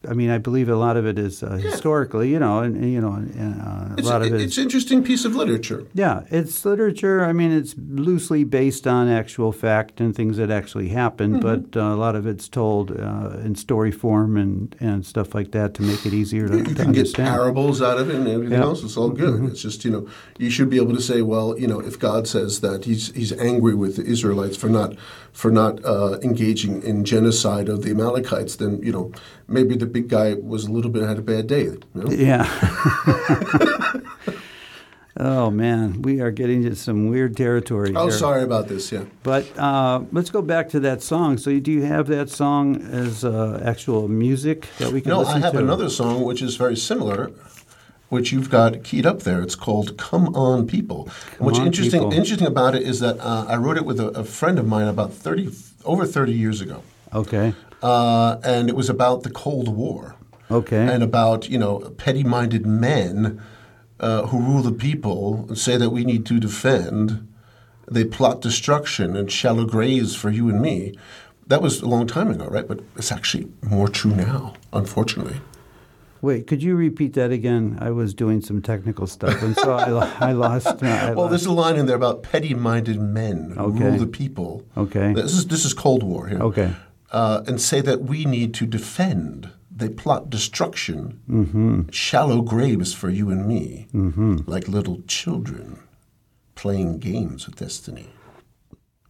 I 0.09 0.13
mean, 0.15 0.31
I 0.31 0.39
believe 0.39 0.69
a 0.69 0.77
lot 0.77 0.97
of 0.97 1.07
it 1.07 1.19
is 1.19 1.43
uh, 1.43 1.51
historically, 1.57 2.29
you 2.31 2.39
know, 2.39 2.61
and, 2.61 2.77
and, 2.77 2.93
you 2.93 3.01
know, 3.01 3.15
and, 3.15 3.61
uh, 3.61 3.95
a 3.95 3.95
It's, 3.99 4.09
lot 4.09 4.23
of 4.23 4.33
it. 4.33 4.41
it's 4.41 4.57
an 4.59 4.65
interesting 4.65 5.03
piece 5.05 5.25
of 5.25 5.35
literature. 5.35 5.85
yeah, 5.95 6.23
it's 6.31 6.65
literature. 6.65 7.25
I 7.25 7.33
mean, 7.33 7.53
it's 7.53 7.75
loosely 7.79 8.45
based 8.45 8.87
on 8.87 9.09
actual 9.09 9.53
fact 9.53 10.01
and 10.01 10.15
things 10.15 10.37
that 10.37 10.51
actually 10.51 10.89
happened, 10.89 11.35
Mm-hmm. 11.43 11.73
but 11.73 11.81
uh, 11.81 11.95
a 11.95 11.97
lot 11.97 12.15
of 12.15 12.27
it's 12.27 12.49
told 12.49 12.91
uh, 12.91 13.31
in 13.45 13.55
story 13.57 13.91
form 13.93 14.37
and, 14.37 14.75
and 14.81 15.05
stuff 15.05 15.35
like 15.35 15.51
that 15.53 15.75
to 15.75 15.83
make 15.83 16.05
it 16.07 16.13
easier 16.13 16.49
to, 16.49 16.57
You 16.59 16.65
to 16.65 16.75
can 16.75 16.93
get 16.93 17.13
parables 17.15 17.83
out 17.83 17.99
of 17.99 18.11
it 18.11 18.17
and 18.17 18.29
everything 18.29 18.53
Yeah. 18.53 18.59
Mm-hmm. 18.59 18.69
else. 18.69 18.85
It's 18.85 18.97
all 18.97 19.11
good. 19.11 19.45
It's 19.51 19.63
just 19.63 19.85
you 19.85 19.91
know 19.91 20.07
you 20.39 20.51
should 20.51 20.71
be 20.71 20.77
able 20.77 20.95
to 20.95 21.03
say, 21.03 21.23
well, 21.23 21.59
you 21.59 21.67
know, 21.67 21.81
if 21.81 21.99
God 21.99 22.27
says 22.29 22.61
that 22.61 22.85
he's 22.85 23.13
he's 23.15 23.33
angry 23.33 23.75
with 23.75 23.97
the 23.97 24.05
Israelites 24.05 24.57
for 24.57 24.69
not 24.69 24.91
for 25.37 25.51
not 25.51 25.85
uh, 25.85 26.19
engaging 26.23 26.83
in 26.83 27.05
genocide 27.05 27.69
of 27.69 27.83
the 27.83 27.91
Amalekites, 27.91 28.57
then 28.57 28.81
you 28.83 28.91
know 28.91 29.13
maybe 29.49 29.77
the 29.77 29.85
big 29.85 30.09
guy 30.09 30.33
was 30.53 30.65
a 30.65 30.73
little 30.73 30.91
bit 30.91 31.03
had 31.03 31.19
a 31.19 31.23
bad 31.23 31.47
day. 31.47 31.65
You 31.65 31.81
know? 31.95 32.11
Yeah. 32.11 32.47
oh 35.19 35.51
man, 35.51 36.01
we 36.01 36.21
are 36.23 36.31
getting 36.31 36.63
into 36.65 36.75
some 36.77 37.09
weird 37.09 37.37
territory 37.37 37.93
Oh, 37.95 38.05
here. 38.09 38.13
sorry 38.13 38.43
about 38.45 38.69
this. 38.69 38.91
Yeah. 38.91 39.05
But 39.23 39.45
uh, 39.59 40.05
let's 40.11 40.31
go 40.31 40.41
back 40.41 40.71
to 40.71 40.81
that 40.81 41.03
song. 41.03 41.37
So, 41.37 41.59
do 41.61 41.71
you 41.71 41.83
have 41.83 42.07
that 42.07 42.31
song 42.31 42.81
as 42.91 43.23
uh, 43.23 43.61
actual 43.63 44.09
music 44.09 44.69
that 44.79 44.91
we 44.91 45.03
can 45.03 45.11
No, 45.11 45.23
I 45.25 45.39
have 45.39 45.53
to? 45.53 45.59
another 45.59 45.91
song 45.91 46.23
which 46.25 46.41
is 46.41 46.57
very 46.57 46.77
similar, 46.77 47.31
which 48.09 48.33
you've 48.33 48.51
got 48.51 48.85
keyed 48.85 49.07
up 49.07 49.21
there. 49.23 49.43
It's 49.43 49.55
called 49.57 49.97
"Come 49.97 50.35
On, 50.35 50.67
People." 50.67 51.09
What's 51.39 51.59
On, 51.59 51.67
interesting 51.67 52.01
People. 52.01 52.13
interesting 52.15 52.47
about 52.47 52.75
it 52.75 52.83
is 52.83 53.01
that 53.01 53.19
uh, 53.21 53.47
I 53.49 53.57
wrote 53.57 53.77
it 53.77 53.85
with 53.85 54.01
a, 54.01 54.09
a 54.09 54.25
friend 54.25 54.59
of 54.59 54.67
mine 54.67 54.89
about 54.89 55.13
thirty 55.13 55.51
over 55.85 56.07
thirty 56.07 56.33
years 56.33 56.61
ago, 56.61 56.83
Okay. 57.15 57.55
uh, 57.83 58.39
and 58.45 58.69
it 58.69 58.77
was 58.77 58.89
about 58.89 59.23
the 59.23 59.31
Cold 59.31 59.69
War 59.69 60.15
Okay. 60.51 60.87
and 60.93 61.03
about 61.03 61.49
you 61.49 61.59
know 61.59 61.79
petty-minded 61.97 62.65
men 62.67 63.41
uh, 64.01 64.27
who 64.27 64.39
rule 64.41 64.63
the 64.63 64.73
people 64.73 65.45
and 65.49 65.59
say 65.59 65.77
that 65.77 65.91
we 65.91 66.05
need 66.05 66.25
to 66.27 66.39
defend. 66.41 67.27
They 67.89 68.05
plot 68.05 68.41
destruction 68.41 69.17
and 69.17 69.31
shallow 69.31 69.65
graves 69.65 70.17
for 70.17 70.29
you 70.31 70.49
and 70.49 70.61
me. 70.61 70.99
That 71.47 71.63
was 71.63 71.81
a 71.83 71.87
long 71.87 72.09
time 72.09 72.29
ago, 72.33 72.47
right? 72.47 72.67
But 72.67 72.81
it's 72.97 73.13
actually 73.13 73.47
more 73.63 73.89
true 73.89 74.11
now, 74.11 74.55
unfortunately. 74.73 75.37
Wait, 76.23 76.47
could 76.47 76.63
you 76.63 76.75
repeat 76.77 77.13
that 77.15 77.31
again? 77.31 77.79
I 77.81 77.91
was 77.91 78.15
doing 78.15 78.41
some 78.41 78.63
technical 78.63 79.07
stuff, 79.07 79.43
and 79.43 79.55
so 79.57 79.75
I, 79.75 80.29
I 80.31 80.33
lost. 80.33 80.83
I 80.83 81.07
Well, 81.13 81.17
lost- 81.25 81.31
there's 81.31 81.47
a 81.47 81.53
line 81.53 81.77
in 81.77 81.87
there 81.87 81.97
about 81.97 82.23
petty-minded 82.23 82.99
men 83.01 83.53
who 83.57 83.61
Okay. 83.65 83.85
rule 83.85 83.99
the 83.99 84.07
people. 84.07 84.65
Okay. 84.77 85.13
This 85.13 85.33
is 85.33 85.47
this 85.49 85.65
is 85.65 85.75
Cold 85.75 86.03
War 86.03 86.27
here. 86.29 86.41
Okay. 86.41 86.73
Uh, 87.13 87.43
and 87.47 87.61
say 87.61 87.81
that 87.83 88.03
we 88.03 88.25
need 88.25 88.53
to 88.55 88.67
defend. 88.67 89.51
They 89.71 89.89
plot 89.91 90.31
destruction, 90.31 91.21
Mm-hmm. 91.31 91.91
shallow 91.91 92.41
graves 92.43 92.95
for 92.95 93.11
you 93.11 93.31
and 93.31 93.47
me, 93.47 93.87
like 94.47 94.69
little 94.69 95.03
children 95.07 95.79
playing 96.55 96.99
games 96.99 97.45
with 97.47 97.57
destiny. 97.57 98.07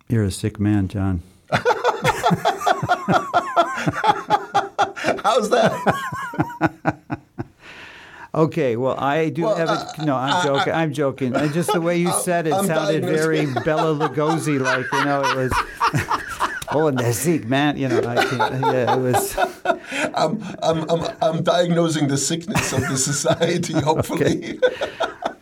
You're 0.09 0.25
a 0.25 0.31
sick 0.33 0.59
man, 0.59 0.89
Jon. 0.89 1.23
How's 5.25 5.51
that? 5.51 5.73
Okay, 8.35 8.77
well, 8.77 9.01
I 9.01 9.31
do 9.31 9.45
Well, 9.45 9.57
have 9.57 9.71
it. 9.71 9.99
Uh, 9.99 10.05
no, 10.05 10.15
I'm 10.15 10.45
joking. 10.45 10.73
I'm 10.75 10.93
joking. 10.93 11.35
And 11.35 11.55
just 11.55 11.73
the 11.73 11.81
way 11.81 11.97
you 11.97 12.13
said 12.21 12.47
it 12.47 12.53
I'm 12.53 12.67
sounded 12.67 13.03
very 13.03 13.47
Bela 13.47 13.95
Lugosi 13.95 14.61
like. 14.61 14.85
You 14.93 15.05
know, 15.07 15.23
it 15.25 15.37
was. 15.37 15.53
oh, 16.73 16.89
and 16.89 16.99
that's 16.99 17.17
sick, 17.17 17.47
man. 17.47 17.79
You 17.79 17.89
know, 17.89 18.01
I 18.01 18.27
can, 18.27 18.63
yeah, 18.63 18.95
it 18.95 19.01
was. 19.01 19.39
I'm, 20.15 20.43
I'm, 20.63 20.91
I'm, 20.91 21.17
I'm 21.23 21.43
diagnosing 21.43 22.09
the 22.09 22.19
sickness 22.19 22.75
of 22.75 22.83
the 22.83 22.99
society, 22.99 23.73
hopefully. 23.73 24.61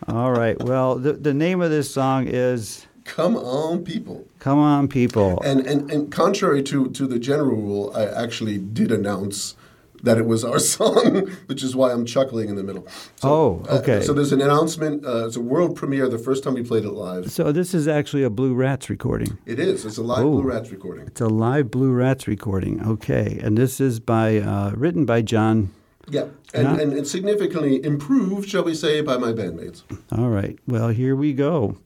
All 0.06 0.30
right. 0.30 0.62
Well, 0.62 0.94
the 0.94 1.14
the 1.14 1.34
name 1.34 1.60
of 1.62 1.70
this 1.70 1.92
song 1.92 2.28
is 2.28 2.86
Come 3.04 3.36
on, 3.36 3.84
people. 3.84 4.24
"Come 4.38 4.58
On, 4.58 4.88
People." 4.88 5.40
And, 5.44 5.66
and, 5.66 5.90
and 5.90 6.10
contrary 6.10 6.62
to, 6.64 6.90
to 6.90 7.06
the 7.06 7.18
general 7.18 7.56
rule, 7.56 7.92
I 7.94 8.06
actually 8.06 8.58
did 8.58 8.90
announce 8.90 9.56
that 10.04 10.18
it 10.18 10.26
was 10.26 10.44
our 10.44 10.58
song, 10.74 11.28
which 11.46 11.62
is 11.62 11.74
why 11.74 11.90
I'm 11.92 12.04
chuckling 12.06 12.48
in 12.48 12.56
the 12.56 12.62
middle. 12.62 12.86
Oh, 13.22 13.64
uh, 13.68 13.78
okay. 13.78 14.00
so 14.02 14.12
there's 14.12 14.32
an 14.32 14.40
announcement. 14.40 15.04
Uh, 15.04 15.26
it's 15.26 15.36
a 15.36 15.40
world 15.40 15.76
premiere, 15.76 16.08
the 16.08 16.18
first 16.18 16.44
time 16.44 16.54
we 16.54 16.62
played 16.62 16.84
it 16.84 16.90
live. 16.90 17.30
So 17.32 17.52
this 17.52 17.74
is 17.74 17.88
actually 17.88 18.22
a 18.22 18.30
Blue 18.30 18.54
Rats 18.54 18.88
recording. 18.88 19.38
It 19.46 19.58
is. 19.58 19.84
It's 19.84 19.98
a 19.98 20.02
live 20.02 20.24
Oh. 20.24 20.30
Blue 20.30 20.42
Rats 20.42 20.70
recording. 20.70 21.06
It's 21.06 21.20
a 21.20 21.26
live 21.28 21.70
Blue 21.70 21.92
Rats 21.92 22.28
recording. 22.28 22.86
Okay, 22.86 23.38
and 23.42 23.58
this 23.58 23.80
is 23.80 23.98
by 24.00 24.38
uh, 24.38 24.72
written 24.76 25.04
by 25.04 25.22
Jon. 25.22 25.70
Yeah. 26.08 26.26
And, 26.52 26.68
Yeah. 26.68 26.80
and 26.82 26.92
it's 26.92 27.10
significantly 27.10 27.82
improved, 27.84 28.48
shall 28.48 28.62
we 28.64 28.74
say, 28.74 29.00
by 29.00 29.16
my 29.16 29.32
bandmates. 29.32 29.82
All 30.12 30.28
right. 30.28 30.58
Well, 30.68 30.88
here 30.90 31.16
we 31.16 31.32
go. 31.32 31.76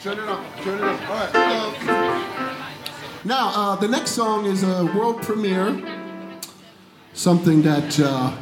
Turn 0.00 0.18
it 0.18 0.28
up. 0.28 0.42
Turn 0.62 0.78
it 0.78 0.84
up. 0.84 1.10
All 1.10 1.16
right. 1.16 1.30
Uh, 1.34 2.64
now, 3.24 3.48
uh, 3.54 3.76
the 3.76 3.88
next 3.88 4.10
song 4.12 4.44
is 4.46 4.62
a 4.62 4.84
world 4.96 5.22
premiere. 5.22 5.93
Something 7.14 7.62
that 7.62 8.00
uh, 8.00 8.36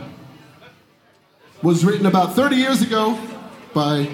was 1.63 1.85
written 1.85 2.07
about 2.07 2.35
30 2.35 2.57
years 2.57 2.81
ago 2.81 3.19
by 3.75 4.09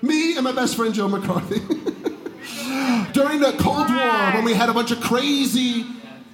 me 0.00 0.36
and 0.36 0.44
my 0.44 0.52
best 0.52 0.74
friend 0.74 0.94
Joe 0.94 1.06
McCarthy. 1.06 1.58
During 3.12 3.40
the 3.40 3.54
Cold 3.58 3.90
War, 3.90 4.32
when 4.32 4.42
we 4.42 4.54
had 4.54 4.70
a 4.70 4.72
bunch 4.72 4.90
of 4.90 5.02
crazy, 5.02 5.84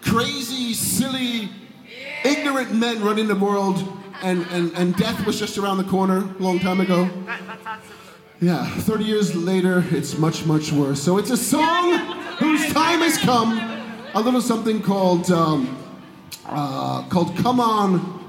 crazy, 0.00 0.74
silly, 0.74 1.50
ignorant 2.24 2.72
men 2.72 3.02
running 3.02 3.26
the 3.26 3.34
world, 3.34 3.84
and, 4.22 4.46
and, 4.52 4.72
and 4.74 4.94
death 4.96 5.26
was 5.26 5.40
just 5.40 5.58
around 5.58 5.78
the 5.78 5.84
corner 5.84 6.18
a 6.18 6.42
long 6.42 6.60
time 6.60 6.80
ago. 6.80 7.10
Yeah, 8.40 8.64
30 8.64 9.04
years 9.04 9.34
later, 9.34 9.84
it's 9.90 10.16
much, 10.18 10.46
much 10.46 10.70
worse. 10.70 11.02
So 11.02 11.18
it's 11.18 11.30
a 11.30 11.36
song 11.36 11.94
whose 12.38 12.72
time 12.72 13.00
has 13.00 13.18
come. 13.18 13.58
A 14.14 14.20
little 14.20 14.40
something 14.40 14.80
called 14.82 15.30
um, 15.32 15.81
uh, 16.46 17.02
called 17.08 17.36
"Come 17.36 17.60
On, 17.60 18.21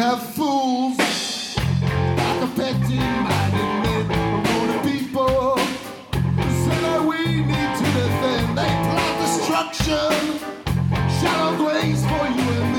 have 0.00 0.22
fools, 0.34 0.96
like 0.96 2.42
a 2.42 2.50
petty 2.54 2.98
minded 3.26 3.70
men, 3.82 4.06
promoting 4.06 4.82
people. 4.92 5.58
Say 6.62 6.78
that 6.86 7.02
we 7.02 7.18
need 7.42 7.72
to 7.80 7.86
defend. 7.98 8.46
They 8.56 8.72
plot 8.86 9.12
destruction. 9.24 10.14
Shallow 11.18 11.52
graves 11.56 12.02
for 12.10 12.24
you 12.36 12.46
and 12.58 12.68
me, 12.74 12.77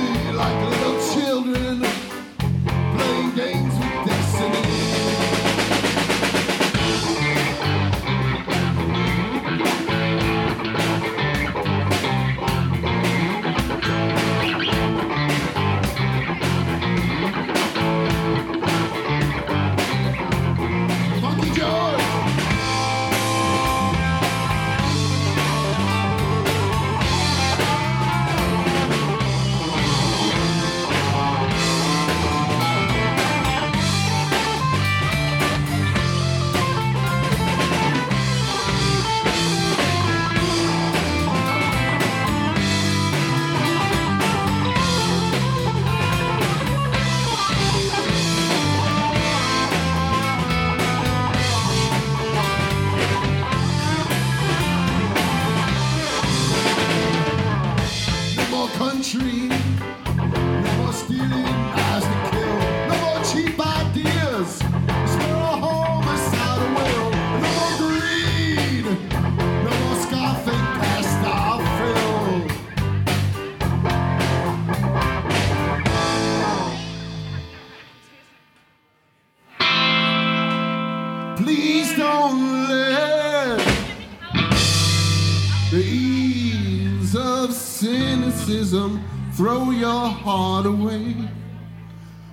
cynicism 88.49 88.99
throw 89.33 89.69
your 89.69 90.07
heart 90.07 90.65
away. 90.65 91.15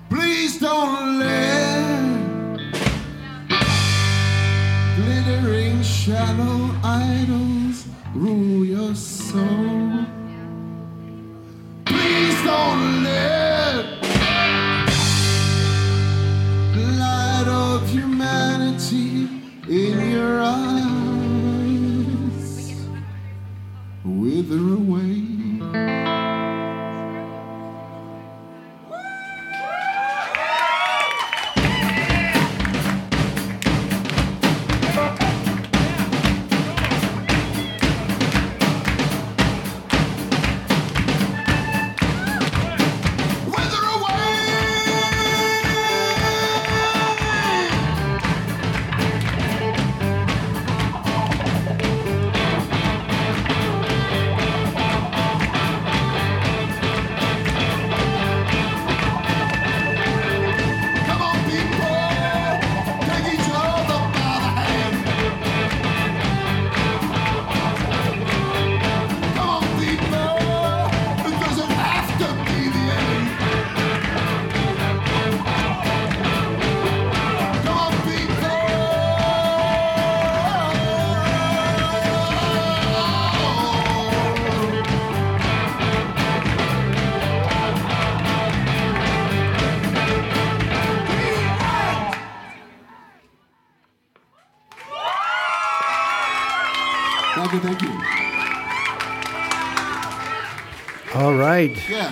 Please 0.09 0.57
don't 0.59 1.19
let 1.19 2.57
glittering 4.95 5.83
shallow 5.83 6.71
idols 6.83 7.85
rule 8.15 8.65
your 8.65 8.95
soul. 8.95 10.05
Please 11.85 12.43
don't 12.43 13.03
let 13.03 14.01
the 16.73 16.85
light 16.99 17.47
of 17.47 17.87
humanity 17.89 19.29
in 19.69 20.11
your 20.11 20.41
eyes 20.41 20.73
wither 24.03 24.73
away. 24.73 25.26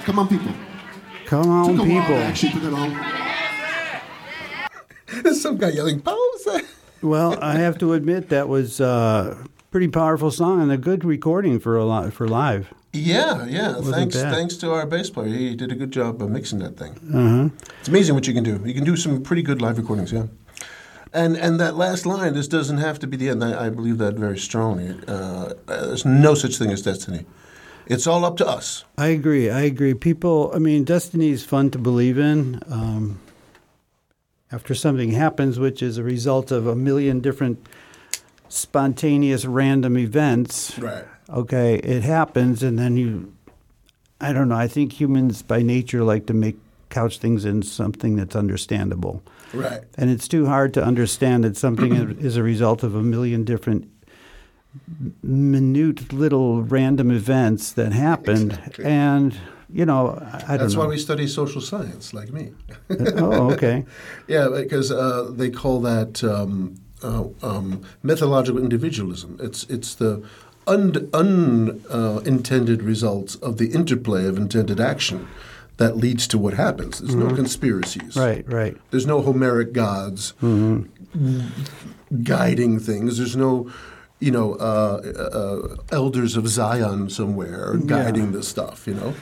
Come 0.05 0.19
on, 0.19 0.27
people. 0.27 0.51
Come 1.25 1.49
on, 1.49 1.75
Took 1.75 1.85
a 1.85 1.89
while 1.89 2.01
to 2.01 2.01
people. 2.01 2.15
actually 2.17 2.51
put 2.53 2.63
it 2.63 2.73
on. 2.73 2.89
There's 5.23 5.41
some 5.41 5.57
guy 5.57 5.69
yelling, 5.69 6.01
pause. 6.01 6.21
Well, 7.01 7.37
I 7.39 7.57
have 7.57 7.77
to 7.79 7.93
admit 7.93 8.29
that 8.29 8.47
was 8.49 8.79
a 8.79 9.37
pretty 9.69 9.89
powerful 9.89 10.31
song 10.31 10.59
and 10.59 10.71
a 10.71 10.77
good 10.77 11.05
recording 11.05 11.59
for 11.59 11.77
a 11.77 11.85
lot 11.85 12.11
for 12.13 12.27
live. 12.27 12.73
Yeah, 12.93 13.45
yeah. 13.45 13.75
Thanks, 13.79 14.15
bad. 14.15 14.33
thanks 14.33 14.55
to 14.57 14.71
our 14.71 14.87
bass 14.87 15.11
player. 15.11 15.27
He 15.27 15.55
did 15.55 15.71
a 15.71 15.75
good 15.75 15.91
job 15.91 16.19
of 16.23 16.31
mixing 16.31 16.59
that 16.59 16.77
thing. 16.77 16.93
Uh-huh. 17.13 17.49
It's 17.79 17.89
amazing 17.89 18.15
what 18.15 18.25
you 18.25 18.33
can 18.33 18.43
do. 18.43 18.59
You 18.65 18.73
can 18.73 18.83
do 18.85 18.95
some 18.95 19.21
pretty 19.21 19.43
good 19.43 19.61
live 19.61 19.77
recordings, 19.77 20.11
yeah. 20.13 20.27
And 21.13 21.37
and 21.37 21.59
that 21.59 21.75
last 21.75 22.07
line, 22.07 22.33
this 22.33 22.47
doesn't 22.47 22.77
have 22.77 22.97
to 22.99 23.07
be 23.07 23.17
the 23.17 23.29
end. 23.29 23.43
I, 23.43 23.67
I 23.67 23.69
believe 23.69 23.99
that 23.99 24.15
very 24.15 24.39
strongly. 24.39 24.95
Uh, 25.07 25.53
there's 25.67 26.05
no 26.05 26.33
such 26.33 26.57
thing 26.57 26.71
as 26.71 26.81
destiny. 26.81 27.25
It's 27.87 28.07
all 28.07 28.25
up 28.25 28.37
to 28.37 28.47
us. 28.47 28.83
I 28.97 29.07
agree. 29.07 29.49
I 29.49 29.61
agree. 29.61 29.93
People, 29.93 30.51
I 30.53 30.59
mean, 30.59 30.83
destiny 30.83 31.29
is 31.29 31.43
fun 31.45 31.69
to 31.71 31.77
believe 31.77 32.17
in. 32.17 32.59
Um, 32.69 33.19
after 34.51 34.73
something 34.73 35.11
happens, 35.11 35.59
which 35.59 35.81
is 35.83 35.97
a 35.97 36.03
result 36.03 36.51
of 36.51 36.65
a 36.67 36.75
million 36.75 37.19
different 37.19 37.65
spontaneous 38.49 39.45
random 39.45 39.97
events, 39.97 40.77
Right. 40.79 41.03
okay, 41.29 41.75
it 41.79 42.03
happens, 42.03 42.63
and 42.63 42.77
then 42.79 42.95
you, 42.95 43.33
I 44.21 44.31
don't 44.33 44.49
know, 44.49 44.55
I 44.55 44.67
think 44.67 44.93
humans 44.99 45.41
by 45.41 45.61
nature 45.61 46.03
like 46.03 46.25
to 46.27 46.33
make 46.33 46.57
couch 46.89 47.17
things 47.17 47.43
in 47.43 47.63
something 47.63 48.15
that's 48.15 48.35
understandable. 48.35 49.21
Right. 49.53 49.81
And 49.97 50.09
it's 50.09 50.27
too 50.27 50.45
hard 50.45 50.73
to 50.75 50.83
understand 50.83 51.43
that 51.43 51.57
something 51.57 52.17
is 52.19 52.37
a 52.37 52.43
result 52.43 52.83
of 52.83 52.95
a 52.95 53.01
million 53.01 53.43
different 53.43 53.89
minute 55.23 56.11
little 56.13 56.63
random 56.63 57.11
events 57.11 57.71
that 57.73 57.91
happened. 57.91 58.53
Exactly. 58.53 58.85
And, 58.85 59.37
you 59.71 59.85
know, 59.85 60.09
I, 60.09 60.35
I 60.35 60.39
don't 60.39 60.57
That's 60.59 60.73
know. 60.73 60.81
why 60.81 60.87
we 60.87 60.97
study 60.97 61.27
social 61.27 61.61
science, 61.61 62.13
like 62.13 62.31
me. 62.31 62.51
oh, 62.89 63.51
okay. 63.53 63.85
Yeah, 64.27 64.49
because 64.53 64.91
uh, 64.91 65.31
they 65.31 65.49
call 65.49 65.81
that 65.81 66.23
um, 66.23 66.75
uh, 67.03 67.25
um, 67.41 67.83
methodological 68.03 68.61
individualism. 68.61 69.37
It's 69.41 69.63
it's 69.65 69.95
the 69.95 70.23
unintended 70.67 71.13
un, 71.13 71.81
uh, 71.89 72.83
results 72.83 73.35
of 73.35 73.57
the 73.57 73.67
interplay 73.67 74.25
of 74.25 74.37
intended 74.37 74.79
action 74.79 75.27
that 75.77 75.97
leads 75.97 76.25
to 76.27 76.37
what 76.37 76.53
happens. 76.53 76.99
There's 76.99 77.15
no 77.15 77.35
conspiracies. 77.35 78.15
Right, 78.15 78.49
right. 78.51 78.77
There's 78.91 79.05
no 79.05 79.21
Homeric 79.21 79.73
gods 79.73 80.33
guiding 82.23 82.79
things. 82.79 83.17
There's 83.17 83.35
no, 83.35 83.71
you 84.19 84.31
know, 84.31 84.53
uh, 84.55 85.01
uh, 85.31 85.75
elders 85.91 86.37
of 86.37 86.47
Zion 86.47 87.09
somewhere 87.09 87.75
guiding 87.85 88.31
this 88.31 88.47
stuff. 88.47 88.87
You 88.87 88.93
know, 88.95 89.13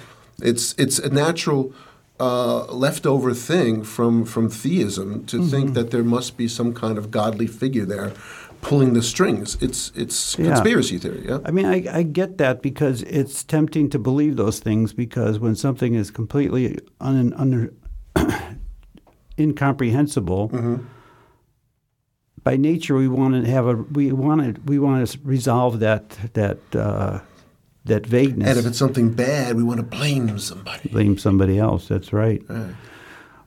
it's 0.41 0.73
it's 0.77 0.99
a 0.99 1.09
natural 1.09 1.73
uh, 2.19 2.65
leftover 2.65 3.33
thing 3.33 3.83
from 3.83 4.23
from 4.25 4.49
theism 4.49 5.25
to 5.25 5.43
think 5.45 5.73
that 5.73 5.89
there 5.91 6.03
must 6.03 6.37
be 6.37 6.47
some 6.47 6.73
kind 6.73 6.97
of 6.97 7.09
godly 7.11 7.47
figure 7.47 7.85
there 7.85 8.13
pulling 8.61 8.93
the 8.93 9.01
strings. 9.01 9.57
It's 9.61 9.91
it's 9.95 10.37
Yeah. 10.37 10.53
conspiracy 10.53 10.97
theory. 10.99 11.25
Yeah. 11.27 11.39
I 11.43 11.51
mean, 11.51 11.65
I, 11.65 11.85
I 11.99 12.03
get 12.03 12.37
that 12.37 12.61
because 12.61 13.01
it's 13.03 13.43
tempting 13.43 13.89
to 13.89 13.99
believe 13.99 14.35
those 14.37 14.59
things 14.59 14.93
because 14.93 15.37
when 15.39 15.55
something 15.55 15.95
is 15.95 16.11
completely 16.11 16.77
un, 17.01 17.33
under, 17.35 17.73
incomprehensible, 19.39 20.49
Mm-hmm. 20.49 20.83
By 22.43 22.57
nature 22.57 22.95
we 22.95 23.07
want 23.07 23.33
to 23.43 23.49
have 23.49 23.67
a 23.67 23.75
we 23.75 24.11
want 24.11 24.55
to 24.55 24.61
we 24.61 24.79
want 24.79 25.07
to 25.07 25.19
resolve 25.23 25.79
that 25.79 26.09
that 26.33 26.59
uh, 26.75 27.19
that 27.85 28.05
vagueness. 28.05 28.49
And 28.49 28.59
if 28.59 28.65
it's 28.65 28.77
something 28.77 29.11
bad, 29.13 29.55
we 29.55 29.63
want 29.63 29.79
to 29.79 29.85
blame 29.85 30.39
somebody. 30.39 30.89
blame 30.89 31.17
somebody 31.17 31.59
else. 31.59 31.87
That's 31.87 32.13
right. 32.13 32.41
Right. 32.47 32.75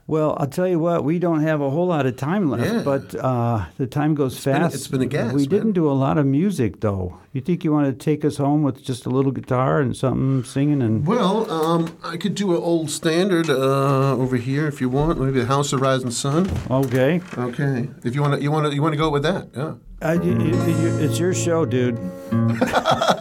Well, 0.09 0.37
I'll 0.39 0.47
tell 0.47 0.69
you 0.69 0.79
what, 0.79 1.03
we 1.03 1.19
don't 1.19 1.41
have 1.43 1.61
a 1.61 1.69
whole 1.69 1.89
lot 1.89 2.07
of 2.07 2.17
time 2.17 2.49
left, 2.49 2.65
Yeah. 2.73 2.83
but 2.85 3.13
uh, 3.17 3.65
the 3.77 3.89
time 3.89 4.15
goes 4.15 4.43
been 4.45 4.55
a- 4.55 4.61
fast. 4.61 4.75
it's 4.77 4.87
been 4.87 5.03
a 5.03 5.07
gas, 5.07 5.33
We 5.33 5.41
man. 5.43 5.49
didn't 5.49 5.73
do 5.73 5.91
a 5.91 5.95
lot 5.95 6.17
of 6.17 6.27
music, 6.27 6.81
though. 6.81 7.19
You 7.33 7.41
think 7.41 7.65
you 7.65 7.73
want 7.73 7.87
to 7.89 7.93
take 7.93 8.25
us 8.25 8.37
home 8.37 8.63
with 8.63 8.81
just 8.85 9.05
a 9.07 9.09
little 9.11 9.33
guitar 9.33 9.81
and 9.81 9.97
something 9.97 10.45
singing 10.45 10.81
and 10.81 11.05
Well, 11.05 11.51
um, 11.51 11.97
I 12.05 12.17
could 12.19 12.37
do 12.37 12.55
an 12.55 12.63
old 12.63 12.89
standard 12.89 13.51
uh, 13.51 14.15
over 14.17 14.37
here 14.37 14.69
if 14.69 14.81
you 14.81 14.89
want. 14.89 15.21
Maybe 15.21 15.41
the 15.41 15.47
House 15.47 15.73
of 15.73 15.81
Rising 15.81 16.13
Sun. 16.13 16.51
okay? 16.71 17.21
Okay. 17.37 17.89
If 18.05 18.15
you 18.15 18.23
want 18.23 18.35
to, 18.35 18.41
you 18.41 18.53
want 18.53 18.67
to, 18.67 18.75
you 18.77 18.83
want 18.83 18.93
to 18.93 18.99
go 18.99 19.11
with 19.11 19.25
that. 19.25 19.49
Yeah. 19.57 19.75
I, 20.03 20.13
you- 20.15 20.39
you- 20.39 20.77
you- 20.83 20.99
it's 20.99 21.19
your 21.19 21.35
show, 21.35 21.65
dude. 21.65 21.99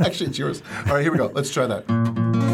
Actually, 0.06 0.28
it's 0.30 0.38
yours. 0.38 0.62
All 0.86 0.94
right, 0.94 1.02
here 1.02 1.12
we 1.12 1.18
go. 1.18 1.32
Let's 1.34 1.50
try 1.52 1.66
that. 1.66 2.45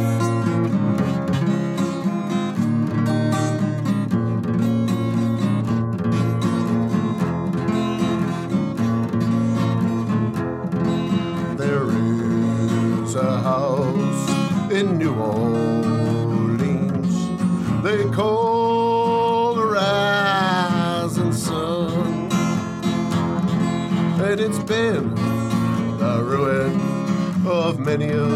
Of 28.00 28.31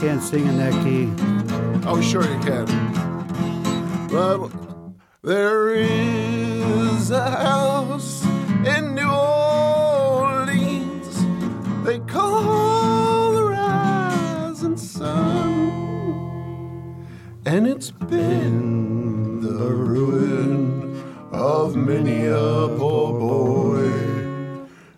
can't 0.00 0.22
sing 0.22 0.46
in 0.46 0.56
that 0.58 0.72
key. 0.84 1.10
Oh, 1.84 2.00
sure 2.00 2.22
you 2.22 2.38
can. 2.38 2.66
But 4.08 4.48
there 5.22 5.74
is 5.74 7.10
a 7.10 7.30
house 7.30 8.24
in 8.64 8.94
New 8.94 9.10
Orleans 9.10 9.88
they 11.84 11.98
call 12.00 13.32
the 13.32 13.42
rising 13.42 14.76
sun, 14.76 15.34
and 17.44 17.66
it's 17.66 17.90
been 17.90 19.40
the 19.40 19.72
ruin 19.72 21.02
of 21.32 21.74
many 21.74 22.26
a 22.26 22.68
poor 22.78 23.18
boy, 23.18 23.90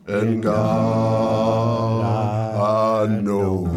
and 0.06 0.42
God 0.42 2.20
I 2.60 3.06
know. 3.06 3.69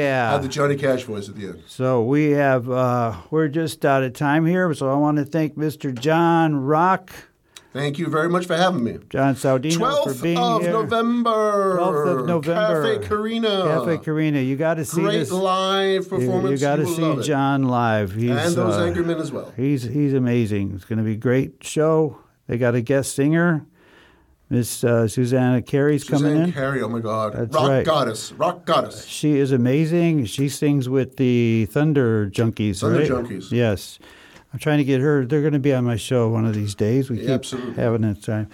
Yeah. 0.00 0.32
Had 0.32 0.42
the 0.42 0.48
Johnny 0.48 0.76
Cash 0.76 1.04
voice 1.04 1.28
at 1.28 1.36
the 1.36 1.46
end. 1.48 1.62
So 1.66 2.02
we 2.02 2.30
have, 2.30 2.70
uh, 2.70 3.16
we're 3.30 3.48
just 3.48 3.84
out 3.84 4.02
of 4.02 4.12
time 4.14 4.46
here. 4.46 4.72
So 4.74 4.90
I 4.90 4.94
want 4.96 5.18
to 5.18 5.24
thank 5.24 5.56
Mr. 5.56 5.96
Jon 5.98 6.56
Rock, 6.56 7.10
Thank 7.72 8.00
you 8.00 8.08
very 8.08 8.28
much 8.28 8.46
for 8.46 8.56
having 8.56 8.82
me. 8.82 8.98
Jon 9.10 9.36
Saudino 9.36 9.74
for 10.02 10.10
12th 10.10 10.22
being 10.24 10.38
of 10.38 10.62
here. 10.62 10.72
November. 10.72 11.78
12th 11.78 12.18
of 12.20 12.26
November. 12.26 12.94
Cafe 12.96 13.06
Carina. 13.06 13.48
Cafe 13.48 13.98
Carina. 13.98 14.40
You 14.40 14.56
got 14.56 14.74
to 14.74 14.84
see 14.84 15.02
Great 15.02 15.18
this. 15.20 15.30
live 15.30 16.02
You, 16.02 16.08
performance. 16.08 16.50
you 16.60 16.66
got 16.66 16.76
to 16.76 16.86
see. 16.88 17.22
Jon 17.22 17.68
live. 17.68 18.12
He's, 18.12 18.30
And 18.30 18.56
those 18.56 18.74
uh, 18.76 18.82
angry 18.86 19.04
men 19.04 19.18
as 19.18 19.30
well. 19.30 19.52
He's 19.56 19.84
he's 19.84 20.14
amazing. 20.14 20.72
It's 20.74 20.84
going 20.84 20.98
to 20.98 21.04
be 21.04 21.12
a 21.12 21.16
great 21.16 21.62
show. 21.62 22.18
They 22.48 22.58
got 22.58 22.74
a 22.74 22.80
guest 22.80 23.14
singer, 23.14 23.64
Miss 24.50 24.82
uh, 24.82 25.06
Susanna 25.06 25.62
Carey's 25.62 26.02
coming 26.02 26.32
Suzanne 26.32 26.44
in. 26.46 26.52
Carey, 26.52 26.82
oh 26.82 26.88
my 26.88 26.98
God. 26.98 27.34
That's 27.34 27.54
Rock 27.54 27.68
right. 27.68 27.86
goddess. 27.86 28.32
Rock 28.32 28.64
goddess. 28.64 29.06
She 29.06 29.38
is 29.38 29.52
amazing. 29.52 30.26
She 30.26 30.48
sings 30.48 30.88
with 30.88 31.16
the 31.16 31.66
Thunder 31.66 32.28
Junkies. 32.28 32.80
Thunder 32.80 32.98
right? 32.98 33.08
Junkies. 33.08 33.52
Yes. 33.52 34.00
I'm 34.52 34.58
trying 34.58 34.78
to 34.78 34.84
get 34.84 35.00
her. 35.00 35.24
They're 35.24 35.42
going 35.42 35.52
to 35.52 35.60
be 35.60 35.72
on 35.72 35.84
my 35.84 35.94
show 35.94 36.28
one 36.28 36.44
of 36.44 36.54
these 36.54 36.74
days. 36.74 37.08
We 37.08 37.18
keep 37.18 37.28
Absolutely. 37.28 37.74
having 37.74 38.02
that 38.02 38.22
time. 38.22 38.50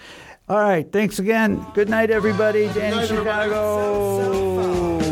All 0.51 0.59
right. 0.59 0.91
Thanks 0.93 1.19
again. 1.19 1.65
Good 1.73 1.89
night, 1.89 2.11
everybody. 2.11 2.69
Danny 2.75 2.97
night, 2.97 3.11
everybody. 3.11 5.06